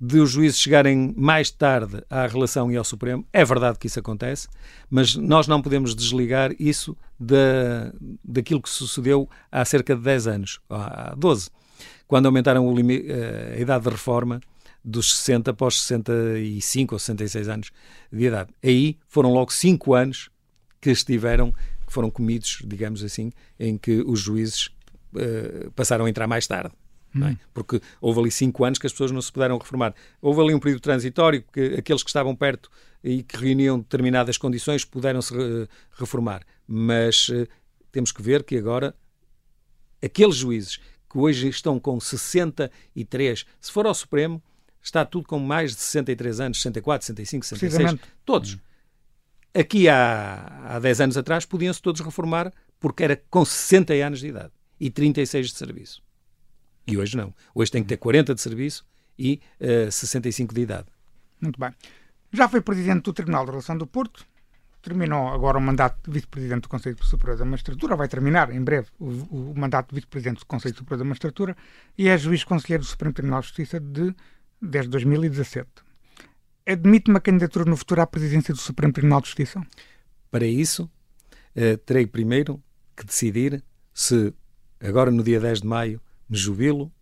de 0.00 0.18
os 0.18 0.30
juízes 0.30 0.58
chegarem 0.58 1.12
mais 1.14 1.50
tarde 1.50 2.02
à 2.08 2.26
relação 2.26 2.72
e 2.72 2.76
ao 2.76 2.84
Supremo. 2.84 3.26
É 3.32 3.44
verdade 3.44 3.78
que 3.78 3.86
isso 3.86 4.00
acontece, 4.00 4.48
mas 4.88 5.14
nós 5.14 5.46
não 5.46 5.60
podemos 5.60 5.94
desligar 5.94 6.52
isso 6.58 6.96
da, 7.18 7.92
daquilo 8.24 8.62
que 8.62 8.70
sucedeu 8.70 9.28
há 9.52 9.62
cerca 9.64 9.94
de 9.94 10.00
10 10.00 10.26
anos, 10.26 10.58
há 10.70 11.14
12, 11.14 11.50
quando 12.08 12.26
aumentaram 12.26 12.66
o 12.66 12.80
eh, 12.80 13.54
a 13.56 13.60
idade 13.60 13.84
de 13.84 13.90
reforma 13.90 14.40
dos 14.82 15.18
60 15.18 15.52
para 15.52 15.66
os 15.66 15.82
65 15.82 16.94
ou 16.94 16.98
66 16.98 17.48
anos 17.48 17.70
de 18.10 18.24
idade. 18.24 18.50
Aí 18.64 18.96
foram 19.06 19.30
logo 19.34 19.52
5 19.52 19.94
anos 19.94 20.30
que 20.80 20.90
estiveram, 20.90 21.54
foram 21.92 22.10
comidos, 22.10 22.62
digamos 22.64 23.02
assim, 23.02 23.32
em 23.58 23.76
que 23.76 24.02
os 24.06 24.20
juízes 24.20 24.66
uh, 25.14 25.70
passaram 25.72 26.04
a 26.04 26.10
entrar 26.10 26.26
mais 26.26 26.46
tarde. 26.46 26.72
É? 27.12 27.36
Porque 27.52 27.80
houve 28.00 28.20
ali 28.20 28.30
cinco 28.30 28.64
anos 28.64 28.78
que 28.78 28.86
as 28.86 28.92
pessoas 28.92 29.10
não 29.10 29.20
se 29.20 29.32
puderam 29.32 29.58
reformar. 29.58 29.92
Houve 30.22 30.42
ali 30.42 30.54
um 30.54 30.60
período 30.60 30.80
transitório 30.80 31.42
que 31.52 31.74
aqueles 31.76 32.04
que 32.04 32.08
estavam 32.08 32.36
perto 32.36 32.70
e 33.02 33.24
que 33.24 33.36
reuniam 33.36 33.80
determinadas 33.80 34.38
condições 34.38 34.84
puderam 34.84 35.20
se 35.20 35.34
reformar. 35.98 36.42
Mas 36.68 37.28
uh, 37.28 37.48
temos 37.90 38.12
que 38.12 38.22
ver 38.22 38.44
que 38.44 38.56
agora 38.56 38.94
aqueles 40.02 40.36
juízes 40.36 40.78
que 41.10 41.18
hoje 41.18 41.48
estão 41.48 41.80
com 41.80 41.98
63, 41.98 43.44
se 43.60 43.72
for 43.72 43.86
ao 43.86 43.94
Supremo, 43.94 44.40
está 44.80 45.04
tudo 45.04 45.26
com 45.26 45.38
mais 45.38 45.72
de 45.74 45.80
63 45.80 46.40
anos, 46.40 46.58
64, 46.58 47.06
65, 47.06 47.46
66, 47.46 48.00
todos. 48.24 48.58
Aqui 49.52 49.88
há, 49.88 50.76
há 50.76 50.78
10 50.78 51.00
anos 51.00 51.16
atrás 51.16 51.44
podiam-se 51.44 51.82
todos 51.82 52.00
reformar 52.00 52.52
porque 52.78 53.02
era 53.02 53.16
com 53.28 53.44
60 53.44 53.92
anos 53.94 54.20
de 54.20 54.28
idade 54.28 54.52
e 54.78 54.90
36 54.90 55.48
de 55.48 55.54
serviço. 55.54 56.02
E 56.86 56.96
hoje 56.96 57.16
não. 57.16 57.34
Hoje 57.54 57.70
tem 57.70 57.82
que 57.82 57.88
ter 57.88 57.96
40 57.96 58.34
de 58.34 58.40
serviço 58.40 58.86
e 59.18 59.40
uh, 59.60 59.86
eh, 59.86 59.90
65 59.90 60.54
de 60.54 60.60
idade. 60.62 60.86
Muito 61.40 61.58
bem. 61.60 61.70
Já 62.32 62.48
foi 62.48 62.60
presidente 62.60 63.02
do 63.02 63.12
Tribunal 63.12 63.44
de 63.44 63.50
Relação 63.50 63.76
do 63.76 63.86
Porto, 63.86 64.24
terminou 64.80 65.28
agora 65.28 65.58
o 65.58 65.60
mandato 65.60 65.98
de 66.08 66.14
vice-presidente 66.14 66.62
do 66.62 66.68
Conselho 66.68 66.96
Superior 67.04 67.36
da 67.36 67.44
Magistratura, 67.44 67.96
vai 67.96 68.08
terminar 68.08 68.50
em 68.50 68.62
breve 68.62 68.88
o, 68.98 69.06
o 69.06 69.54
mandato 69.56 69.90
de 69.90 69.96
vice-presidente 69.96 70.38
do 70.38 70.46
Conselho 70.46 70.76
Superior 70.76 70.98
da 70.98 71.04
Magistratura 71.04 71.56
e 71.98 72.08
é 72.08 72.16
juiz 72.16 72.44
conselheiro 72.44 72.82
do 72.82 72.88
Supremo 72.88 73.12
Tribunal 73.12 73.40
de 73.40 73.48
Justiça 73.48 73.78
de, 73.78 74.14
desde 74.62 74.90
2017. 74.90 75.68
Admite 76.70 77.10
uma 77.10 77.20
candidatura 77.20 77.64
no 77.64 77.76
futuro 77.76 78.00
à 78.00 78.06
presidência 78.06 78.54
do 78.54 78.60
Supremo 78.60 78.92
Tribunal 78.92 79.20
de 79.20 79.26
Justiça? 79.26 79.60
Para 80.30 80.46
isso, 80.46 80.88
uh, 81.56 81.76
terei 81.78 82.06
primeiro 82.06 82.62
que 82.96 83.04
decidir 83.04 83.64
se, 83.92 84.32
agora 84.80 85.10
no 85.10 85.24
dia 85.24 85.40
10 85.40 85.62
de 85.62 85.66
maio, 85.66 86.00
me 86.28 86.36
jubilo 86.38 86.92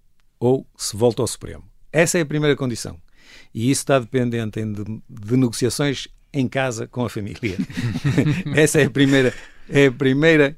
ou 0.41 0.67
se 0.75 0.97
volto 0.97 1.21
ao 1.21 1.29
Supremo. 1.29 1.65
Essa 1.93 2.17
é 2.17 2.23
a 2.23 2.27
primeira 2.27 2.57
condição. 2.57 2.99
E 3.53 3.71
isso 3.71 3.83
está 3.83 3.99
dependente 3.99 4.65
de, 4.65 4.85
de 5.07 5.37
negociações 5.37 6.09
em 6.33 6.49
casa 6.49 6.87
com 6.87 7.05
a 7.05 7.11
família. 7.11 7.59
Essa 8.57 8.81
é 8.81 8.85
a 8.87 8.91
primeira, 8.91 9.35
é 9.69 9.87
a 9.87 9.93
primeira, 9.93 10.57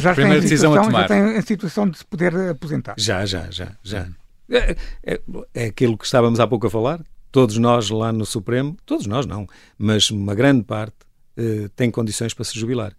já 0.00 0.12
primeira 0.12 0.40
decisão 0.40 0.74
a 0.74 0.82
tomar. 0.82 1.02
Já 1.02 1.08
tem 1.08 1.36
a 1.36 1.42
situação 1.42 1.88
de 1.88 1.98
se 1.98 2.04
poder 2.04 2.34
aposentar. 2.50 2.96
Já, 2.98 3.24
já, 3.26 3.48
já, 3.50 3.76
já. 3.82 4.08
É, 4.50 4.76
é, 5.04 5.20
é 5.54 5.64
aquilo 5.66 5.96
que 5.96 6.04
estávamos 6.04 6.40
há 6.40 6.48
pouco 6.48 6.66
a 6.66 6.70
falar. 6.70 7.00
Todos 7.34 7.58
nós 7.58 7.90
lá 7.90 8.12
no 8.12 8.24
Supremo, 8.24 8.76
todos 8.86 9.08
nós 9.08 9.26
não, 9.26 9.44
mas 9.76 10.08
uma 10.08 10.36
grande 10.36 10.62
parte 10.62 10.94
uh, 11.36 11.68
tem 11.70 11.90
condições 11.90 12.32
para 12.32 12.44
se 12.44 12.56
jubilar. 12.56 12.92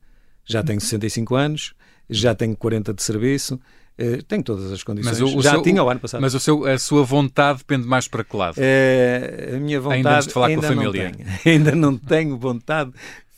Já 0.44 0.62
tenho 0.62 0.82
65 0.82 1.36
anos, 1.36 1.74
já 2.10 2.36
tenho 2.36 2.54
40 2.54 2.94
de 2.94 3.02
serviço, 3.02 3.58
Uh, 3.98 4.22
tem 4.24 4.42
todas 4.42 4.74
as 4.74 4.84
condições. 4.84 5.22
Mas 5.22 5.34
o, 5.34 5.38
o 5.38 5.42
Já 5.42 5.52
seu, 5.52 5.62
tinha 5.62 5.82
o 5.82 5.90
ano 5.90 6.02
passado. 6.02 6.20
Mas 6.20 6.34
o 6.34 6.40
seu, 6.42 6.66
a 6.66 6.78
sua 6.78 7.02
vontade 7.06 7.60
depende 7.60 7.88
mais 7.88 8.10
para 8.10 8.26
que 8.26 8.36
lado? 8.36 8.58
Uh, 8.58 9.56
a 9.56 9.58
minha 9.58 9.80
vontade 9.80 10.06
ainda, 10.06 10.20
de 10.20 10.34
falar 10.34 10.48
ainda 10.48 10.62
com 10.62 10.68
a 10.68 10.76
família. 10.76 11.04
Não 11.06 11.16
tenho, 11.16 11.30
ainda 11.46 11.72
não 11.76 11.98
tenho 11.98 12.38
vontade 12.38 12.92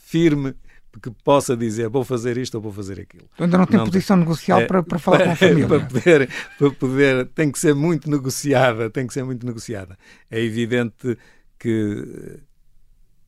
firme 0.08 0.56
que 1.02 1.12
possa 1.24 1.56
dizer 1.56 1.90
vou 1.90 2.04
fazer 2.04 2.38
isto 2.38 2.56
ou 2.56 2.62
vou 2.62 2.72
fazer 2.72 3.00
aquilo. 3.00 3.30
Ainda 3.38 3.58
não 3.58 3.66
tem 3.66 3.78
não, 3.78 3.86
posição 3.86 4.18
negocial 4.18 4.62
é, 4.62 4.66
para, 4.66 4.84
para 4.84 5.00
falar 5.00 5.24
com 5.24 5.32
a 5.32 5.36
família. 5.38 5.68
Para 5.68 5.86
poder, 5.86 6.30
para 6.58 6.72
poder, 6.72 7.28
tem 7.28 7.52
que 7.52 7.60
ser 7.60 7.76
muito 7.76 8.10
negociada, 8.10 8.90
tem 8.90 9.06
que 9.06 9.14
ser 9.14 9.24
muito 9.24 9.46
negociada. 9.46 9.98
É 10.30 10.42
evidente 10.42 11.18
que 11.60 12.40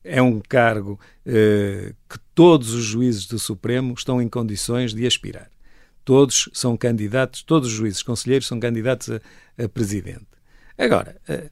é 0.02 0.20
um 0.22 0.40
cargo 0.40 0.98
eh, 1.26 1.92
que 2.08 2.18
todos 2.34 2.72
os 2.72 2.84
juízes 2.84 3.26
do 3.26 3.38
Supremo 3.38 3.94
estão 3.94 4.20
em 4.20 4.28
condições 4.28 4.94
de 4.94 5.06
aspirar. 5.06 5.50
Todos 6.04 6.48
são 6.52 6.76
candidatos, 6.76 7.42
todos 7.42 7.68
os 7.68 7.74
juízes 7.74 8.02
conselheiros 8.02 8.46
são 8.46 8.58
candidatos 8.58 9.10
a, 9.10 9.20
a 9.62 9.68
presidente. 9.68 10.26
Agora, 10.78 11.16
eh, 11.28 11.50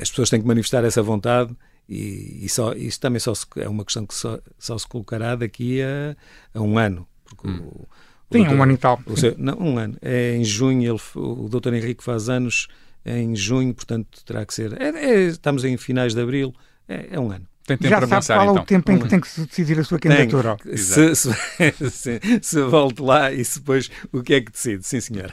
as 0.00 0.10
pessoas 0.10 0.28
têm 0.28 0.40
que 0.40 0.46
manifestar 0.46 0.84
essa 0.84 1.02
vontade 1.02 1.54
e, 1.88 2.44
e 2.44 2.48
só, 2.48 2.72
isso 2.72 3.00
também 3.00 3.20
só 3.20 3.34
se, 3.34 3.46
é 3.56 3.68
uma 3.68 3.84
questão 3.84 4.06
que 4.06 4.14
só, 4.14 4.38
só 4.58 4.76
se 4.76 4.86
colocará 4.86 5.36
daqui 5.36 5.80
a, 5.82 6.16
a 6.54 6.60
um 6.60 6.78
ano. 6.78 7.06
Porque 7.24 7.48
hum. 7.48 7.68
o, 7.68 7.88
Sim, 8.32 8.40
doutor, 8.40 8.56
um 8.56 8.62
ano 8.62 8.72
e 8.72 8.76
tal. 8.76 9.00
Seu, 9.16 9.34
não, 9.38 9.58
um 9.58 9.78
ano. 9.78 9.96
É 10.02 10.34
em 10.34 10.44
junho, 10.44 10.82
ele, 10.82 11.00
o 11.14 11.48
doutor 11.48 11.74
Henrique 11.74 12.02
faz 12.02 12.28
anos 12.28 12.66
em 13.04 13.36
junho, 13.36 13.72
portanto 13.72 14.24
terá 14.24 14.44
que 14.44 14.52
ser. 14.52 14.80
É, 14.80 14.88
é, 14.88 15.20
estamos 15.26 15.64
em 15.64 15.76
finais 15.76 16.12
de 16.12 16.20
abril, 16.20 16.52
é, 16.88 17.08
é 17.12 17.20
um 17.20 17.30
ano. 17.30 17.46
Tem 17.64 17.76
tempo 17.76 17.88
Já 17.88 17.98
para 17.98 18.06
sabe 18.06 18.20
pensar, 18.20 18.34
qual 18.36 18.46
é 18.46 18.50
o 18.50 18.52
então. 18.52 18.64
tempo 18.64 18.92
em 18.92 18.98
que 18.98 19.08
tem 19.08 19.20
que 19.20 19.28
se 19.28 19.44
decidir 19.44 19.78
a 19.78 19.84
sua 19.84 19.98
candidatura. 19.98 20.56
Se, 20.76 21.16
se, 21.16 21.30
se, 21.90 22.20
se 22.40 22.62
volte 22.62 23.02
lá 23.02 23.32
e 23.32 23.42
depois 23.42 23.90
o 24.12 24.22
que 24.22 24.34
é 24.34 24.40
que 24.40 24.52
decide, 24.52 24.86
sim 24.86 25.00
senhor. 25.00 25.32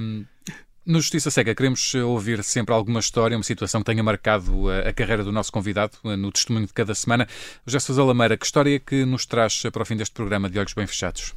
Um, 0.00 0.24
no 0.86 1.00
Justiça 1.00 1.30
Cega, 1.30 1.54
queremos 1.54 1.94
ouvir 1.94 2.42
sempre 2.44 2.74
alguma 2.74 3.00
história, 3.00 3.36
uma 3.36 3.42
situação 3.42 3.80
que 3.80 3.86
tenha 3.86 4.02
marcado 4.02 4.68
a, 4.68 4.90
a 4.90 4.92
carreira 4.92 5.24
do 5.24 5.32
nosso 5.32 5.52
convidado, 5.52 5.96
no 6.02 6.30
testemunho 6.30 6.66
de 6.66 6.72
cada 6.72 6.94
semana. 6.94 7.26
José 7.66 7.80
Sousa 7.80 8.04
Lameira, 8.04 8.36
que 8.36 8.44
história 8.44 8.76
é 8.76 8.78
que 8.78 9.04
nos 9.04 9.26
traz 9.26 9.62
para 9.72 9.82
o 9.82 9.84
fim 9.84 9.96
deste 9.96 10.14
programa 10.14 10.48
de 10.50 10.58
Olhos 10.58 10.74
Bem 10.74 10.86
Fechados? 10.86 11.34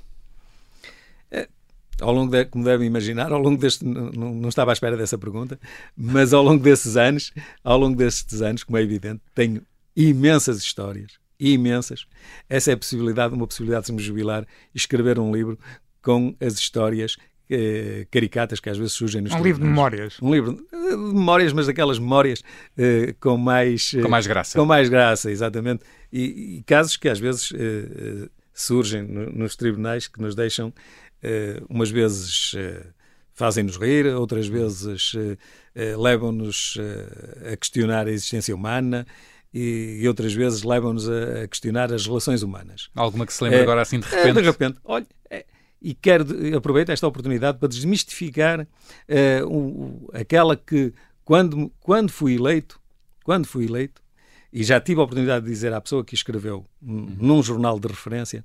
Ao 2.00 2.14
longo, 2.14 2.32
de, 2.32 2.46
como 2.46 2.64
devem 2.64 2.86
imaginar, 2.86 3.32
ao 3.32 3.40
longo 3.40 3.60
deste, 3.60 3.84
não, 3.84 4.12
não, 4.12 4.50
estava 4.50 4.72
à 4.72 4.74
espera 4.74 4.96
dessa 4.96 5.18
pergunta, 5.18 5.60
mas 5.96 6.32
ao 6.32 6.44
longo 6.44 6.62
desses 6.64 6.96
anos, 6.96 7.34
ao 7.64 7.78
longo 7.78 7.96
destes 7.96 8.42
anos, 8.42 8.64
como 8.64 8.78
é 8.78 8.84
evidente, 8.84 9.22
tenho 9.34 9.64
imensas 9.96 10.60
histórias, 10.60 11.14
imensas. 11.40 12.06
Essa 12.48 12.72
é 12.72 12.74
a 12.76 12.78
possibilidade, 12.78 13.34
uma 13.34 13.48
possibilidade 13.48 13.88
de 13.88 13.94
me 13.94 14.02
jubilar 14.02 14.46
e 14.76 14.78
escrever 14.78 15.18
um 15.18 15.34
livro 15.34 15.58
com 16.04 16.36
as 16.40 16.54
histórias 16.54 17.18
eh, 17.50 18.06
caricatas 18.12 18.60
que 18.60 18.70
às 18.70 18.78
vezes 18.78 18.94
surgem 18.94 19.22
nos 19.22 19.34
Um 19.34 19.42
livro 19.42 19.62
de 19.62 19.68
memórias. 19.68 20.18
Um 20.22 20.34
livro 20.34 20.54
de 20.54 20.96
memórias, 20.96 21.54
mas 21.54 21.68
daquelas 21.68 22.00
memórias 22.00 22.44
eh, 22.78 23.16
com 23.20 23.38
mais... 23.38 23.94
Eh, 23.96 24.02
com 24.02 24.10
mais 24.10 24.28
graça. 24.28 24.60
Com 24.60 24.66
mais 24.66 24.90
graça, 24.90 25.32
exatamente. 25.32 25.84
E, 26.12 26.58
e 26.58 26.64
casos 26.64 26.98
que 26.98 27.08
às 27.08 27.20
vezes 27.20 27.52
surgem 28.54 29.04
no, 29.04 29.32
nos 29.32 29.56
tribunais 29.56 30.08
que 30.08 30.22
nos 30.22 30.36
deixam, 30.36 30.74
umas 31.70 31.90
vezes 31.90 32.56
fazem-nos 33.34 33.78
rir, 33.78 34.06
outras 34.08 34.48
vezes 34.48 35.14
levam-nos 35.98 36.78
a 37.52 37.58
questionar 37.58 38.08
a 38.08 38.12
existência 38.12 38.56
humana 38.56 39.06
e, 39.54 40.00
e 40.02 40.08
outras 40.08 40.34
vezes 40.34 40.64
levam-nos 40.64 41.10
a, 41.10 41.44
a, 41.44 41.48
questionar 41.48 41.92
as 41.92 42.06
relações 42.06 42.44
humanas. 42.44 42.90
Alguma 42.96 43.26
que 43.26 43.34
se 43.34 43.44
lembre 43.44 43.60
é, 43.60 43.64
agora 43.64 43.82
assim 43.82 44.00
de 44.00 44.06
repente? 44.06 44.30
É, 44.30 44.34
de 44.34 44.42
repente, 44.42 44.80
olha, 44.84 45.08
é, 45.30 45.46
e 45.82 45.94
quero 45.94 46.26
aproveitar 46.56 46.94
esta 46.94 47.08
oportunidade 47.08 47.58
para 47.60 47.68
desmistificar 47.68 48.62
uh, 48.62 49.48
um, 49.48 50.08
aquela 50.14 50.56
que 50.56 50.94
quando 51.24 51.72
quando 51.80 52.12
fui 52.12 52.36
eleito 52.36 52.80
quando 53.24 53.46
fui 53.46 53.66
eleito 53.66 54.02
e 54.52 54.64
já 54.64 54.80
tive 54.80 55.00
a 55.00 55.04
oportunidade 55.04 55.46
de 55.46 55.52
dizer 55.52 55.74
à 55.74 55.82
pessoa 55.82 56.04
que 56.04 56.16
escreveu 56.16 56.66
uhum. 56.82 57.16
num 57.20 57.44
jornal 57.44 57.80
de 57.80 57.88
referência 57.88 58.44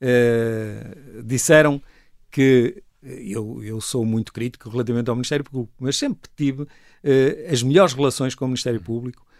uh, 0.00 1.22
disseram 1.22 1.82
que 2.30 2.82
eu, 3.02 3.62
eu 3.62 3.80
sou 3.80 4.04
muito 4.04 4.32
crítico 4.32 4.70
relativamente 4.70 5.10
ao 5.10 5.16
Ministério 5.16 5.44
Público, 5.44 5.74
mas 5.78 5.96
sempre 5.96 6.30
tive 6.36 6.62
uh, 6.62 6.68
as 7.50 7.62
melhores 7.62 7.92
relações 7.92 8.34
com 8.34 8.44
o 8.44 8.48
Ministério 8.48 8.80
Público 8.80 9.26
Uh, 9.26 9.31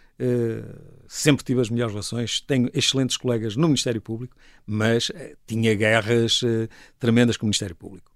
sempre 1.07 1.45
tive 1.45 1.61
as 1.61 1.69
melhores 1.69 1.93
relações, 1.93 2.41
tenho 2.41 2.69
excelentes 2.73 3.17
colegas 3.17 3.55
no 3.55 3.67
Ministério 3.67 4.01
Público, 4.01 4.35
mas 4.65 5.09
uh, 5.09 5.13
tinha 5.45 5.73
guerras 5.75 6.41
uh, 6.41 6.67
tremendas 6.99 7.37
com 7.37 7.45
o 7.45 7.47
Ministério 7.47 7.75
Público. 7.75 8.11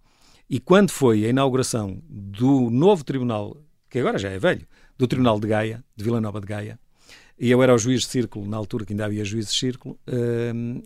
E 0.50 0.60
quando 0.60 0.90
foi 0.90 1.26
a 1.26 1.30
inauguração 1.30 2.02
do 2.10 2.70
novo 2.70 3.04
tribunal, 3.04 3.58
que 3.90 4.00
agora 4.00 4.18
já 4.18 4.30
é 4.30 4.40
velho, 4.40 4.66
do 4.98 5.08
Tribunal 5.08 5.40
de 5.40 5.48
Gaia, 5.48 5.84
de 5.96 6.04
Vila 6.04 6.22
Nova 6.22 6.40
de 6.40 6.48
Gaia, 6.48 6.80
e 7.40 7.52
eu 7.52 7.62
era 7.62 7.76
o 7.76 7.78
juiz 7.78 8.02
de 8.02 8.08
círculo, 8.08 8.48
na 8.48 8.58
altura 8.58 8.84
que 8.84 8.94
ainda 8.94 9.06
havia 9.06 9.24
juízes 9.24 9.52
de 9.52 9.60
círculo, 9.60 10.00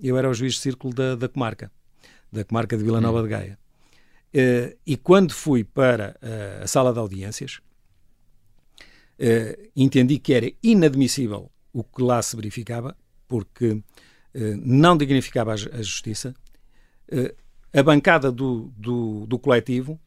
eu 0.01 0.18
era 0.18 0.30
o 0.30 0.34
juiz 0.34 0.55
de 0.55 0.59
círculo 0.59 0.93
da, 0.93 1.16
da 1.16 1.30
comarca, 1.30 1.72
da 2.30 2.43
comarca 2.43 2.76
de 2.76 2.84
Vila 2.84 2.99
Nova 2.99 3.20
hum. 3.20 3.24
de 3.24 3.30
Gaia. 3.30 3.59
e 4.86 4.97
quando 4.97 5.32
fui 5.32 5.64
para 5.64 6.18
a 6.62 6.68
sala 6.68 6.91
de 6.91 6.99
audiências, 6.99 7.62
entendi 9.76 10.17
que 10.17 10.34
era 10.34 10.51
inadmissível 10.63 11.51
o 11.74 11.84
que 11.84 12.01
lá 12.01 12.22
se 12.22 12.36
verificava, 12.36 12.95
porque 13.28 13.72
uh, 13.72 13.84
não 14.57 14.97
dignificava 14.97 15.53
a, 15.53 15.55
justiça. 15.55 16.34
Uh, 17.11 17.34
a 17.74 17.84
bancada 17.84 18.32
do, 18.32 18.72
do, 18.76 19.26
do, 19.26 19.39
coletivo 19.39 19.99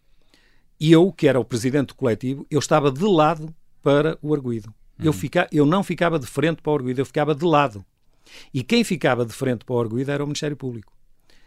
e 0.79 0.93
eu, 0.93 1.11
que 1.11 1.27
era 1.27 1.41
o 1.41 1.45
presidente 1.45 1.89
do 1.89 1.95
coletivo, 1.95 2.47
eu 2.51 2.59
estava 2.59 2.93
de 2.93 3.05
lado 3.05 3.55
para 3.83 4.19
o 4.21 4.35
arguído. 4.35 4.69
Uhum. 4.99 5.07
Eu, 5.07 5.13
fica, 5.13 5.49
eu 5.51 5.65
não 5.65 5.83
ficava 5.83 6.19
de 6.19 6.27
frente 6.27 6.61
para 6.61 6.73
o 6.73 6.75
arguído, 6.75 7.01
eu 7.01 7.07
ficava 7.07 7.35
de 7.35 7.45
lado. 7.45 7.85
E 8.53 8.63
quem 8.63 8.85
ficava 8.85 9.25
de 9.25 9.33
frente 9.33 9.65
para 9.65 9.75
o 9.75 9.81
arguído 9.81 10.11
era 10.11 10.23
o 10.23 10.27
Ministério 10.27 10.57
Público. 10.57 10.93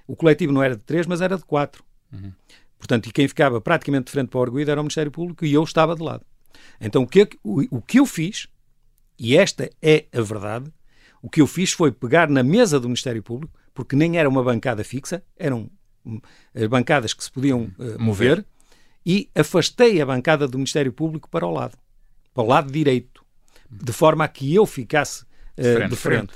O 0.07 0.15
coletivo 0.15 0.53
não 0.53 0.63
era 0.63 0.75
de 0.75 0.83
três, 0.83 1.05
mas 1.05 1.21
era 1.21 1.37
de 1.37 1.43
quatro. 1.43 1.83
Uhum. 2.11 2.31
Portanto, 2.77 3.09
e 3.09 3.11
quem 3.11 3.27
ficava 3.27 3.59
praticamente 3.59 4.05
de 4.05 4.11
frente 4.11 4.29
para 4.29 4.39
o 4.39 4.43
arguído 4.43 4.71
era 4.71 4.79
o 4.79 4.83
Ministério 4.83 5.11
Público 5.11 5.45
e 5.45 5.53
eu 5.53 5.63
estava 5.63 5.95
de 5.95 6.01
lado. 6.01 6.25
Então 6.79 7.03
o 7.03 7.07
que, 7.07 7.21
é 7.21 7.29
o, 7.43 7.77
o 7.77 7.81
que 7.81 7.99
eu 7.99 8.05
fiz, 8.05 8.47
e 9.17 9.35
esta 9.35 9.69
é 9.81 10.05
a 10.13 10.21
verdade, 10.21 10.71
o 11.21 11.29
que 11.29 11.41
eu 11.41 11.47
fiz 11.47 11.71
foi 11.71 11.91
pegar 11.91 12.29
na 12.29 12.43
mesa 12.43 12.79
do 12.79 12.87
Ministério 12.87 13.23
Público, 13.23 13.53
porque 13.73 13.95
nem 13.95 14.17
era 14.17 14.29
uma 14.29 14.43
bancada 14.43 14.83
fixa, 14.83 15.23
eram 15.37 15.69
hum, 16.05 16.19
as 16.55 16.67
bancadas 16.67 17.13
que 17.13 17.23
se 17.23 17.31
podiam 17.31 17.71
uh, 17.77 17.99
mover, 17.99 18.45
e 19.05 19.29
afastei 19.35 20.01
a 20.01 20.05
bancada 20.05 20.47
do 20.47 20.57
Ministério 20.57 20.91
Público 20.91 21.29
para 21.29 21.45
o 21.45 21.51
lado, 21.51 21.77
para 22.33 22.43
o 22.43 22.47
lado 22.47 22.71
direito, 22.71 23.23
de 23.69 23.91
forma 23.91 24.23
a 24.23 24.27
que 24.27 24.53
eu 24.53 24.65
ficasse 24.65 25.23
uh, 25.23 25.61
de 25.61 25.73
frente. 25.73 25.89
De 25.89 25.95
frente. 25.95 26.33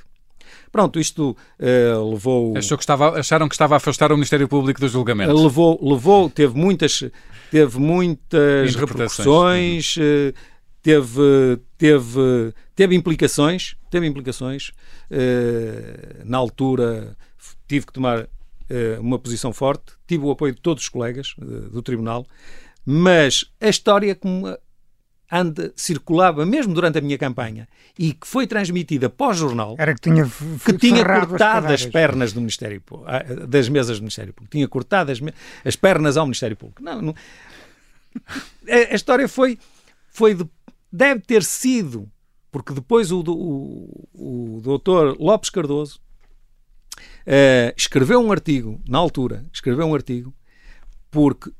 Pronto, 0.71 0.99
isto 0.99 1.35
uh, 1.59 2.11
levou. 2.11 2.57
Achou 2.57 2.77
que 2.77 2.83
estava, 2.83 3.19
acharam 3.19 3.47
que 3.47 3.55
estava 3.55 3.75
a 3.75 3.77
afastar 3.77 4.11
o 4.11 4.15
Ministério 4.15 4.47
Público 4.47 4.79
do 4.79 4.87
julgamento? 4.87 5.33
Levou, 5.33 5.79
levou 5.81 6.29
teve 6.29 6.57
muitas, 6.57 7.03
teve 7.51 7.77
muitas 7.77 8.73
repercussões, 8.73 9.97
uh, 9.97 10.33
teve, 10.81 11.59
teve, 11.77 12.53
teve 12.73 12.95
implicações, 12.95 13.75
teve 13.91 14.07
implicações. 14.07 14.69
Uh, 15.11 16.23
na 16.23 16.37
altura 16.37 17.15
tive 17.67 17.85
que 17.85 17.93
tomar 17.93 18.27
uma 19.01 19.19
posição 19.19 19.51
forte, 19.51 19.91
tive 20.07 20.23
o 20.23 20.31
apoio 20.31 20.55
de 20.55 20.61
todos 20.61 20.83
os 20.83 20.89
colegas 20.89 21.35
do 21.37 21.81
Tribunal, 21.81 22.25
mas 22.85 23.51
a 23.59 23.67
história 23.67 24.15
como 24.15 24.47
anda, 25.31 25.71
circulava 25.75 26.45
mesmo 26.45 26.73
durante 26.73 26.97
a 26.97 27.01
minha 27.01 27.17
campanha 27.17 27.67
e 27.97 28.13
que 28.13 28.27
foi 28.27 28.45
transmitida 28.45 29.09
pós-jornal 29.09 29.75
era 29.79 29.93
que 29.95 30.01
tinha, 30.01 30.29
que 30.65 30.73
tinha 30.73 31.05
cortado 31.05 31.67
as, 31.67 31.73
as, 31.73 31.85
pernas 31.85 32.33
do 32.33 32.41
Ministério 32.41 32.81
Público, 32.81 33.09
das 33.47 33.69
mesas 33.69 33.97
do 33.97 34.01
Ministério 34.01 34.33
Público, 34.33 34.51
tinha 34.51 34.67
cortado 34.67 35.11
as, 35.11 35.19
as 35.63 35.75
pernas 35.75 36.17
ao 36.17 36.25
Ministério 36.25 36.57
Público. 36.57 36.83
Não, 36.83 37.01
não. 37.01 37.15
A, 38.67 38.91
a, 38.91 38.95
história 38.95 39.27
foi, 39.27 39.57
foi 40.09 40.35
de, 40.35 40.45
deve 40.91 41.21
ter 41.21 41.43
sido, 41.43 42.11
porque 42.51 42.73
depois 42.73 43.11
o, 43.11 43.23
o, 43.25 44.07
o 44.13 44.61
doutor 44.61 45.15
Lopes 45.17 45.49
Cardoso 45.49 46.01
uh, 47.21 47.73
escreveu 47.77 48.19
um 48.19 48.31
artigo, 48.31 48.81
na 48.87 48.97
altura, 48.97 49.45
escreveu 49.53 49.87
um 49.87 49.95
artigo, 49.95 50.33
porque 51.09 51.51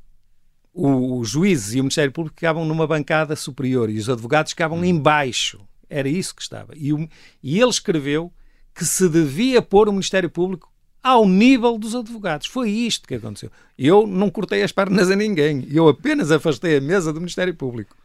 os 0.74 1.28
juízes 1.28 1.74
e 1.74 1.80
o 1.80 1.84
Ministério 1.84 2.12
Público 2.12 2.36
ficavam 2.36 2.64
numa 2.64 2.86
bancada 2.86 3.36
superior 3.36 3.90
e 3.90 3.98
os 3.98 4.08
advogados 4.08 4.52
ficavam 4.52 4.78
hum. 4.78 4.84
embaixo. 4.84 5.60
Era 5.88 6.08
isso 6.08 6.34
que 6.34 6.42
estava. 6.42 6.72
E, 6.74 6.92
o, 6.92 7.08
e 7.42 7.60
ele 7.60 7.70
escreveu 7.70 8.32
que 8.74 8.84
se 8.84 9.08
devia 9.08 9.60
pôr 9.60 9.88
o 9.88 9.92
Ministério 9.92 10.30
Público 10.30 10.72
ao 11.02 11.28
nível 11.28 11.76
dos 11.76 11.94
advogados. 11.94 12.46
Foi 12.46 12.70
isto 12.70 13.06
que 13.06 13.14
aconteceu. 13.14 13.50
Eu 13.76 14.06
não 14.06 14.30
cortei 14.30 14.62
as 14.62 14.72
pernas 14.72 15.10
a 15.10 15.16
ninguém. 15.16 15.66
Eu 15.70 15.88
apenas 15.88 16.30
afastei 16.30 16.78
a 16.78 16.80
mesa 16.80 17.12
do 17.12 17.20
Ministério 17.20 17.54
Público. 17.54 17.96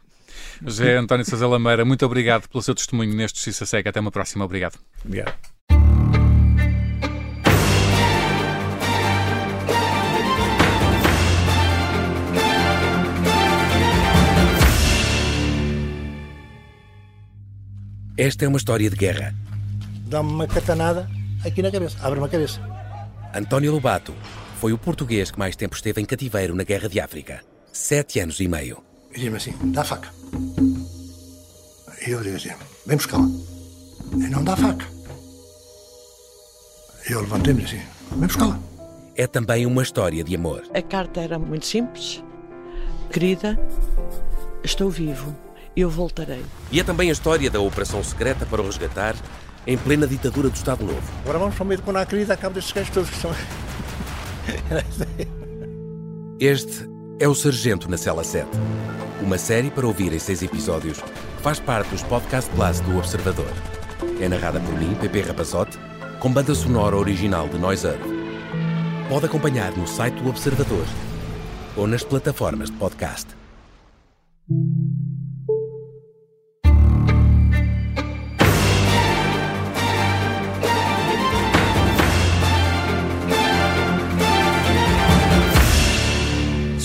José 0.62 0.96
António 0.96 1.24
Sousa 1.24 1.46
Lameira, 1.46 1.84
muito 1.84 2.04
obrigado 2.04 2.48
pelo 2.48 2.62
seu 2.62 2.74
testemunho 2.74 3.14
neste 3.14 3.38
Justiça 3.38 3.64
Seca. 3.64 3.90
Até 3.90 4.00
uma 4.00 4.10
próxima. 4.10 4.44
Obrigado. 4.44 4.78
Obrigado. 5.04 5.57
Esta 18.18 18.44
é 18.44 18.48
uma 18.48 18.58
história 18.58 18.90
de 18.90 18.96
guerra. 18.96 19.32
Dá-me 20.08 20.28
uma 20.32 20.48
catanada 20.48 21.08
aqui 21.46 21.62
na 21.62 21.70
cabeça, 21.70 21.96
abre-me 22.02 22.26
a 22.26 22.28
cabeça. 22.28 22.60
António 23.32 23.70
Lobato 23.70 24.12
foi 24.58 24.72
o 24.72 24.78
português 24.78 25.30
que 25.30 25.38
mais 25.38 25.54
tempo 25.54 25.76
esteve 25.76 26.00
em 26.00 26.04
cativeiro 26.04 26.52
na 26.52 26.64
Guerra 26.64 26.88
de 26.88 26.98
África. 26.98 27.44
Sete 27.72 28.18
anos 28.18 28.40
e 28.40 28.48
meio. 28.48 28.82
E 29.14 29.20
diz-me 29.20 29.36
assim, 29.36 29.54
dá 29.70 29.82
a 29.82 29.84
faca. 29.84 30.08
E 32.04 32.10
eu 32.10 32.20
digo 32.20 32.34
assim, 32.34 32.50
vem 32.86 32.96
buscá-la. 32.96 33.28
E 34.14 34.28
não 34.28 34.42
dá 34.42 34.54
a 34.54 34.56
faca. 34.56 34.86
E 37.08 37.12
eu 37.12 37.20
levantei-me 37.20 37.62
assim, 37.62 37.80
vem 38.10 38.26
buscá-la. 38.26 38.58
É 39.14 39.28
também 39.28 39.64
uma 39.64 39.84
história 39.84 40.24
de 40.24 40.34
amor. 40.34 40.64
A 40.74 40.82
carta 40.82 41.20
era 41.20 41.38
muito 41.38 41.66
simples. 41.66 42.20
Querida, 43.12 43.56
estou 44.64 44.90
vivo. 44.90 45.36
Eu 45.78 45.88
voltarei. 45.88 46.44
E 46.72 46.80
é 46.80 46.82
também 46.82 47.08
a 47.08 47.12
história 47.12 47.48
da 47.48 47.60
operação 47.60 48.02
secreta 48.02 48.44
para 48.44 48.60
o 48.60 48.66
resgatar 48.66 49.14
em 49.64 49.78
plena 49.78 50.08
ditadura 50.08 50.48
do 50.48 50.56
Estado 50.56 50.84
Novo. 50.84 51.00
Agora 51.22 51.38
vamos 51.38 51.54
para 51.54 51.62
o 51.62 51.66
meio 51.68 51.78
de 51.78 51.84
quando 51.84 51.98
há 51.98 52.04
querida, 52.04 52.34
acabo 52.34 52.56
destes 52.56 52.72
gajos 52.72 52.90
todos 52.90 53.08
que 53.08 53.16
são... 53.16 53.30
Este 56.40 56.84
é 57.20 57.28
o 57.28 57.34
Sargento 57.34 57.88
na 57.88 57.96
Cela 57.96 58.24
7. 58.24 58.48
Uma 59.22 59.38
série 59.38 59.70
para 59.70 59.86
ouvir 59.86 60.12
em 60.12 60.18
seis 60.18 60.42
episódios 60.42 60.98
que 61.00 61.42
faz 61.42 61.60
parte 61.60 61.90
dos 61.90 62.02
Podcast 62.02 62.50
Plus 62.50 62.80
do 62.80 62.98
Observador. 62.98 63.52
É 64.20 64.28
narrada 64.28 64.58
por 64.58 64.74
mim, 64.76 64.96
Pepe 65.00 65.20
Rapazote, 65.20 65.78
com 66.18 66.32
banda 66.32 66.56
sonora 66.56 66.96
original 66.96 67.48
de 67.48 67.56
Noise 67.56 67.86
Earth. 67.86 68.02
Pode 69.08 69.26
acompanhar 69.26 69.70
no 69.76 69.86
site 69.86 70.20
do 70.20 70.28
Observador 70.28 70.86
ou 71.76 71.86
nas 71.86 72.02
plataformas 72.02 72.68
de 72.68 72.76
podcast. 72.78 73.28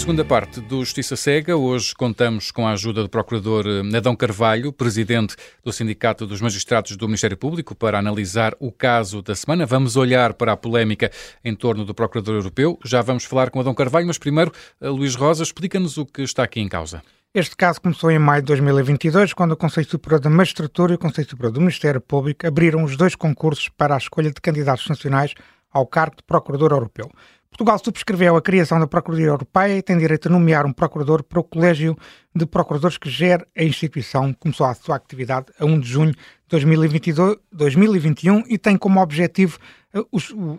Segunda 0.04 0.26
parte 0.26 0.60
do 0.60 0.80
Justiça 0.80 1.16
Cega. 1.16 1.56
Hoje 1.56 1.96
contamos 1.96 2.52
com 2.52 2.68
a 2.68 2.74
ajuda 2.74 3.02
do 3.02 3.08
Procurador 3.08 3.66
eh, 3.66 3.98
Adão 3.98 4.18
Carvalho, 4.18 4.74
presidente 4.74 5.34
do 5.64 5.72
Sindicato 5.72 6.28
dos 6.28 6.42
Magistrados 6.42 6.98
do 6.98 7.08
Ministério 7.08 7.38
Público, 7.38 7.74
para 7.74 8.00
analisar 8.00 8.54
o 8.60 8.70
caso 8.70 9.22
da 9.22 9.34
semana. 9.34 9.66
Vamos 9.66 9.96
olhar 9.96 10.34
para 10.34 10.52
a 10.52 10.58
polémica 10.58 11.10
em 11.42 11.56
torno 11.56 11.86
do 11.86 11.96
Procurador 11.96 12.36
Europeu. 12.36 12.78
Já 12.84 13.02
vamos 13.02 13.24
falar 13.24 13.50
com 13.50 13.62
Adão 13.62 13.74
Carvalho, 13.74 14.06
mas 14.06 14.18
primeiro, 14.18 14.52
eh, 14.82 14.90
Luís 14.90 15.16
Rosa, 15.16 15.42
explica-nos 15.42 15.98
o 15.98 16.06
que 16.06 16.22
está 16.22 16.44
aqui 16.44 16.60
em 16.60 16.68
causa. 16.68 17.02
Este 17.34 17.56
caso 17.56 17.80
começou 17.80 18.12
em 18.12 18.20
maio 18.20 18.42
de 18.42 18.48
2022, 18.48 19.32
quando 19.32 19.54
o 19.54 19.58
Conselho 19.58 19.88
Superior 19.90 20.20
da 20.20 20.30
Magistratura 20.30 20.92
e 20.92 20.96
o 20.96 21.00
Conselho 21.00 21.30
Superior 21.30 21.54
do 21.54 21.62
Ministério 21.62 22.02
Público 22.02 22.46
abriram 22.46 22.84
os 22.84 22.98
dois 22.98 23.16
concursos 23.16 23.70
para 23.70 23.96
a 23.96 23.98
escolha 23.98 24.34
de 24.34 24.42
candidatos 24.42 24.86
nacionais 24.86 25.34
ao 25.72 25.88
cargo 25.88 26.18
de 26.18 26.24
Procurador 26.24 26.74
Europeu. 26.74 27.10
Portugal 27.54 27.78
subscreveu 27.78 28.36
a 28.36 28.42
criação 28.42 28.80
da 28.80 28.88
Procuradoria 28.88 29.30
Europeia 29.30 29.78
e 29.78 29.82
tem 29.84 29.96
direito 29.96 30.28
a 30.28 30.32
nomear 30.32 30.66
um 30.66 30.74
procurador 30.74 31.22
para 31.22 31.40
o 31.40 31.44
Colégio 31.44 31.96
de 32.36 32.48
Procuradores 32.48 32.98
que 32.98 33.12
gera 33.12 33.48
a 33.56 33.64
instituição. 33.64 34.34
Começou 34.34 34.66
a 34.66 34.74
sua 34.74 34.96
atividade 34.96 35.54
a 35.60 35.64
1 35.64 35.80
de 35.80 35.88
junho 35.88 36.12
de 36.14 36.18
2022, 36.50 37.38
2021 37.52 38.46
e 38.50 38.58
tem 38.58 38.76
como 38.76 39.00
objetivo 39.00 39.60
a, 39.94 40.00
eh, 40.00 40.04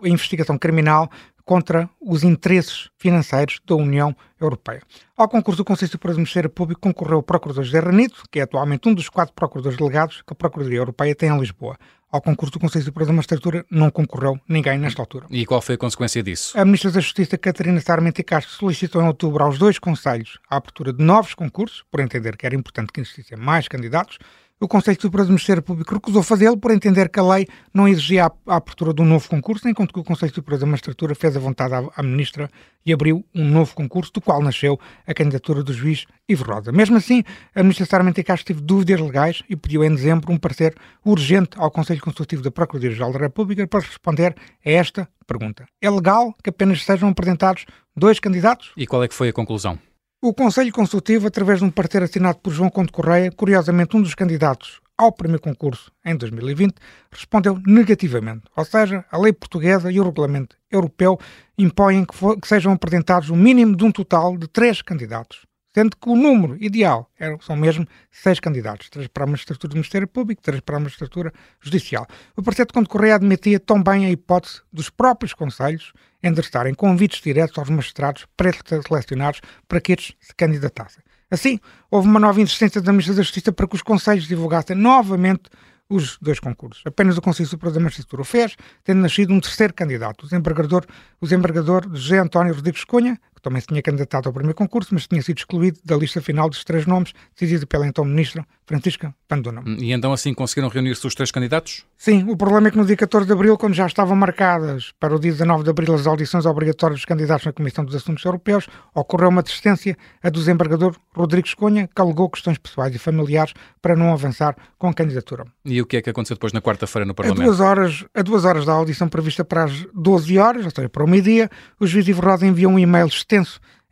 a 0.05 0.09
investigação 0.09 0.57
criminal 0.57 1.11
contra 1.45 1.91
os 2.01 2.23
interesses 2.23 2.89
financeiros 2.97 3.61
da 3.67 3.75
União 3.75 4.17
Europeia. 4.41 4.81
Ao 5.17 5.29
concurso 5.29 5.59
do 5.59 5.65
Conselho 5.65 5.91
Superior 5.91 6.15
do 6.15 6.19
Ministério 6.19 6.49
Público 6.49 6.81
concorreu 6.81 7.19
o 7.19 7.23
Procurador 7.25 7.65
José 7.65 7.81
Ranito, 7.81 8.23
que 8.31 8.39
é 8.39 8.43
atualmente 8.43 8.89
um 8.89 8.95
dos 8.95 9.09
quatro 9.09 9.35
procuradores 9.35 9.77
delegados 9.77 10.23
que 10.23 10.33
a 10.33 10.37
Procuradoria 10.37 10.79
Europeia 10.79 11.15
tem 11.15 11.29
em 11.29 11.41
Lisboa. 11.41 11.77
Ao 12.15 12.23
concurso 12.23 12.53
do 12.53 12.61
Conselho 12.61 12.85
Superior 12.85 13.09
da 13.09 13.13
Magistratura 13.13 13.67
não 13.69 13.91
concorreu 13.91 14.39
ninguém 14.49 14.79
nesta 14.79 15.03
altura. 15.03 15.27
E 15.31 15.45
qual 15.45 15.61
foi 15.61 15.75
a 15.75 15.79
consequência 15.79 16.23
disso? 16.23 16.57
A 16.57 16.65
Ministra 16.65 16.93
da 16.93 17.01
Justiça, 17.01 17.37
Catarina 17.37 17.81
Sarmento 17.81 18.21
e 18.21 18.23
Castro, 18.23 18.55
solicitou 18.55 19.03
em 19.03 19.07
outubro 19.09 19.43
aos 19.43 19.59
dois 19.59 19.81
conselhos 19.81 20.39
a 20.49 20.59
abertura 20.59 20.93
de 20.93 21.03
novos 21.03 21.35
concursos, 21.35 21.85
por 21.91 21.99
entender 21.99 22.37
que 22.37 22.47
era 22.47 22.55
importante 22.55 22.93
que 22.93 23.01
existissem 23.01 23.37
mais 23.37 23.67
candidatos, 23.67 24.19
o 24.65 24.69
Conselho 24.69 25.01
Superior 25.01 25.27
do 25.27 25.33
Ministério 25.33 25.63
Público 25.63 25.95
recusou 25.95 26.23
fazê-lo 26.23 26.57
por 26.57 26.71
entender 26.71 27.11
que 27.11 27.21
a 27.21 27.23
lei 27.23 27.47
não 27.73 27.87
exigia 27.87 28.27
a, 28.47 28.57
abertura 28.57 28.95
de 28.95 29.03
um 29.03 29.05
novo 29.05 29.29
concurso, 29.29 29.69
enquanto 29.69 29.93
que 29.93 30.01
o 30.01 30.05
Conselho 30.05 30.35
Superior 30.35 30.59
da 30.59 30.67
Magistratura 30.67 31.15
fez 31.15 31.37
a 31.37 31.41
vontade 31.41 31.75
à, 31.75 31.85
à 31.95 32.03
Ministra 32.03 32.51
e 32.85 32.93
abriu 32.93 33.25
um 33.35 33.45
novo 33.45 33.75
concurso, 33.75 34.11
do 34.13 34.21
qual 34.23 34.43
nasceu 34.43 34.81
a 35.07 35.13
candidatura 35.13 35.63
do 35.63 35.73
juiz 35.73 36.07
Ivo 36.27 36.45
Rosa. 36.45 36.73
Mesmo 36.73 36.97
assim, 36.97 37.23
a 37.55 37.63
Ministra 37.63 37.85
Sarmento 37.85 38.25
Castro 38.25 38.47
teve 38.47 38.63
dúvidas 38.63 38.99
legais 38.99 39.43
e 39.49 39.55
pediu 39.55 39.85
em 39.85 39.95
dezembro 39.95 40.33
um 40.33 40.39
parecer 40.39 40.75
urgente 41.05 41.51
ao 41.57 41.71
Conselho 41.71 42.01
Consultivo 42.01 42.43
da 42.43 42.51
Procuradoria-Geral 42.51 43.13
da 43.13 43.19
República 43.19 43.67
para 43.67 43.81
responder 43.81 44.35
a 44.65 44.71
esta 44.71 45.09
pergunta. 45.27 45.67
É 45.81 45.91
legal 45.91 46.35
que 46.43 46.49
apenas 46.51 46.83
sejam 46.83 47.11
apresentados 47.11 47.67
dois 47.95 48.19
candidatos? 48.19 48.73
E 48.77 48.87
qual 48.87 49.05
é 49.05 49.09
que 49.09 49.15
foi 49.15 49.29
a 49.29 49.33
conclusão? 49.33 49.79
O 50.27 50.33
Conselho 50.33 50.73
Consultivo, 50.73 51.27
através 51.27 51.59
de 51.59 51.67
um 51.67 51.71
parecer 51.71 52.03
assinado 52.03 52.39
por 52.39 52.51
João 52.51 52.71
Conde 52.71 52.91
Correia, 52.91 53.31
curiosamente 53.31 53.95
um 53.95 54.01
dos 54.01 54.15
candidatos 54.15 54.81
ao 54.97 55.13
primeiro 55.13 55.43
concurso 55.43 55.93
em 56.03 56.17
2020, 56.17 56.77
respondeu 57.13 57.61
negativamente. 57.67 58.45
Ou 58.57 58.65
seja, 58.65 59.05
a 59.13 59.19
lei 59.19 59.35
portuguesa 59.35 59.93
e 59.93 60.01
o 60.01 60.03
regulamento 60.03 60.57
europeu 60.71 61.21
impõem 61.59 62.07
que, 62.07 62.17
for, 62.17 62.41
que 62.41 62.49
sejam 62.49 62.73
apresentados 62.73 63.29
o 63.29 63.37
mínimo 63.37 63.77
de 63.77 63.85
um 63.85 63.93
total 63.93 64.39
de 64.39 64.49
três 64.49 64.81
candidatos 64.81 65.45
sendo 65.75 65.97
que 65.97 66.09
o 66.09 66.15
número 66.15 66.57
ideal 66.63 67.11
eram, 67.19 67.41
são 67.41 67.57
mesmo 67.57 67.87
seis 68.11 68.39
candidatos, 68.39 68.89
três 68.89 69.09
para 69.09 69.25
a 69.25 69.27
magistratura 69.27 69.71
do 69.71 69.75
Ministério 69.75 70.07
Público, 70.07 70.41
três 70.41 70.61
para 70.61 70.77
a 70.77 70.81
magistratura 70.81 71.33
judicial. 71.61 72.07
O 72.37 72.43
Partido 72.43 72.73
Conde 72.73 72.89
Correia 72.89 73.17
admitia 73.17 73.59
também 73.59 74.07
a 74.07 74.11
hipótese 74.11 74.61
dos 74.73 74.89
próprios 74.89 75.35
conselhos 75.35 75.93
endereçarem 76.23 76.73
convites 76.75 77.21
diretos 77.21 77.59
aos 77.59 77.69
magistrados 77.69 78.27
pré-selecionados 78.37 79.41
para 79.67 79.81
que 79.81 79.93
estes 79.93 80.17
se 80.21 80.35
candidatassem. 80.35 81.03
Assim, 81.31 81.59
houve 81.91 82.07
uma 82.07 82.21
nova 82.21 82.41
insistência 82.41 82.81
da 82.81 82.93
Ministra 82.93 83.17
da 83.17 83.23
Justiça 83.23 83.53
para 83.53 83.67
que 83.67 83.75
os 83.75 83.83
conselhos 83.83 84.27
divulgassem 84.27 84.77
novamente 84.77 85.51
os 85.89 86.17
dois 86.21 86.41
concursos. 86.41 86.83
Apenas 86.87 87.19
o 87.19 87.23
Conselho 87.23 87.49
Superior 87.49 87.75
da 87.75 87.81
Magistratura 87.81 88.23
o 88.23 88.25
fez, 88.25 88.57
tendo 88.83 89.01
nascido 89.01 89.33
um 89.33 89.41
terceiro 89.41 89.75
candidato, 89.75 90.23
o 90.23 90.29
desembargador, 90.29 90.85
o 91.21 91.27
desembargador 91.27 91.89
José 91.93 92.19
António 92.19 92.55
Rodrigues 92.55 92.85
Cunha, 92.85 93.19
também 93.45 93.61
se 93.61 93.67
tinha 93.67 93.83
candidatado 93.83 94.29
ao 94.29 94.33
primeiro 94.33 94.57
concurso, 94.57 94.93
mas 94.93 95.07
tinha 95.07 95.23
sido 95.23 95.39
excluído 95.39 95.79
da 95.85 95.97
lista 95.97 96.21
final 96.21 96.49
dos 96.49 96.65
três 96.65 96.87
nomes, 96.87 97.13
decidida 97.39 97.67
pela 97.67 97.87
então 97.87 98.05
ministra 98.05 98.45
Francisca 98.67 99.15
Panduna. 99.29 99.63
E 99.79 99.93
então 99.93 100.13
assim 100.13 100.33
conseguiram 100.33 100.69
reunir-se 100.69 101.07
os 101.07 101.15
três 101.15 101.31
candidatos? 101.31 101.85
Sim, 101.99 102.25
o 102.29 102.37
problema 102.37 102.69
é 102.69 102.71
que 102.71 102.77
no 102.79 102.85
dia 102.85 102.97
14 102.97 103.27
de 103.27 103.33
abril, 103.33 103.57
quando 103.59 103.75
já 103.75 103.87
estavam 103.87 104.17
marcadas 104.17 104.93
para 104.99 105.15
o 105.15 105.19
dia 105.19 105.33
19 105.33 105.65
de 105.65 105.71
abril 105.71 105.95
as 105.95 106.07
audições 106.07 106.47
obrigatórias 106.47 107.01
dos 107.01 107.05
candidatos 107.05 107.47
na 107.47 107.53
Comissão 107.53 107.85
dos 107.85 107.95
Assuntos 107.95 108.25
Europeus, 108.25 108.67
ocorreu 108.95 109.29
uma 109.29 109.43
desistência 109.43 109.97
a 110.23 110.31
do 110.31 110.39
desembargador 110.39 110.97
Rodrigues 111.15 111.55
Cunha, 111.55 111.89
que 111.95 112.01
alegou 112.01 112.29
questões 112.31 112.57
pessoais 112.57 112.95
e 112.95 112.99
familiares 112.99 113.53
para 113.81 113.95
não 113.95 114.13
avançar 114.13 114.57
com 114.79 114.89
a 114.89 114.95
candidatura. 114.95 115.45
E 115.65 115.81
o 115.81 115.87
que 115.87 115.99
é 115.99 116.03
que 116.03 116.11
aconteceu 116.11 116.37
depois 116.37 116.53
na 116.53 116.63
quarta-feira 116.63 117.05
no 117.05 117.15
Parlamento? 117.15 117.43
A 117.43 117.45
duas, 117.45 117.61
horas, 117.61 118.05
a 118.15 118.23
duas 118.23 118.45
horas 118.45 118.65
da 118.65 118.73
audição 118.73 119.09
prevista 119.09 119.45
para 119.45 119.65
as 119.65 119.87
12 119.95 120.39
horas, 120.39 120.65
ou 120.65 120.71
seja, 120.71 120.89
para 120.89 121.05
o 121.05 121.09
meio-dia, 121.09 121.51
o 121.79 121.87
juiz 121.87 122.07
Ivo 122.09 122.23
Rosa 122.23 122.47
enviou 122.47 122.73
um 122.73 122.79
e-mail 122.79 123.07
extenso 123.07 123.34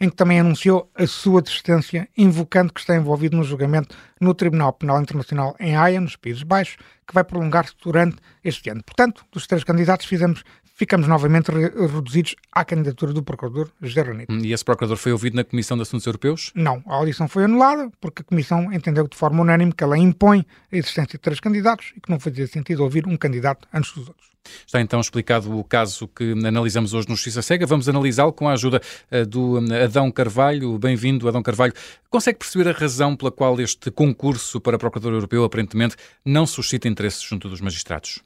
em 0.00 0.10
que 0.10 0.16
também 0.16 0.40
anunciou 0.40 0.90
a 0.96 1.06
sua 1.06 1.40
desistência, 1.40 2.08
invocando 2.16 2.72
que 2.72 2.80
está 2.80 2.96
envolvido 2.96 3.36
no 3.36 3.44
julgamento 3.44 3.96
no 4.20 4.34
Tribunal 4.34 4.72
Penal 4.72 5.00
Internacional 5.00 5.54
em 5.60 5.76
Haia, 5.76 6.00
nos 6.00 6.16
Países 6.16 6.42
Baixos, 6.42 6.76
que 7.06 7.14
vai 7.14 7.22
prolongar-se 7.22 7.74
durante 7.82 8.16
este 8.42 8.68
ano. 8.68 8.82
Portanto, 8.82 9.24
dos 9.30 9.46
três 9.46 9.62
candidatos, 9.62 10.06
fizemos 10.06 10.42
ficamos 10.82 11.06
novamente 11.06 11.48
re 11.52 11.70
reduzidos 11.86 12.34
à 12.50 12.64
candidatura 12.64 13.12
do 13.12 13.22
Procurador 13.22 13.70
José 13.80 14.02
Ranito. 14.02 14.34
E 14.34 14.52
esse 14.52 14.64
Procurador 14.64 14.96
foi 14.96 15.12
ouvido 15.12 15.36
na 15.36 15.44
Comissão 15.44 15.76
de 15.76 15.84
Assuntos 15.84 16.04
Europeus? 16.04 16.50
Não, 16.56 16.82
a 16.88 16.96
audição 16.96 17.28
foi 17.28 17.44
anulada 17.44 17.88
porque 18.00 18.22
a 18.22 18.24
Comissão 18.24 18.72
entendeu 18.72 19.06
de 19.06 19.16
forma 19.16 19.42
unânime 19.42 19.72
que 19.72 19.84
ela 19.84 19.96
impõe 19.96 20.44
a 20.72 20.76
existência 20.76 21.12
de 21.12 21.18
três 21.18 21.38
candidatos 21.38 21.92
e 21.96 22.00
que 22.00 22.10
não 22.10 22.18
fazia 22.18 22.48
sentido 22.48 22.82
ouvir 22.82 23.06
um 23.06 23.16
candidato 23.16 23.68
antes 23.72 23.92
dos 23.92 24.08
outros. 24.08 24.32
Está 24.66 24.80
então 24.80 25.00
explicado 25.00 25.56
o 25.56 25.62
caso 25.62 26.08
que 26.08 26.32
analisamos 26.32 26.92
hoje 26.94 27.08
no 27.08 27.14
Justiça 27.14 27.42
Cega. 27.42 27.64
Vamos 27.64 27.88
analisá-lo 27.88 28.32
com 28.32 28.48
a 28.48 28.54
ajuda 28.54 28.82
uh, 29.12 29.24
do 29.24 29.60
uh, 29.60 29.84
Adão 29.84 30.10
Carvalho. 30.10 30.76
Bem-vindo, 30.80 31.28
Adão 31.28 31.44
Carvalho. 31.44 31.72
Consegue 32.10 32.40
perceber 32.40 32.68
a 32.68 32.72
razão 32.72 33.14
pela 33.14 33.30
qual 33.30 33.60
este 33.60 33.88
concurso 33.92 34.60
para 34.60 34.76
Procurador 34.76 35.12
Europeu 35.12 35.44
aparentemente 35.44 35.94
não 36.24 36.44
suscita 36.44 36.88
interesse 36.88 37.24
junto 37.24 37.48
dos 37.48 37.60
magistrados? 37.60 38.20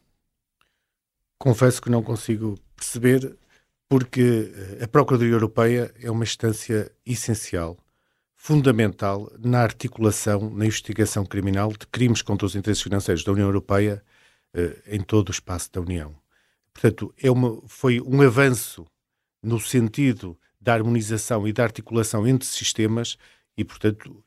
Confesso 1.38 1.80
que 1.80 1.90
não 1.90 2.02
consigo 2.02 2.58
perceber, 2.74 3.36
porque 3.88 4.52
eh, 4.80 4.84
a 4.84 4.88
Procuradoria 4.88 5.34
Europeia 5.34 5.94
é 6.00 6.10
uma 6.10 6.24
instância 6.24 6.90
essencial, 7.04 7.76
fundamental 8.34 9.32
na 9.38 9.60
articulação, 9.60 10.50
na 10.50 10.66
investigação 10.66 11.24
criminal 11.24 11.70
de 11.70 11.86
crimes 11.86 12.22
contra 12.22 12.46
os 12.46 12.54
interesses 12.54 12.82
financeiros 12.82 13.24
da 13.24 13.32
União 13.32 13.46
Europeia 13.46 14.02
eh, 14.54 14.82
em 14.86 15.00
todo 15.00 15.28
o 15.28 15.32
espaço 15.32 15.72
da 15.72 15.80
União. 15.80 16.14
Portanto, 16.72 17.14
é 17.22 17.30
uma, 17.30 17.60
foi 17.66 18.00
um 18.00 18.20
avanço 18.22 18.86
no 19.42 19.58
sentido 19.60 20.38
da 20.60 20.74
harmonização 20.74 21.46
e 21.46 21.52
da 21.52 21.62
articulação 21.62 22.26
entre 22.26 22.46
sistemas 22.46 23.16
e, 23.56 23.64
portanto, 23.64 24.24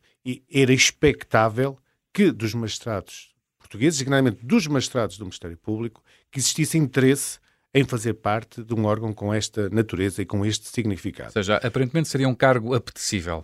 era 0.52 0.74
expectável 0.74 1.78
que 2.14 2.32
dos 2.32 2.54
magistrados 2.54 3.36
portugueses, 3.58 4.00
designadamente 4.00 4.44
dos 4.44 4.66
magistrados 4.68 5.18
do 5.18 5.26
Ministério 5.26 5.58
Público, 5.58 6.04
que 6.32 6.40
existisse 6.40 6.78
interesse 6.78 7.40
em 7.74 7.84
fazer 7.84 8.14
parte 8.16 8.64
de 8.64 8.74
um 8.74 8.86
órgão 8.86 9.14
com 9.14 9.34
esta 9.34 9.70
natureza 9.70 10.22
e 10.22 10.26
com 10.26 10.46
este 10.46 10.68
significado. 10.68 11.30
Ou 11.30 11.34
seja, 11.34 11.58
aparentemente 11.58 12.10
seria 12.10 12.28
um 12.28 12.36
cargo 12.36 12.74
apetecível. 12.74 13.44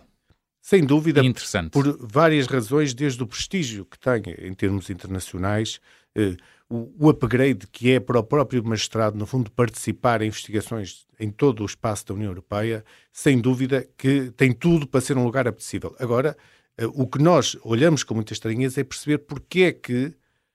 Sem 0.60 0.84
dúvida, 0.84 1.24
interessante. 1.24 1.70
por 1.70 1.96
várias 2.00 2.48
razões, 2.48 2.92
desde 2.92 3.22
o 3.22 3.26
prestígio 3.26 3.84
que 3.84 3.96
tem 3.96 4.22
em 4.38 4.52
termos 4.52 4.90
internacionais, 4.90 5.80
eh, 6.12 6.36
o, 6.68 7.06
o 7.06 7.08
upgrade 7.08 7.68
que 7.68 7.92
é 7.92 8.00
para 8.00 8.18
o 8.18 8.24
próprio 8.24 8.64
magistrado, 8.64 9.16
no 9.16 9.26
fundo, 9.26 9.48
participar 9.52 10.22
em 10.22 10.26
investigações 10.26 11.06
em 11.20 11.30
todo 11.30 11.62
o 11.62 11.66
espaço 11.66 12.06
da 12.06 12.14
União 12.14 12.30
Europeia, 12.30 12.84
sem 13.12 13.40
dúvida 13.40 13.86
que 13.96 14.32
tem 14.32 14.52
tudo 14.52 14.88
para 14.88 15.00
ser 15.00 15.16
um 15.16 15.24
lugar 15.24 15.46
apetecível. 15.46 15.94
Agora, 16.00 16.36
eh, 16.76 16.86
o 16.86 17.06
que 17.06 17.22
nós 17.22 17.56
olhamos 17.62 18.02
com 18.02 18.14
muita 18.14 18.32
estranheza 18.32 18.80
é 18.80 18.84
perceber 18.84 19.18
porque 19.18 19.60
é 19.60 19.72
que, 19.72 20.12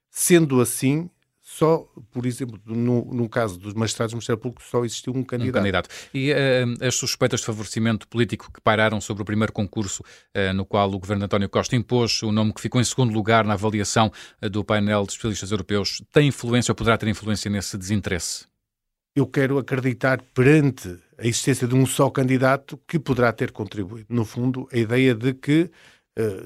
sendo 0.09 0.59
assim, 0.59 1.09
só, 1.53 1.85
por 2.11 2.25
exemplo, 2.25 2.59
no, 2.65 3.03
no 3.13 3.27
caso 3.27 3.59
dos 3.59 3.73
magistrados 3.73 4.13
do 4.13 4.15
Ministério 4.15 4.41
Público, 4.41 4.63
só 4.63 4.85
existiu 4.85 5.13
um 5.13 5.21
candidato. 5.21 5.55
Um 5.55 5.59
candidato. 5.59 5.89
E 6.13 6.31
uh, 6.31 6.87
as 6.87 6.95
suspeitas 6.95 7.41
de 7.41 7.45
favorecimento 7.45 8.07
político 8.07 8.49
que 8.51 8.61
pairaram 8.61 9.01
sobre 9.01 9.23
o 9.23 9.25
primeiro 9.25 9.51
concurso, 9.51 10.01
uh, 10.01 10.53
no 10.53 10.65
qual 10.65 10.89
o 10.89 10.97
governo 10.97 11.25
António 11.25 11.49
Costa 11.49 11.75
impôs 11.75 12.23
o 12.23 12.31
nome 12.31 12.53
que 12.53 12.61
ficou 12.61 12.79
em 12.79 12.85
segundo 12.85 13.13
lugar 13.13 13.43
na 13.43 13.53
avaliação 13.53 14.09
uh, 14.41 14.49
do 14.49 14.63
painel 14.63 15.03
de 15.03 15.11
especialistas 15.11 15.51
europeus, 15.51 16.01
tem 16.13 16.29
influência 16.29 16.71
ou 16.71 16.75
poderá 16.75 16.97
ter 16.97 17.09
influência 17.09 17.51
nesse 17.51 17.77
desinteresse? 17.77 18.45
Eu 19.13 19.27
quero 19.27 19.57
acreditar 19.57 20.21
perante 20.33 20.97
a 21.17 21.27
existência 21.27 21.67
de 21.67 21.75
um 21.75 21.85
só 21.85 22.09
candidato 22.09 22.79
que 22.87 22.97
poderá 22.97 23.33
ter 23.33 23.51
contribuído. 23.51 24.07
No 24.09 24.23
fundo, 24.23 24.69
a 24.71 24.77
ideia 24.77 25.13
de 25.13 25.33
que 25.33 25.69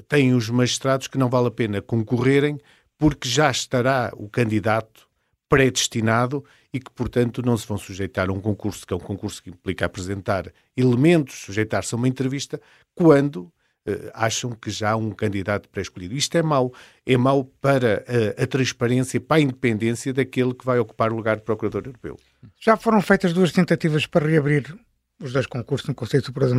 têm 0.08 0.32
os 0.34 0.48
magistrados 0.48 1.06
que 1.06 1.18
não 1.18 1.28
vale 1.28 1.48
a 1.48 1.50
pena 1.50 1.82
concorrerem 1.82 2.58
porque 2.98 3.28
já 3.28 3.50
estará 3.50 4.12
o 4.16 4.28
candidato 4.28 5.06
predestinado 5.48 6.44
e 6.72 6.80
que, 6.80 6.90
portanto, 6.90 7.42
não 7.42 7.56
se 7.56 7.66
vão 7.66 7.78
sujeitar 7.78 8.28
a 8.28 8.32
um 8.32 8.40
concurso, 8.40 8.86
que 8.86 8.92
é 8.92 8.96
um 8.96 9.00
concurso 9.00 9.42
que 9.42 9.50
implica 9.50 9.86
apresentar 9.86 10.52
elementos, 10.76 11.36
sujeitar-se 11.36 11.94
a 11.94 11.98
uma 11.98 12.08
entrevista, 12.08 12.60
quando 12.94 13.36
uh, 13.36 14.10
acham 14.12 14.50
que 14.50 14.70
já 14.70 14.90
há 14.90 14.96
um 14.96 15.10
candidato 15.10 15.68
pré-escolhido. 15.68 16.14
Isto 16.14 16.36
é 16.36 16.42
mau. 16.42 16.72
É 17.06 17.16
mau 17.16 17.44
para 17.44 18.04
uh, 18.08 18.42
a 18.42 18.46
transparência, 18.46 19.20
para 19.20 19.36
a 19.36 19.40
independência 19.40 20.12
daquele 20.12 20.54
que 20.54 20.66
vai 20.66 20.78
ocupar 20.78 21.12
o 21.12 21.16
lugar 21.16 21.36
de 21.36 21.42
Procurador 21.42 21.82
Europeu. 21.86 22.18
Já 22.60 22.76
foram 22.76 23.00
feitas 23.00 23.32
duas 23.32 23.52
tentativas 23.52 24.06
para 24.06 24.26
reabrir 24.26 24.76
os 25.20 25.32
dois 25.32 25.46
concursos 25.46 25.88
no 25.88 25.94
Conselho 25.94 26.24
Superior 26.24 26.50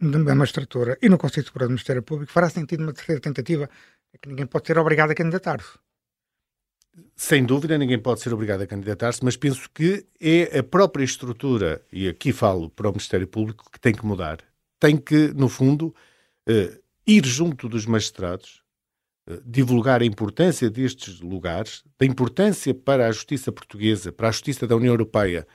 da 0.00 0.34
Magistratura 0.34 0.98
e 1.00 1.08
no 1.08 1.16
Conselho 1.16 1.46
Superior 1.46 1.68
do 1.68 1.72
Ministério 1.72 2.02
Público. 2.02 2.32
Fará 2.32 2.50
sentido 2.50 2.82
uma 2.82 2.92
terceira 2.92 3.20
tentativa 3.20 3.70
é 4.12 4.18
que 4.18 4.28
ninguém 4.28 4.46
pode 4.46 4.66
ser 4.66 4.78
obrigado 4.78 5.10
a 5.10 5.14
candidatar-se. 5.14 5.78
Sem 7.16 7.44
dúvida, 7.44 7.78
ninguém 7.78 7.98
pode 7.98 8.20
ser 8.20 8.32
obrigado 8.34 8.62
a 8.62 8.66
candidatar-se, 8.66 9.24
mas 9.24 9.36
penso 9.36 9.70
que 9.70 10.06
é 10.20 10.58
a 10.58 10.62
própria 10.62 11.04
estrutura, 11.04 11.84
e 11.92 12.08
aqui 12.08 12.32
falo 12.32 12.68
para 12.68 12.88
o 12.88 12.92
Ministério 12.92 13.26
Público, 13.26 13.70
que 13.70 13.78
tem 13.78 13.94
que 13.94 14.04
mudar. 14.04 14.38
Tem 14.78 14.96
que, 14.96 15.28
no 15.28 15.48
fundo, 15.48 15.94
uh, 16.48 16.82
ir 17.06 17.24
junto 17.24 17.68
dos 17.68 17.86
magistrados, 17.86 18.62
uh, 19.28 19.40
divulgar 19.44 20.02
a 20.02 20.04
importância 20.04 20.68
destes 20.68 21.20
lugares, 21.20 21.84
da 21.98 22.06
importância 22.06 22.74
para 22.74 23.06
a 23.06 23.12
justiça 23.12 23.52
portuguesa, 23.52 24.10
para 24.10 24.28
a 24.28 24.32
justiça 24.32 24.66
da 24.66 24.76
União 24.76 24.92
Europeia, 24.92 25.46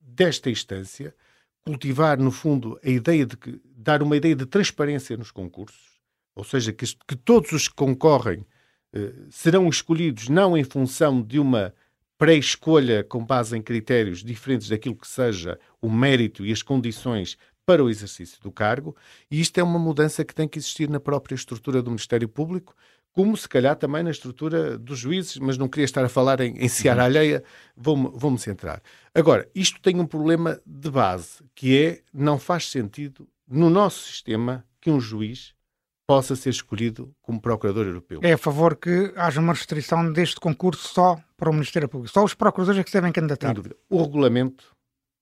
desta 0.00 0.50
instância, 0.50 1.14
cultivar, 1.64 2.18
no 2.18 2.30
fundo, 2.30 2.78
a 2.82 2.88
ideia 2.88 3.24
de 3.24 3.36
que, 3.36 3.60
dar 3.64 4.02
uma 4.02 4.16
ideia 4.16 4.34
de 4.34 4.46
transparência 4.46 5.16
nos 5.16 5.30
concursos, 5.30 5.93
ou 6.34 6.44
seja, 6.44 6.72
que, 6.72 6.84
que 7.06 7.16
todos 7.16 7.52
os 7.52 7.68
que 7.68 7.74
concorrem 7.74 8.44
eh, 8.92 9.12
serão 9.30 9.68
escolhidos 9.68 10.28
não 10.28 10.56
em 10.56 10.64
função 10.64 11.22
de 11.22 11.38
uma 11.38 11.74
pré-escolha 12.16 13.02
com 13.04 13.24
base 13.24 13.56
em 13.56 13.62
critérios 13.62 14.22
diferentes 14.22 14.68
daquilo 14.68 14.96
que 14.96 15.06
seja 15.06 15.58
o 15.80 15.90
mérito 15.90 16.44
e 16.44 16.52
as 16.52 16.62
condições 16.62 17.36
para 17.66 17.82
o 17.82 17.88
exercício 17.88 18.40
do 18.42 18.52
cargo, 18.52 18.94
e 19.30 19.40
isto 19.40 19.58
é 19.58 19.62
uma 19.62 19.78
mudança 19.78 20.24
que 20.24 20.34
tem 20.34 20.46
que 20.46 20.58
existir 20.58 20.88
na 20.88 21.00
própria 21.00 21.34
estrutura 21.34 21.82
do 21.82 21.90
Ministério 21.90 22.28
Público, 22.28 22.74
como 23.10 23.36
se 23.36 23.48
calhar 23.48 23.76
também 23.76 24.02
na 24.02 24.10
estrutura 24.10 24.76
dos 24.76 24.98
juízes, 24.98 25.38
mas 25.38 25.56
não 25.56 25.68
queria 25.68 25.84
estar 25.84 26.04
a 26.04 26.08
falar 26.08 26.40
em, 26.40 26.58
em 26.58 26.68
seara 26.68 27.00
uhum. 27.00 27.06
alheia, 27.06 27.44
vou-me 27.76 28.10
vou 28.12 28.36
centrar. 28.36 28.82
Agora, 29.14 29.48
isto 29.54 29.80
tem 29.80 29.98
um 30.00 30.06
problema 30.06 30.60
de 30.66 30.90
base, 30.90 31.42
que 31.54 31.78
é, 31.78 32.02
não 32.12 32.38
faz 32.38 32.68
sentido, 32.68 33.26
no 33.48 33.70
nosso 33.70 34.04
sistema, 34.04 34.64
que 34.80 34.90
um 34.90 35.00
juiz 35.00 35.54
possa 36.06 36.36
ser 36.36 36.50
escolhido 36.50 37.14
como 37.22 37.40
Procurador 37.40 37.86
Europeu. 37.86 38.20
É 38.22 38.32
a 38.32 38.38
favor 38.38 38.76
que 38.76 39.12
haja 39.16 39.40
uma 39.40 39.52
restrição 39.52 40.12
deste 40.12 40.36
concurso 40.36 40.92
só 40.92 41.18
para 41.36 41.50
o 41.50 41.52
Ministério 41.52 41.88
Público. 41.88 42.12
Só 42.12 42.24
os 42.24 42.34
procuradores 42.34 42.80
é 42.80 42.84
que 42.84 42.90
se 42.90 42.96
devem 42.96 43.12
candidatar. 43.12 43.48
Sem 43.48 43.54
dúvida. 43.54 43.76
O 43.88 44.02
regulamento 44.02 44.74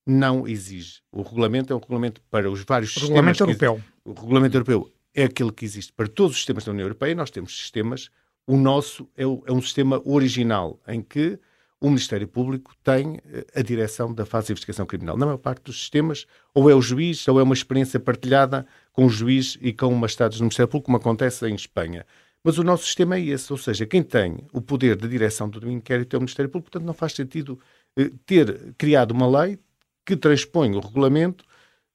não 0.05 0.47
exige. 0.47 1.01
O 1.11 1.21
regulamento 1.21 1.71
é 1.71 1.75
um 1.75 1.79
regulamento 1.79 2.21
para 2.29 2.49
os 2.49 2.63
vários 2.63 2.91
o 2.91 2.93
sistemas. 2.93 3.09
Regulamento 3.09 3.43
europeu. 3.43 3.81
O 4.03 4.13
regulamento 4.13 4.57
europeu 4.57 4.91
é 5.13 5.23
aquele 5.23 5.51
que 5.51 5.63
existe 5.63 5.93
para 5.93 6.07
todos 6.07 6.33
os 6.33 6.37
sistemas 6.37 6.65
da 6.65 6.71
União 6.71 6.85
Europeia. 6.85 7.15
Nós 7.15 7.31
temos 7.31 7.55
sistemas. 7.55 8.09
O 8.45 8.57
nosso 8.57 9.07
é, 9.15 9.23
é 9.23 9.51
um 9.51 9.61
sistema 9.61 10.01
original 10.03 10.79
em 10.87 11.01
que 11.01 11.39
o 11.83 11.87
Ministério 11.87 12.25
Público 12.29 12.73
tem 12.81 13.19
eh, 13.29 13.45
a 13.53 13.61
direção 13.61 14.13
da 14.13 14.25
fase 14.25 14.47
de 14.47 14.53
investigação 14.53 14.85
criminal. 14.85 15.17
Na 15.17 15.25
maior 15.25 15.37
parte 15.37 15.63
dos 15.63 15.81
sistemas, 15.81 16.25
ou 16.53 16.69
é 16.69 16.73
o 16.73 16.81
juiz, 16.81 17.27
ou 17.27 17.41
é 17.41 17.43
uma 17.43 17.53
experiência 17.53 17.99
partilhada 17.99 18.65
com 18.93 19.05
o 19.05 19.09
juiz 19.09 19.57
e 19.61 19.73
com 19.73 19.93
magistrados 19.93 20.37
do 20.37 20.43
Ministério 20.45 20.69
Público, 20.69 20.85
como 20.85 20.95
acontece 20.95 21.45
em 21.45 21.53
Espanha. 21.53 22.05
Mas 22.41 22.57
o 22.57 22.63
nosso 22.63 22.85
sistema 22.85 23.17
é 23.17 23.25
esse, 23.25 23.51
ou 23.51 23.57
seja, 23.57 23.85
quem 23.85 24.01
tem 24.01 24.37
o 24.53 24.61
poder 24.61 24.95
de 24.95 25.09
direção 25.09 25.49
do 25.49 25.69
inquérito 25.69 26.15
é 26.15 26.17
o 26.17 26.21
Ministério 26.21 26.49
Público, 26.49 26.71
portanto 26.71 26.87
não 26.87 26.93
faz 26.93 27.11
sentido 27.11 27.59
eh, 27.99 28.09
ter 28.25 28.73
criado 28.77 29.11
uma 29.11 29.27
lei 29.41 29.59
que 30.05 30.15
transpõe 30.15 30.73
o 30.77 30.79
regulamento, 30.79 31.43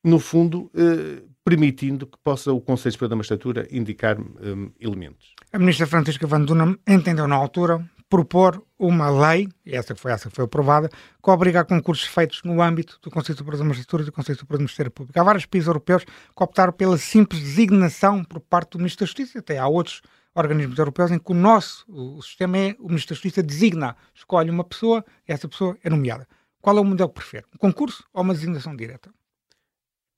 no 0.05 0.19
fundo, 0.19 0.71
eh, 0.75 1.23
permitindo 1.43 2.07
que 2.07 2.19
possa 2.23 2.53
o 2.53 2.61
Conselho 2.61 2.93
Superior 2.93 3.09
da 3.09 3.17
Magistratura 3.17 3.67
indicar 3.71 4.19
eh, 4.21 4.71
elementos. 4.81 5.35
A 5.51 5.59
ministra 5.59 5.87
Francisca 5.87 6.27
Van 6.27 6.45
Dunham 6.45 6.77
entendeu 6.87 7.27
na 7.27 7.37
altura 7.37 7.83
propor 8.09 8.65
uma 8.79 9.11
lei, 9.11 9.49
essa 9.67 9.95
foi 9.95 10.13
essa 10.13 10.31
que 10.31 10.37
foi 10.37 10.45
aprovada, 10.45 10.89
que 10.89 11.31
obriga 11.31 11.61
a 11.61 11.65
concursos 11.65 12.07
feitos 12.07 12.43
no 12.43 12.63
âmbito 12.63 12.99
do 13.03 13.11
Conselho 13.11 13.37
Superior 13.37 13.59
da 13.59 13.65
Magistratura 13.65 14.03
e 14.03 14.07
do 14.07 14.13
Conselho 14.13 14.39
Superior 14.39 14.59
do 14.59 14.63
Ministério 14.63 14.91
Público. 14.91 15.19
Há 15.19 15.23
vários 15.23 15.45
países 15.47 15.67
europeus 15.67 16.05
que 16.05 16.43
optaram 16.45 16.73
pela 16.73 16.97
simples 16.97 17.41
designação 17.41 18.25
por 18.25 18.41
parte 18.41 18.73
do 18.73 18.79
Ministro 18.79 19.01
da 19.01 19.07
Justiça, 19.07 19.41
até 19.41 19.59
há 19.59 19.67
outros 19.69 20.01
organismos 20.35 20.79
europeus 20.79 21.11
em 21.11 21.19
que 21.19 21.33
o 21.33 21.35
nosso 21.35 21.85
o 21.89 22.23
sistema 22.23 22.57
é 22.57 22.77
o 22.79 22.89
Ministro 22.89 23.11
da 23.11 23.15
Justiça 23.15 23.43
designa, 23.43 23.97
escolhe 24.15 24.51
uma 24.51 24.65
pessoa 24.65 25.05
e 25.29 25.33
essa 25.33 25.49
pessoa 25.49 25.77
é 25.83 25.91
nomeada. 25.91 26.27
Qual 26.61 26.77
é 26.77 26.81
o 26.81 26.85
modelo 26.85 27.09
que 27.09 27.17
prefere? 27.17 27.47
Um 27.55 27.59
concurso 27.59 28.05
ou 28.13 28.23
uma 28.23 28.35
designação 28.35 28.75
direta? 28.75 29.13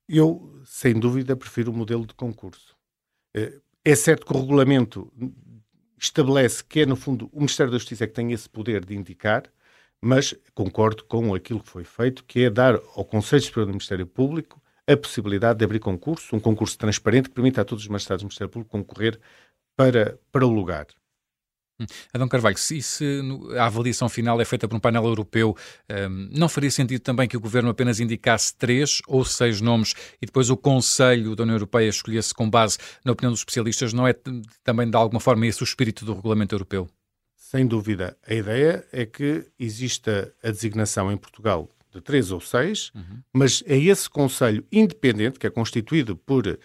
Eu, 0.08 0.60
sem 0.64 0.98
dúvida, 0.98 1.36
prefiro 1.36 1.70
o 1.70 1.74
modelo 1.74 2.06
de 2.06 2.14
concurso. 2.14 2.76
Eh, 3.34 3.60
é 3.84 3.94
certo 3.94 4.26
que 4.26 4.32
o 4.32 4.40
regulamento 4.40 5.12
estabelece 6.00 6.64
que 6.64 6.80
é, 6.80 6.86
no 6.86 6.96
fundo, 6.96 7.28
o 7.32 7.38
Ministério 7.38 7.70
da 7.70 7.78
Justiça 7.78 8.06
que 8.06 8.12
tem 8.12 8.32
esse 8.32 8.48
poder 8.48 8.84
de 8.84 8.96
indicar, 8.96 9.44
mas 10.00 10.34
concordo 10.54 11.04
com 11.04 11.34
aquilo 11.34 11.60
que 11.60 11.68
foi 11.68 11.84
feito, 11.84 12.24
que 12.24 12.44
é 12.44 12.50
dar 12.50 12.76
ao 12.94 13.04
Conselho 13.04 13.42
Superior 13.42 13.66
do 13.66 13.72
Ministério 13.72 14.06
Público 14.06 14.60
a 14.86 14.96
possibilidade 14.96 15.58
de 15.58 15.64
abrir 15.64 15.78
concurso, 15.78 16.34
um 16.34 16.40
concurso 16.40 16.76
transparente 16.78 17.28
que 17.28 17.34
permita 17.34 17.60
a 17.60 17.64
todos 17.64 17.84
os 17.84 17.88
magistrados 17.88 18.22
do 18.22 18.26
Ministério 18.26 18.50
Público 18.50 18.70
concorrer 18.70 19.20
para, 19.76 20.18
para 20.32 20.46
o 20.46 20.50
lugar. 20.50 20.86
Adão 22.12 22.28
Carvalho, 22.28 22.58
se, 22.58 22.82
se 22.82 23.20
a 23.56 23.66
avaliação 23.66 24.08
final 24.08 24.40
é 24.40 24.44
feita 24.44 24.68
por 24.68 24.76
um 24.76 24.80
painel 24.80 25.04
europeu, 25.04 25.56
um, 25.90 26.28
não 26.32 26.48
faria 26.48 26.70
sentido 26.70 27.00
também 27.00 27.28
que 27.28 27.36
o 27.36 27.40
Governo 27.40 27.70
apenas 27.70 28.00
indicasse 28.00 28.54
três 28.54 29.00
ou 29.06 29.24
seis 29.24 29.60
nomes 29.60 29.94
e 30.20 30.26
depois 30.26 30.50
o 30.50 30.56
Conselho 30.56 31.34
da 31.34 31.42
União 31.42 31.56
Europeia 31.56 31.88
escolhesse 31.88 32.34
com 32.34 32.48
base 32.48 32.78
na 33.04 33.12
opinião 33.12 33.32
dos 33.32 33.40
especialistas? 33.40 33.92
Não 33.92 34.06
é 34.06 34.14
também 34.64 34.88
de 34.88 34.96
alguma 34.96 35.20
forma 35.20 35.46
esse 35.46 35.62
o 35.62 35.64
espírito 35.64 36.04
do 36.04 36.14
regulamento 36.14 36.54
europeu? 36.54 36.88
Sem 37.36 37.66
dúvida. 37.66 38.16
A 38.26 38.32
ideia 38.32 38.86
é 38.92 39.04
que 39.04 39.44
exista 39.58 40.32
a 40.42 40.50
designação 40.50 41.10
em 41.10 41.16
Portugal 41.16 41.68
de 41.92 42.00
três 42.00 42.30
ou 42.30 42.40
seis, 42.40 42.92
uhum. 42.94 43.20
mas 43.32 43.64
é 43.66 43.76
esse 43.76 44.08
Conselho 44.08 44.64
independente, 44.70 45.38
que 45.38 45.46
é 45.46 45.50
constituído 45.50 46.16
por, 46.16 46.46
uh, 46.46 46.58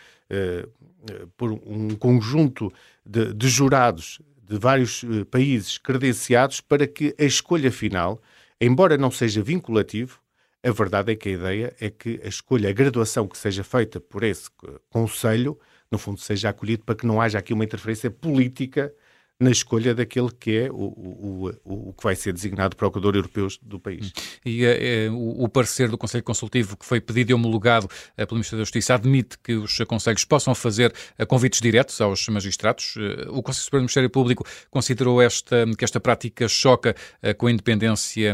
por 1.36 1.51
um 1.51 1.95
conjunto 1.95 2.72
de, 3.03 3.34
de 3.34 3.49
jurados 3.49 4.22
de 4.48 4.58
vários 4.58 5.04
uh, 5.04 5.26
países 5.26 5.78
credenciados 5.78 6.62
para 6.62 6.86
que 6.88 7.16
a 7.20 7.24
escolha 7.24 7.72
final, 7.72 8.22
embora 8.60 8.98
não 8.98 9.12
seja 9.12 9.41
vinculativo, 9.41 10.20
a 10.64 10.72
verdade 10.72 11.12
é 11.12 11.16
que 11.16 11.30
a 11.30 11.32
ideia 11.32 11.76
é 11.80 11.89
que 11.89 12.20
a 12.24 12.28
escolha, 12.28 12.70
a 12.70 12.74
graduação 12.74 13.28
que 13.28 13.38
seja 13.38 13.64
feita 13.64 14.00
por 14.00 14.24
esse 14.24 14.50
Conselho, 14.89 15.60
no 15.91 15.98
fundo, 15.98 16.20
seja 16.20 16.50
acolhido 16.50 16.84
para 16.84 16.96
que 16.96 17.06
não 17.06 17.22
haja 17.22 17.38
aqui 17.38 17.54
uma 17.54 17.64
interferência 17.64 18.10
política 18.10 18.91
na 19.40 19.52
escolha 19.52 19.94
daquele 19.94 20.30
que 20.32 20.58
é 20.58 20.72
o, 20.72 20.76
o, 20.76 21.52
o, 21.66 21.90
o 21.90 21.94
que 21.94 22.04
vai 22.04 22.16
ser 22.16 22.32
designado 22.32 22.76
Procurador 22.76 23.16
Europeu 23.16 23.48
do 23.62 23.80
país. 23.80 24.14
E 24.46 24.64
é, 24.64 25.10
o, 25.12 25.48
parecer 25.50 25.90
do 25.90 25.98
Conselho 25.98 26.24
Consultivo, 26.24 26.78
que 26.78 26.86
foi 26.86 27.02
pedido 27.02 27.32
e 27.32 27.34
homologado 27.34 27.90
pelo 28.16 28.36
Ministro 28.36 28.58
da 28.58 28.64
Justiça, 28.64 28.96
admite 28.96 29.38
que 29.40 29.54
os 29.54 29.78
conselhos 29.88 30.24
possam 30.24 30.56
fazer 30.56 30.94
convites 31.28 31.60
diretos 31.60 32.00
aos 32.00 32.28
magistrados. 32.30 32.96
O 33.30 33.44
Conselho 33.44 33.64
Superior 33.64 33.82
do 33.82 33.84
Ministério 33.84 34.10
Público 34.10 34.46
considerou 34.70 35.22
esta, 35.22 35.66
que 35.78 35.84
esta 35.84 36.00
prática 36.00 36.48
choca 36.48 36.96
com 37.38 37.48
a 37.48 37.52
independência 37.52 38.34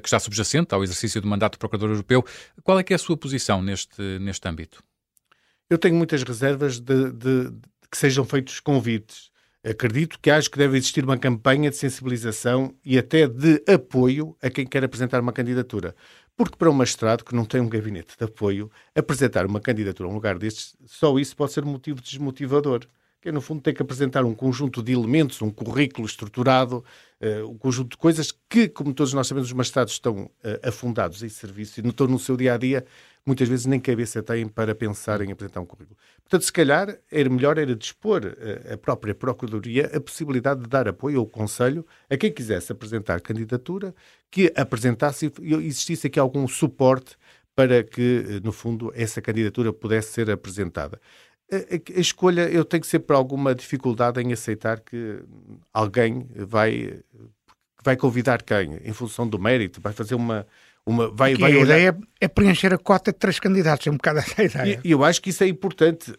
que 0.00 0.06
está 0.06 0.20
subjacente 0.20 0.74
ao 0.74 0.84
exercício 0.84 1.20
do 1.20 1.26
mandato 1.26 1.54
do 1.54 1.58
Procurador 1.58 1.90
Europeu. 1.90 2.24
Qual 2.62 2.78
é 2.78 2.84
que 2.84 2.92
é 2.92 2.96
a 2.96 2.98
sua 2.98 3.16
posição 3.16 3.60
neste, 3.60 4.00
neste 4.20 4.48
âmbito? 4.48 4.82
Eu 5.68 5.78
tenho 5.78 5.96
muitas 5.96 6.22
reservas 6.22 6.78
de, 6.78 7.10
de, 7.10 7.50
de 7.50 7.60
que 7.90 7.98
sejam 7.98 8.24
feitos 8.24 8.60
convites 8.60 9.30
Acredito 9.68 10.20
que 10.20 10.30
acho 10.30 10.48
que 10.48 10.58
deve 10.58 10.76
existir 10.76 11.02
uma 11.02 11.18
campanha 11.18 11.70
de 11.70 11.76
sensibilização 11.76 12.72
e 12.84 12.96
até 12.96 13.26
de 13.26 13.60
apoio 13.66 14.36
a 14.40 14.48
quem 14.48 14.64
quer 14.64 14.84
apresentar 14.84 15.20
uma 15.20 15.32
candidatura. 15.32 15.92
Porque 16.36 16.56
para 16.56 16.70
um 16.70 16.72
magistrado 16.72 17.24
que 17.24 17.34
não 17.34 17.44
tem 17.44 17.60
um 17.60 17.68
gabinete 17.68 18.16
de 18.16 18.24
apoio, 18.24 18.70
apresentar 18.94 19.44
uma 19.44 19.58
candidatura 19.58 20.08
a 20.08 20.12
um 20.12 20.14
lugar 20.14 20.38
destes, 20.38 20.76
só 20.86 21.18
isso 21.18 21.34
pode 21.34 21.50
ser 21.52 21.64
um 21.64 21.68
motivo 21.68 22.00
desmotivador. 22.00 22.86
Que 23.20 23.32
no 23.32 23.40
fundo, 23.40 23.60
tem 23.60 23.74
que 23.74 23.82
apresentar 23.82 24.24
um 24.24 24.36
conjunto 24.36 24.80
de 24.80 24.92
elementos, 24.92 25.42
um 25.42 25.50
currículo 25.50 26.06
estruturado, 26.06 26.84
uh, 27.20 27.50
um 27.50 27.58
conjunto 27.58 27.90
de 27.90 27.96
coisas 27.96 28.32
que, 28.48 28.68
como 28.68 28.94
todos 28.94 29.12
nós 29.14 29.26
sabemos, 29.26 29.48
os 29.48 29.52
magistrados 29.52 29.94
estão 29.94 30.26
uh, 30.26 30.30
afundados 30.62 31.24
em 31.24 31.28
serviço 31.28 31.80
e 31.80 31.82
não 31.82 31.90
estão 31.90 32.06
no 32.06 32.20
seu 32.20 32.36
dia 32.36 32.54
a 32.54 32.56
dia 32.56 32.86
muitas 33.26 33.48
vezes 33.48 33.66
nem 33.66 33.80
cabeça 33.80 34.22
têm 34.22 34.46
para 34.46 34.74
pensar 34.74 35.20
em 35.20 35.32
apresentar 35.32 35.60
um 35.60 35.66
currículo. 35.66 35.98
Portanto, 36.22 36.44
se 36.44 36.52
calhar, 36.52 36.96
era 37.10 37.28
melhor 37.28 37.58
era 37.58 37.74
dispor 37.74 38.22
a, 38.24 38.70
eh, 38.70 38.74
a 38.74 38.78
própria 38.78 39.14
Procuradoria 39.14 39.90
a 39.92 40.00
possibilidade 40.00 40.60
de 40.62 40.68
dar 40.68 40.86
apoio 40.86 41.18
ao 41.18 41.26
Conselho 41.26 41.84
a 42.08 42.16
quem 42.16 42.32
quisesse 42.32 42.70
apresentar 42.70 43.20
candidatura, 43.20 43.92
que 44.30 44.52
apresentasse 44.56 45.32
e 45.42 45.54
existisse 45.54 46.06
aqui 46.06 46.20
algum 46.20 46.46
suporte 46.46 47.16
para 47.54 47.82
que, 47.82 48.24
eh, 48.28 48.40
no 48.44 48.52
fundo, 48.52 48.92
essa 48.94 49.20
candidatura 49.20 49.72
pudesse 49.72 50.12
ser 50.12 50.30
apresentada. 50.30 51.00
A, 51.50 51.56
a, 51.56 52.00
escolha, 52.00 52.48
eu 52.48 52.64
tenho 52.64 52.84
sempre 52.84 53.16
alguma 53.16 53.54
dificuldade 53.54 54.20
em 54.20 54.32
aceitar 54.32 54.80
que 54.80 55.20
alguém 55.72 56.28
vai, 56.34 57.00
vai 57.84 57.96
convidar 57.96 58.42
quem? 58.42 58.76
Em 58.84 58.92
função 58.92 59.28
do 59.28 59.38
mérito, 59.38 59.80
vai 59.80 59.92
fazer 59.92 60.14
uma, 60.14 60.46
uma, 60.86 61.08
vai, 61.10 61.34
vai 61.34 61.52
a 61.52 61.58
olhar... 61.58 61.64
ideia 61.64 61.98
é 62.20 62.28
preencher 62.28 62.72
a 62.72 62.78
cota 62.78 63.12
de 63.12 63.18
três 63.18 63.40
candidatos, 63.40 63.86
é 63.86 63.90
um 63.90 63.96
bocado 63.96 64.20
essa 64.20 64.42
ideia. 64.44 64.80
E 64.84 64.90
eu 64.92 65.02
acho 65.04 65.20
que 65.20 65.30
isso 65.30 65.42
é 65.42 65.48
importante. 65.48 66.14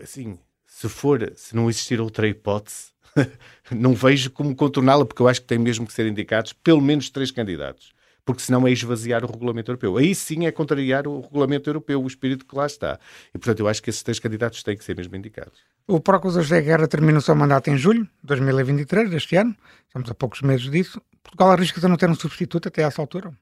Assim, 0.00 0.38
se 0.64 0.88
for, 0.88 1.32
se 1.34 1.56
não 1.56 1.68
existir 1.68 2.00
outra 2.00 2.28
hipótese, 2.28 2.92
não 3.70 3.94
vejo 3.94 4.30
como 4.30 4.54
contorná-la, 4.54 5.04
porque 5.04 5.20
eu 5.20 5.28
acho 5.28 5.40
que 5.40 5.46
tem 5.46 5.58
mesmo 5.58 5.86
que 5.86 5.92
ser 5.92 6.06
indicados 6.06 6.52
pelo 6.52 6.80
menos 6.80 7.10
três 7.10 7.30
candidatos. 7.30 7.92
Porque 8.24 8.40
senão 8.40 8.64
é 8.68 8.70
esvaziar 8.70 9.24
o 9.24 9.26
regulamento 9.26 9.72
europeu. 9.72 9.96
Aí 9.96 10.14
sim 10.14 10.46
é 10.46 10.52
contrariar 10.52 11.08
o 11.08 11.20
regulamento 11.20 11.68
europeu, 11.68 12.00
o 12.00 12.06
espírito 12.06 12.46
que 12.46 12.54
lá 12.54 12.66
está. 12.66 13.00
E 13.34 13.38
portanto 13.38 13.58
eu 13.58 13.66
acho 13.66 13.82
que 13.82 13.90
esses 13.90 14.04
três 14.04 14.20
candidatos 14.20 14.62
têm 14.62 14.76
que 14.76 14.84
ser 14.84 14.96
mesmo 14.96 15.16
indicados. 15.16 15.58
O 15.88 15.98
Procurador 15.98 16.40
José 16.40 16.60
Guerra 16.60 16.86
termina 16.86 17.18
o 17.18 17.22
seu 17.22 17.34
mandato 17.34 17.68
em 17.68 17.76
julho 17.76 18.04
de 18.04 18.26
2023, 18.26 19.10
deste 19.10 19.34
ano. 19.34 19.56
Estamos 19.88 20.08
a 20.08 20.14
poucos 20.14 20.40
meses 20.42 20.70
disso. 20.70 21.02
Portugal 21.20 21.50
arrisca-se 21.50 21.84
a 21.84 21.88
não 21.88 21.96
ter 21.96 22.08
um 22.08 22.14
substituto 22.14 22.68
até 22.68 22.82
essa 22.82 23.02
altura? 23.02 23.32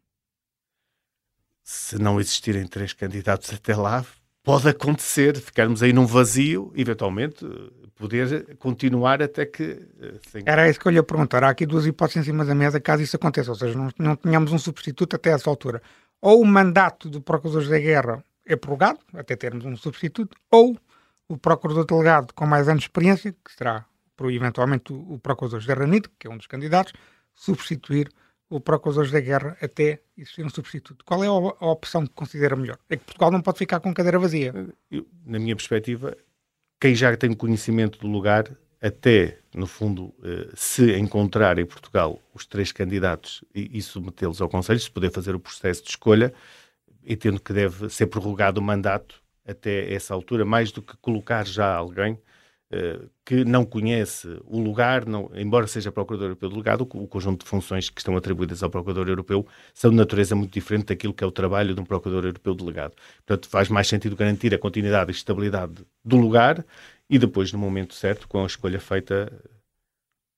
Se 1.71 2.03
não 2.03 2.19
existirem 2.19 2.67
três 2.67 2.93
candidatos 2.93 3.55
até 3.55 3.77
lá, 3.77 4.05
pode 4.43 4.69
acontecer, 4.69 5.37
ficarmos 5.37 5.85
aí 5.85 5.93
num 5.93 6.05
vazio, 6.05 6.73
eventualmente 6.75 7.47
poder 7.95 8.57
continuar 8.57 9.23
até 9.23 9.47
que. 9.47 9.75
Sim. 10.33 10.43
Era 10.47 10.69
isso 10.69 10.81
que 10.81 10.89
eu 10.89 10.91
lhe 10.91 10.99
ia 10.99 11.03
perguntar. 11.05 11.45
Há 11.45 11.51
aqui 11.51 11.65
duas 11.65 11.87
hipóteses 11.87 12.23
em 12.23 12.25
cima 12.25 12.45
da 12.45 12.57
mesa 12.57 12.81
caso 12.81 13.05
isso 13.05 13.15
aconteça, 13.15 13.51
ou 13.51 13.57
seja, 13.57 13.79
não, 13.79 13.89
não 13.97 14.17
tenhamos 14.17 14.53
um 14.53 14.59
substituto 14.59 15.15
até 15.15 15.31
essa 15.31 15.49
altura. 15.49 15.81
Ou 16.21 16.43
o 16.43 16.45
mandato 16.45 17.09
do 17.09 17.21
Procurador 17.21 17.69
da 17.69 17.79
Guerra 17.79 18.25
é 18.45 18.57
prorrogado, 18.57 18.99
até 19.15 19.37
termos 19.37 19.65
um 19.65 19.77
substituto, 19.77 20.37
ou 20.51 20.77
o 21.29 21.39
Procurador 21.39 21.85
Delegado 21.87 22.35
com 22.35 22.47
mais 22.47 22.69
anos 22.69 22.81
de 22.81 22.89
experiência, 22.89 23.33
que 23.33 23.53
será 23.57 23.85
eventualmente 24.25 24.93
o 24.93 25.21
Procurador 25.21 25.61
José 25.61 25.73
Ranito, 25.73 26.11
que 26.19 26.27
é 26.27 26.31
um 26.31 26.37
dos 26.37 26.49
candidatos, 26.49 26.93
substituir 27.33 28.11
o 28.51 28.61
Procurador 28.61 29.09
da 29.09 29.21
Guerra 29.21 29.57
até 29.63 30.01
existir 30.19 30.45
um 30.45 30.51
substituto. 30.51 31.05
Qual 31.05 31.23
é 31.23 31.29
a, 31.29 31.67
opção 31.67 32.05
que 32.05 32.13
considera 32.13 32.57
melhor? 32.57 32.77
É 32.91 32.97
que 32.97 33.05
Portugal 33.05 33.31
não 33.31 33.41
pode 33.41 33.59
ficar 33.59 33.79
com 33.79 33.95
cadeira 33.95 34.19
vazia. 34.19 34.53
Eu, 34.91 35.07
na 35.25 35.39
minha 35.39 35.55
perspectiva, 35.55 36.17
quem 36.81 36.95
já 36.95 37.17
tem 37.17 37.33
conhecimento 37.33 38.01
do 38.01 38.09
lugar, 38.09 38.51
até, 38.83 39.39
no 39.55 39.69
fundo, 39.69 40.13
eh, 40.25 40.51
se 40.55 40.99
encontrar 40.99 41.59
em 41.59 41.65
Portugal 41.65 42.21
os 42.35 42.45
três 42.45 42.73
candidatos 42.73 43.45
e, 43.55 43.79
e 43.79 43.81
submetê-los 43.81 44.41
ao 44.43 44.49
Conselho, 44.49 44.81
se 44.81 44.91
poder 44.91 45.13
fazer 45.13 45.35
o 45.35 45.41
processo 45.41 45.85
de 45.85 45.91
escolha, 45.91 46.35
entendo 47.07 47.41
que 47.41 47.53
deve 47.53 47.89
ser 47.89 48.07
prorrogado 48.07 48.61
o 48.61 48.65
mandato 48.65 49.23
até 49.47 49.93
essa 49.93 50.13
altura, 50.13 50.45
mais 50.45 50.73
do 50.73 50.83
que 50.83 50.97
colocar 50.97 51.47
já 51.47 51.73
alguém 51.73 52.19
que 53.25 53.45
não 53.45 53.65
conhece 53.65 54.29
o 54.45 54.61
lugar, 54.61 55.05
não, 55.05 55.29
embora 55.35 55.67
seja 55.67 55.91
Procurador 55.91 56.29
Europeu 56.29 56.49
Delegado, 56.49 56.83
o, 56.83 57.07
conjunto 57.09 57.45
de 57.45 57.51
funções 57.51 57.91
que 57.91 58.01
estão 58.01 58.17
atribuídas 58.17 58.63
ao 58.63 58.71
Procurador 58.71 59.09
Europeu 59.09 59.45
são 59.75 59.91
de 59.91 59.97
natureza 59.97 60.37
muito 60.37 60.53
diferente 60.53 60.87
daquilo 60.87 61.13
que 61.13 61.25
é 61.25 61.27
o 61.27 61.33
trabalho 61.33 61.75
de 61.75 61.81
um 61.81 61.85
Procurador 61.85 62.27
Europeu 62.27 62.55
Delegado. 62.55 62.95
Portanto, 63.27 63.49
faz 63.49 63.69
mais 63.69 63.89
sentido 63.89 64.15
garantir 64.15 64.55
a 64.55 64.59
continuidade 64.59 65.11
e 65.11 65.15
estabilidade 65.15 65.85
do 66.05 66.17
lugar 66.17 66.65
e 67.09 67.19
depois, 67.19 67.53
no 67.53 67.59
momento 67.59 67.95
certo, 67.95 68.29
com 68.29 68.45
a 68.45 68.47
escolha 68.47 68.79
feita. 68.79 69.33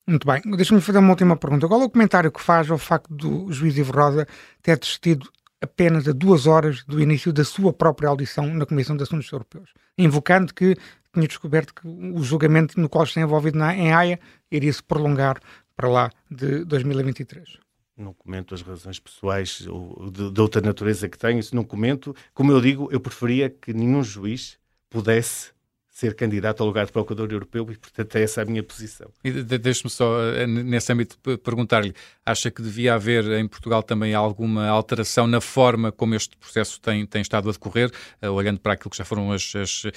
Muito 0.09 0.26
bem. 0.26 0.41
Deixa-me 0.57 0.80
fazer 0.80 0.99
uma 0.99 1.11
última 1.11 1.37
pergunta. 1.37 1.68
Qual 1.68 1.83
é 1.83 1.85
o 1.85 1.91
comentário 1.91 2.33
que 2.33 2.41
faz 2.41 2.70
ao 2.70 2.78
facto 2.78 3.12
do 3.14 3.53
juiz 3.53 3.76
Ivo 3.76 3.93
Rosa 3.93 4.26
ter 4.62 4.78
assistido 4.80 5.30
apenas 5.63 6.09
a 6.09 6.13
duas 6.13 6.47
horas 6.47 6.83
do 6.85 7.01
início 7.01 7.33
da 7.33 7.45
sua 7.45 7.73
própria 7.73 8.09
audição 8.09 8.53
na 8.53 8.67
Comissão 8.67 8.97
de 8.97 9.05
Assuntos 9.05 9.31
Europeus, 9.31 9.71
invocando 9.97 10.53
que 10.53 10.77
tinha 11.15 11.29
descoberto 11.29 11.73
que 11.75 11.87
o 11.87 12.23
julgamento 12.23 12.81
no 12.81 12.89
qual 12.89 13.05
está 13.05 13.21
envolvido 13.21 13.59
na, 13.59 13.75
em 13.75 13.93
Haia 13.93 14.19
iria 14.51 14.73
se 14.73 14.83
prolongar 14.83 15.41
para 15.77 15.89
lá 15.89 16.11
de 16.31 16.65
2023. 16.65 17.59
Não 17.97 18.13
comento 18.13 18.55
as 18.55 18.63
razões 18.63 18.99
pessoais 18.99 19.67
ou 19.69 20.11
de, 20.11 20.31
de 20.31 20.41
outra 20.41 20.61
natureza 20.61 21.09
que 21.09 21.19
tenho, 21.19 21.39
isso 21.39 21.55
não 21.55 21.63
comento. 21.63 22.17
Como 22.35 22.51
eu 22.51 22.61
digo, 22.61 22.89
eu 22.91 22.99
preferia 22.99 23.49
que 23.49 23.73
nenhum 23.73 24.03
juiz 24.03 24.59
pudesse 24.91 25.52
ser 25.93 26.14
candidato 26.14 26.62
ao 26.62 26.66
lugar 26.66 26.86
de 26.86 26.93
Procurador 26.93 27.30
Europeu 27.30 27.70
e, 27.70 27.76
portanto, 27.76 28.16
é 28.16 28.22
essa 28.22 28.40
a 28.40 28.45
minha 28.47 28.62
posição. 28.62 29.11
E 29.22 29.30
deixe-me 29.30 29.90
só, 29.90 30.18
eh, 30.32 30.47
nesse 30.47 30.90
âmbito, 30.90 31.18
perguntar-lhe, 31.38 31.95
acha 32.24 32.51
que 32.51 32.62
devia 32.62 32.95
haver 32.95 33.24
em 33.38 33.47
Portugal 33.47 33.82
também 33.82 34.14
alguma 34.14 34.66
alteração 34.68 35.26
na 35.26 35.40
forma 35.40 35.93
como 35.93 36.14
este 36.14 36.34
processo 36.38 36.80
tem, 36.80 37.05
tem 37.05 37.20
estado 37.20 37.47
a 37.51 37.53
decorrer, 37.53 37.93
uh, 38.22 38.30
olhando 38.30 38.59
para 38.59 38.72
aquilo 38.72 38.88
que 38.88 38.97
já 38.97 39.05
foram 39.05 39.30
as, 39.30 39.55
as 39.55 39.84
uh, 39.84 39.90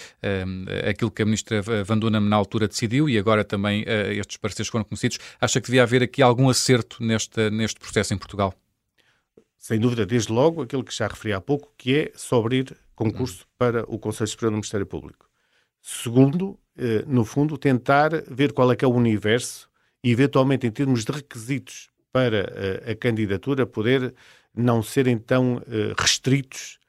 aquilo 0.89 1.09
que 1.09 1.21
a 1.21 1.25
Ministra 1.25 1.61
Van 1.61 1.97
Dunham 1.97 2.19
na 2.19 2.35
altura 2.35 2.67
decidiu 2.67 3.07
e 3.07 3.17
agora 3.17 3.45
também 3.45 3.85
estes 4.17 4.35
pareceres 4.35 4.67
foram 4.67 4.83
conhecidos, 4.83 5.17
acha 5.39 5.61
que 5.61 5.67
devia 5.67 5.83
haver 5.83 6.03
aqui 6.03 6.21
algum 6.21 6.49
acerto 6.49 7.01
neste, 7.01 7.49
neste 7.49 7.79
processo 7.79 8.13
em 8.13 8.17
Portugal? 8.17 8.53
Sem 9.57 9.79
dúvida, 9.79 10.05
desde 10.05 10.31
logo, 10.31 10.61
aquilo 10.61 10.83
que 10.83 10.93
já 10.93 11.07
referi 11.07 11.33
há 11.33 11.39
pouco, 11.39 11.71
que 11.77 11.97
é 11.97 12.11
só 12.15 12.39
abrir 12.39 12.75
concurso 12.95 13.43
hum. 13.43 13.47
para 13.57 13.83
o 13.87 13.97
Conselho 13.97 14.27
Superior 14.27 14.51
do 14.51 14.55
Ministério 14.55 14.85
Público. 14.85 15.25
Segundo, 15.87 16.57
eh, 16.75 17.03
no 17.05 17.23
fundo, 17.23 17.59
tentar 17.59 18.09
ver 18.27 18.53
qual 18.53 18.71
é 18.71 18.75
que 18.75 18.83
é 18.83 18.87
o 18.87 18.91
universo 18.91 19.69
e, 20.03 20.09
eventualmente, 20.09 20.65
em 20.65 20.71
termos 20.71 21.05
de 21.05 21.11
requisitos 21.11 21.89
para 22.11 22.39
eh, 22.55 22.91
a 22.93 22.95
candidatura, 22.95 23.67
poder 23.67 24.15
não 24.51 24.81
serem 24.81 25.15
tão 25.19 25.61
eh, 25.67 25.93
restritos 25.95 26.79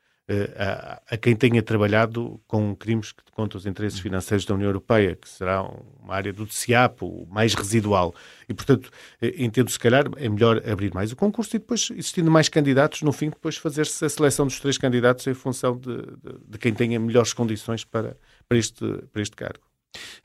a, 1.09 1.17
quem 1.19 1.37
tenha 1.37 1.63
trabalhado 1.63 2.41
com 2.49 2.75
crimes 2.75 3.15
contra 3.33 3.57
os 3.57 3.65
interesses 3.65 4.01
financeiros 4.01 4.45
da 4.45 4.55
União 4.55 4.71
Europeia, 4.71 5.15
que 5.15 5.29
será 5.29 5.63
uma 5.63 6.13
área 6.17 6.33
do 6.33 6.49
CIAPO 6.49 7.29
mais 7.31 7.55
residual. 7.55 8.13
E, 8.49 8.53
portanto, 8.53 8.91
entendo 9.23 9.71
se 9.71 9.79
calhar 9.79 10.05
é 10.17 10.29
melhor 10.29 10.69
abrir 10.69 10.93
mais 10.93 11.13
o 11.13 11.17
concurso 11.17 11.55
e 11.55 11.61
depois, 11.61 11.93
existindo 11.93 12.29
mais 12.29 12.49
candidatos, 12.49 13.03
no 13.03 13.13
fim, 13.13 13.31
depois 13.31 13.57
fazer-se 13.57 14.05
a 14.05 14.09
seleção 14.09 14.47
dos 14.49 14.59
três 14.59 14.77
candidatos 14.77 15.25
em 15.29 15.35
função 15.35 15.79
de, 15.79 15.97
de, 15.97 16.39
de 16.49 16.59
quem 16.59 16.75
tenha 16.75 16.99
melhores 16.99 17.33
condições 17.33 17.85
para, 17.85 18.17
para 18.49 18.59
este, 18.59 18.85
para 19.13 19.23
este 19.23 19.37
cargo. 19.37 19.65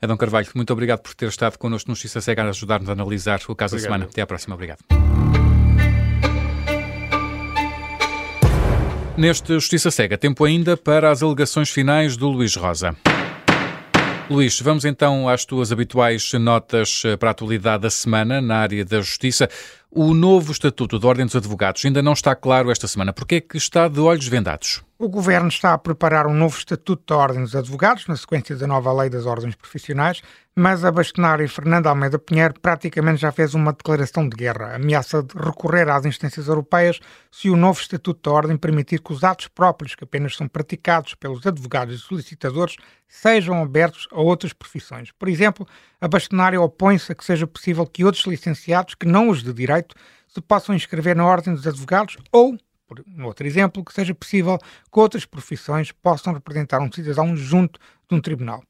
Adão 0.00 0.16
Carvalho, 0.16 0.48
muito 0.54 0.72
obrigado 0.72 1.00
por 1.00 1.14
ter 1.14 1.28
estado 1.28 1.58
connosco 1.58 1.90
no 1.90 1.94
Justiça 1.94 2.20
Cega 2.20 2.42
a 2.42 2.48
ajudar-nos 2.48 2.88
a 2.88 2.92
analisar 2.92 3.40
o 3.48 3.54
caso 3.54 3.74
obrigado. 3.74 3.90
da 3.90 3.96
semana. 3.96 4.04
Até 4.04 4.22
à 4.22 4.26
próxima. 4.26 4.54
Obrigado. 4.54 4.80
Neste 9.16 9.52
Justiça 9.54 9.90
Cega, 9.90 10.16
tempo 10.16 10.44
ainda 10.44 10.76
para 10.76 11.10
as 11.10 11.22
alegações 11.22 11.70
finais 11.70 12.16
do 12.16 12.28
Luís 12.28 12.54
Rosa. 12.56 12.96
Luís, 14.30 14.58
vamos 14.60 14.84
então 14.84 15.28
às 15.28 15.44
tuas 15.44 15.70
habituais 15.70 16.32
notas 16.34 17.02
para 17.18 17.30
a 17.30 17.32
atualidade 17.32 17.82
da 17.82 17.90
semana 17.90 18.40
na 18.40 18.56
área 18.56 18.84
da 18.84 19.00
Justiça. 19.00 19.48
O 19.90 20.14
novo 20.14 20.52
Estatuto 20.52 20.98
da 20.98 21.06
Ordem 21.06 21.26
dos 21.26 21.36
Advogados 21.36 21.84
ainda 21.84 22.00
não 22.00 22.14
está 22.14 22.34
claro 22.34 22.70
esta 22.70 22.88
semana. 22.88 23.12
Porquê 23.12 23.36
é 23.36 23.40
que 23.40 23.58
está 23.58 23.88
de 23.88 24.00
olhos 24.00 24.26
vendados? 24.26 24.82
O 24.98 25.08
Governo 25.08 25.48
está 25.48 25.72
a 25.72 25.78
preparar 25.78 26.28
um 26.28 26.34
novo 26.34 26.56
Estatuto 26.56 27.02
da 27.08 27.16
Ordem 27.16 27.42
dos 27.42 27.56
Advogados, 27.56 28.06
na 28.06 28.14
sequência 28.14 28.54
da 28.54 28.68
nova 28.68 28.92
Lei 28.92 29.10
das 29.10 29.26
Ordens 29.26 29.56
Profissionais, 29.56 30.22
mas 30.54 30.84
a 30.84 30.92
bastonária 30.92 31.48
Fernanda 31.48 31.88
Almeida 31.88 32.18
Pinheiro 32.20 32.54
praticamente 32.60 33.20
já 33.20 33.32
fez 33.32 33.52
uma 33.54 33.72
declaração 33.72 34.28
de 34.28 34.36
guerra, 34.36 34.76
ameaça 34.76 35.22
de 35.22 35.34
recorrer 35.34 35.88
às 35.88 36.04
instâncias 36.04 36.46
europeias 36.46 37.00
se 37.32 37.50
o 37.50 37.56
novo 37.56 37.80
Estatuto 37.80 38.30
da 38.30 38.36
Ordem 38.36 38.56
permitir 38.56 39.00
que 39.00 39.12
os 39.12 39.24
atos 39.24 39.48
próprios 39.48 39.96
que 39.96 40.04
apenas 40.04 40.36
são 40.36 40.46
praticados 40.46 41.14
pelos 41.14 41.44
advogados 41.44 41.96
e 41.96 41.98
solicitadores 41.98 42.76
sejam 43.08 43.60
abertos 43.60 44.06
a 44.12 44.20
outras 44.20 44.52
profissões. 44.52 45.10
Por 45.10 45.28
exemplo, 45.28 45.66
a 46.00 46.06
bastonária 46.06 46.60
opõe-se 46.60 47.10
a 47.10 47.14
que 47.14 47.24
seja 47.24 47.46
possível 47.46 47.84
que 47.86 48.04
outros 48.04 48.24
licenciados, 48.26 48.94
que 48.94 49.06
não 49.06 49.30
os 49.30 49.42
de 49.42 49.52
direito, 49.52 49.96
se 50.28 50.40
possam 50.40 50.74
inscrever 50.74 51.16
na 51.16 51.26
Ordem 51.26 51.54
dos 51.54 51.66
Advogados 51.66 52.16
ou 52.30 52.56
um 53.06 53.24
outro 53.24 53.46
exemplo, 53.46 53.84
que 53.84 53.92
seja 53.92 54.14
possível 54.14 54.58
que 54.58 55.00
outras 55.00 55.24
profissões 55.24 55.92
possam 55.92 56.32
representar 56.32 56.80
um 56.80 56.90
cidadão 56.90 57.36
junto 57.36 57.78
de 58.08 58.16
um 58.16 58.20
tribunal. 58.20 58.62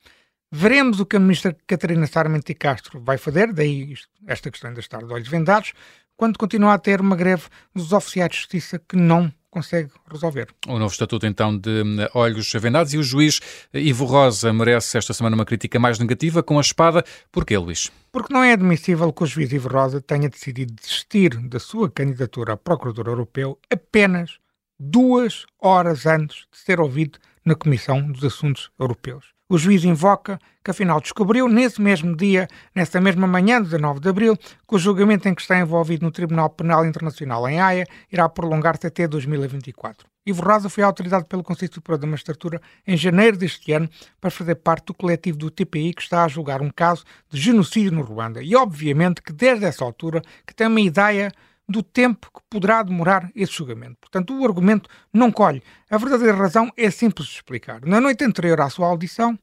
Veremos 0.51 1.01
o 1.01 1.07
que 1.07 1.17
a 1.17 1.21
ministra 1.21 1.57
Catarina 1.67 2.07
Sarmenti 2.07 2.55
Castro 2.55 3.01
vai 3.01 3.17
fazer, 3.17 3.53
daí 3.53 3.95
esta 4.27 4.51
questão 4.51 4.73
de 4.73 4.81
estar 4.81 4.99
de 4.99 5.13
olhos 5.13 5.29
vendados, 5.29 5.73
quando 6.17 6.39
continuar 6.39 6.75
a 6.75 6.79
ter 6.79 7.01
uma 7.01 7.17
greve 7.17 7.45
dos 7.75 7.93
oficiais 7.93 8.31
de 8.31 8.37
justiça 8.37 8.79
que 8.79 8.97
não 8.97 9.33
consegue 9.53 9.91
resolver. 10.11 10.49
O 10.67 10.79
novo 10.79 10.91
estatuto, 10.91 11.27
então, 11.27 11.57
de 11.57 11.83
hum, 11.83 11.99
olhos 12.15 12.51
vendados 12.55 12.95
e 12.95 12.99
o 12.99 13.03
juiz 13.03 13.39
Ivo 13.73 14.07
Rosa 14.07 14.51
merece 14.51 14.97
esta 14.97 15.13
semana 15.13 15.37
uma 15.37 15.45
crítica 15.45 15.79
mais 15.79 15.99
negativa 15.99 16.43
com 16.43 16.57
a 16.57 16.63
espada. 16.63 17.05
Porquê, 17.31 17.57
Luís? 17.59 17.93
Porque 18.11 18.33
não 18.33 18.43
é 18.43 18.53
admissível 18.53 19.13
que 19.13 19.23
o 19.23 19.27
juiz 19.27 19.53
Ivo 19.53 19.69
Rosa 19.69 20.01
tenha 20.01 20.29
decidido 20.29 20.73
desistir 20.73 21.37
da 21.37 21.61
sua 21.61 21.91
candidatura 21.91 22.55
a 22.55 22.57
Procurador 22.57 23.09
Europeu 23.09 23.59
apenas 23.71 24.39
duas 24.81 25.45
horas 25.61 26.07
antes 26.07 26.47
de 26.51 26.59
ser 26.59 26.81
ouvido 26.81 27.19
na 27.45 27.55
Comissão 27.55 28.11
dos 28.11 28.25
Assuntos 28.25 28.71
Europeus. 28.81 29.32
O 29.53 29.59
juiz 29.59 29.85
invoca 29.85 30.39
que 30.65 30.71
afinal 30.71 30.99
descobriu, 30.99 31.47
nesse 31.47 31.79
mesmo 31.79 32.17
dia, 32.17 32.49
nessa 32.75 32.99
mesma 32.99 33.27
manhã 33.27 33.59
de 33.59 33.69
19 33.69 34.01
de 34.01 34.09
abril, 34.09 34.35
que 34.35 34.75
o 34.75 34.79
julgamento 34.79 35.29
em 35.29 35.35
que 35.35 35.43
está 35.43 35.59
envolvido 35.59 36.07
no 36.07 36.11
Tribunal 36.11 36.49
Penal 36.49 36.87
Internacional 36.87 37.47
em 37.47 37.61
Haia 37.61 37.87
irá 38.11 38.27
prolongar-se 38.31 38.87
até 38.87 39.07
2024. 39.07 40.09
Ivo 40.25 40.43
Rosa 40.43 40.71
foi 40.71 40.83
autorizado 40.83 41.27
pelo 41.27 41.43
Conselho 41.43 41.75
Superior 41.75 41.99
da 41.99 42.07
Magistratura 42.07 42.63
em 42.87 42.97
janeiro 42.97 43.37
deste 43.37 43.73
ano 43.73 43.91
para 44.19 44.31
fazer 44.31 44.55
parte 44.55 44.87
do 44.87 44.95
coletivo 44.95 45.37
do 45.37 45.51
TPI 45.51 45.93
que 45.93 46.01
está 46.01 46.25
a 46.25 46.29
julgar 46.29 46.63
um 46.63 46.71
caso 46.71 47.05
de 47.29 47.39
genocídio 47.39 47.93
no 47.93 48.01
Ruanda. 48.01 48.43
E 48.43 48.57
obviamente 48.57 49.21
que 49.21 49.35
desde 49.35 49.67
essa 49.67 49.85
altura 49.85 50.23
que 50.47 50.55
tem 50.55 50.67
uma 50.67 50.81
ideia 50.81 51.31
do 51.73 51.83
tempo 51.83 52.31
que 52.33 52.41
poderá 52.49 52.83
demorar 52.83 53.31
esse 53.35 53.53
julgamento. 53.53 53.97
Portanto, 54.01 54.39
o 54.39 54.45
argumento 54.45 54.89
não 55.13 55.33
colhe. 55.33 55.63
A 55.91 55.99
verdadeira 55.99 56.37
razão 56.37 56.71
é 56.77 56.91
simples 56.91 57.27
de 57.27 57.35
explicar. 57.35 57.81
Na 57.85 58.01
noite 58.01 58.23
anterior 58.23 58.61
à 58.61 58.71
sua 58.71 58.87
audição, 58.87 59.37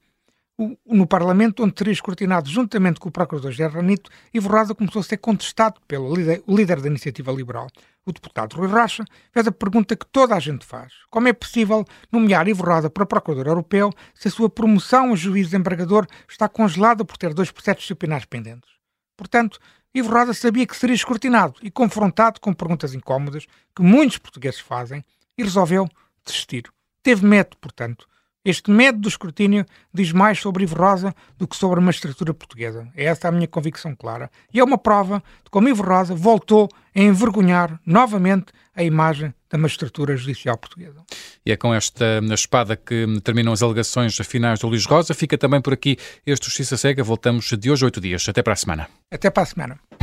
no 0.85 1.07
Parlamento, 1.07 1.63
onde 1.63 1.73
teria 1.73 1.93
escrutinado 1.93 2.49
juntamente 2.49 2.99
com 2.99 3.07
o 3.07 3.11
Procurador-Geral 3.11 3.75
Ranito, 3.75 4.11
Ivo 4.33 4.49
Rosa 4.49 4.75
começou 4.75 4.99
a 4.99 5.03
ser 5.03 5.17
contestado 5.17 5.79
pelo 5.87 6.13
líder, 6.13 6.43
líder, 6.47 6.81
da 6.81 6.87
Iniciativa 6.87 7.31
Liberal, 7.31 7.67
o 8.05 8.11
deputado 8.11 8.57
Rui 8.57 8.67
Rocha, 8.67 9.05
fez 9.31 9.47
a 9.47 9.51
pergunta 9.51 9.95
que 9.95 10.05
toda 10.05 10.35
a 10.35 10.39
gente 10.39 10.65
faz. 10.65 10.91
Como 11.09 11.27
é 11.29 11.33
possível 11.33 11.85
nomear 12.11 12.47
Ivo 12.47 12.63
Rosa 12.63 12.89
para 12.89 13.05
Procurador 13.05 13.47
Europeu 13.47 13.89
se 14.13 14.27
a 14.27 14.31
sua 14.31 14.49
promoção 14.49 15.13
a 15.13 15.15
juiz 15.15 15.47
desembargador 15.47 16.05
está 16.27 16.49
congelada 16.49 17.05
por 17.05 17.17
ter 17.17 17.33
dois 17.33 17.51
processos 17.51 17.83
disciplinares 17.83 18.25
pendentes? 18.25 18.69
Portanto, 19.15 19.59
Ivo 19.93 20.11
Rosa 20.13 20.33
sabia 20.35 20.67
que 20.67 20.75
seria 20.75 20.95
escrutinado 20.95 21.55
e 21.63 21.71
confrontado 21.71 22.39
com 22.39 22.53
perguntas 22.53 22.93
incómodas 22.93 23.47
que 23.75 23.81
muitos 23.81 24.19
portugueses 24.19 24.59
fazem 24.59 25.03
e 25.35 25.43
resolveu 25.43 25.87
desistir. 26.23 26.65
Teve 27.01 27.25
medo, 27.25 27.57
portanto. 27.57 28.07
Este 28.45 28.71
medo 28.71 28.99
do 28.99 29.09
escrutínio 29.09 29.65
diz 29.93 30.11
mais 30.11 30.39
sobre 30.39 30.63
Ivo 30.63 30.75
Rosa 30.75 31.13
do 31.37 31.47
que 31.47 31.55
sobre 31.55 31.79
a 31.79 31.83
magistratura 31.83 32.33
portuguesa. 32.33 32.87
É 32.95 33.05
essa 33.05 33.27
a 33.27 33.31
minha 33.31 33.47
convicção 33.47 33.95
clara. 33.95 34.29
E 34.53 34.59
é 34.59 34.63
uma 34.63 34.77
prova 34.77 35.23
de 35.43 35.49
como 35.49 35.67
Ivo 35.67 35.83
Rosa 35.83 36.13
voltou 36.15 36.69
a 36.95 36.99
envergonhar 36.99 37.79
novamente 37.85 38.53
a 38.75 38.83
imagem 38.83 39.33
da 39.49 39.57
magistratura 39.57 40.15
judicial 40.15 40.57
portuguesa. 40.57 41.03
E 41.45 41.51
é 41.51 41.57
com 41.57 41.73
esta 41.73 42.21
espada 42.33 42.75
que 42.75 43.05
terminam 43.23 43.51
as 43.51 43.61
alegações 43.61 44.15
finais 44.25 44.59
do 44.59 44.67
Luís 44.67 44.85
Rosa. 44.85 45.13
Fica 45.13 45.37
também 45.37 45.61
por 45.61 45.73
aqui 45.73 45.97
este 46.25 46.45
Justiça 46.45 46.77
Cega. 46.77 47.03
Voltamos 47.03 47.49
de 47.49 47.71
hoje 47.71 47.83
a 47.83 47.87
oito 47.87 47.99
dias. 47.99 48.27
Até 48.29 48.43
para 48.43 48.53
a 48.53 48.55
semana. 48.55 48.87
Até 49.11 49.29
para 49.29 49.43
a 49.43 49.45
semana. 49.45 49.98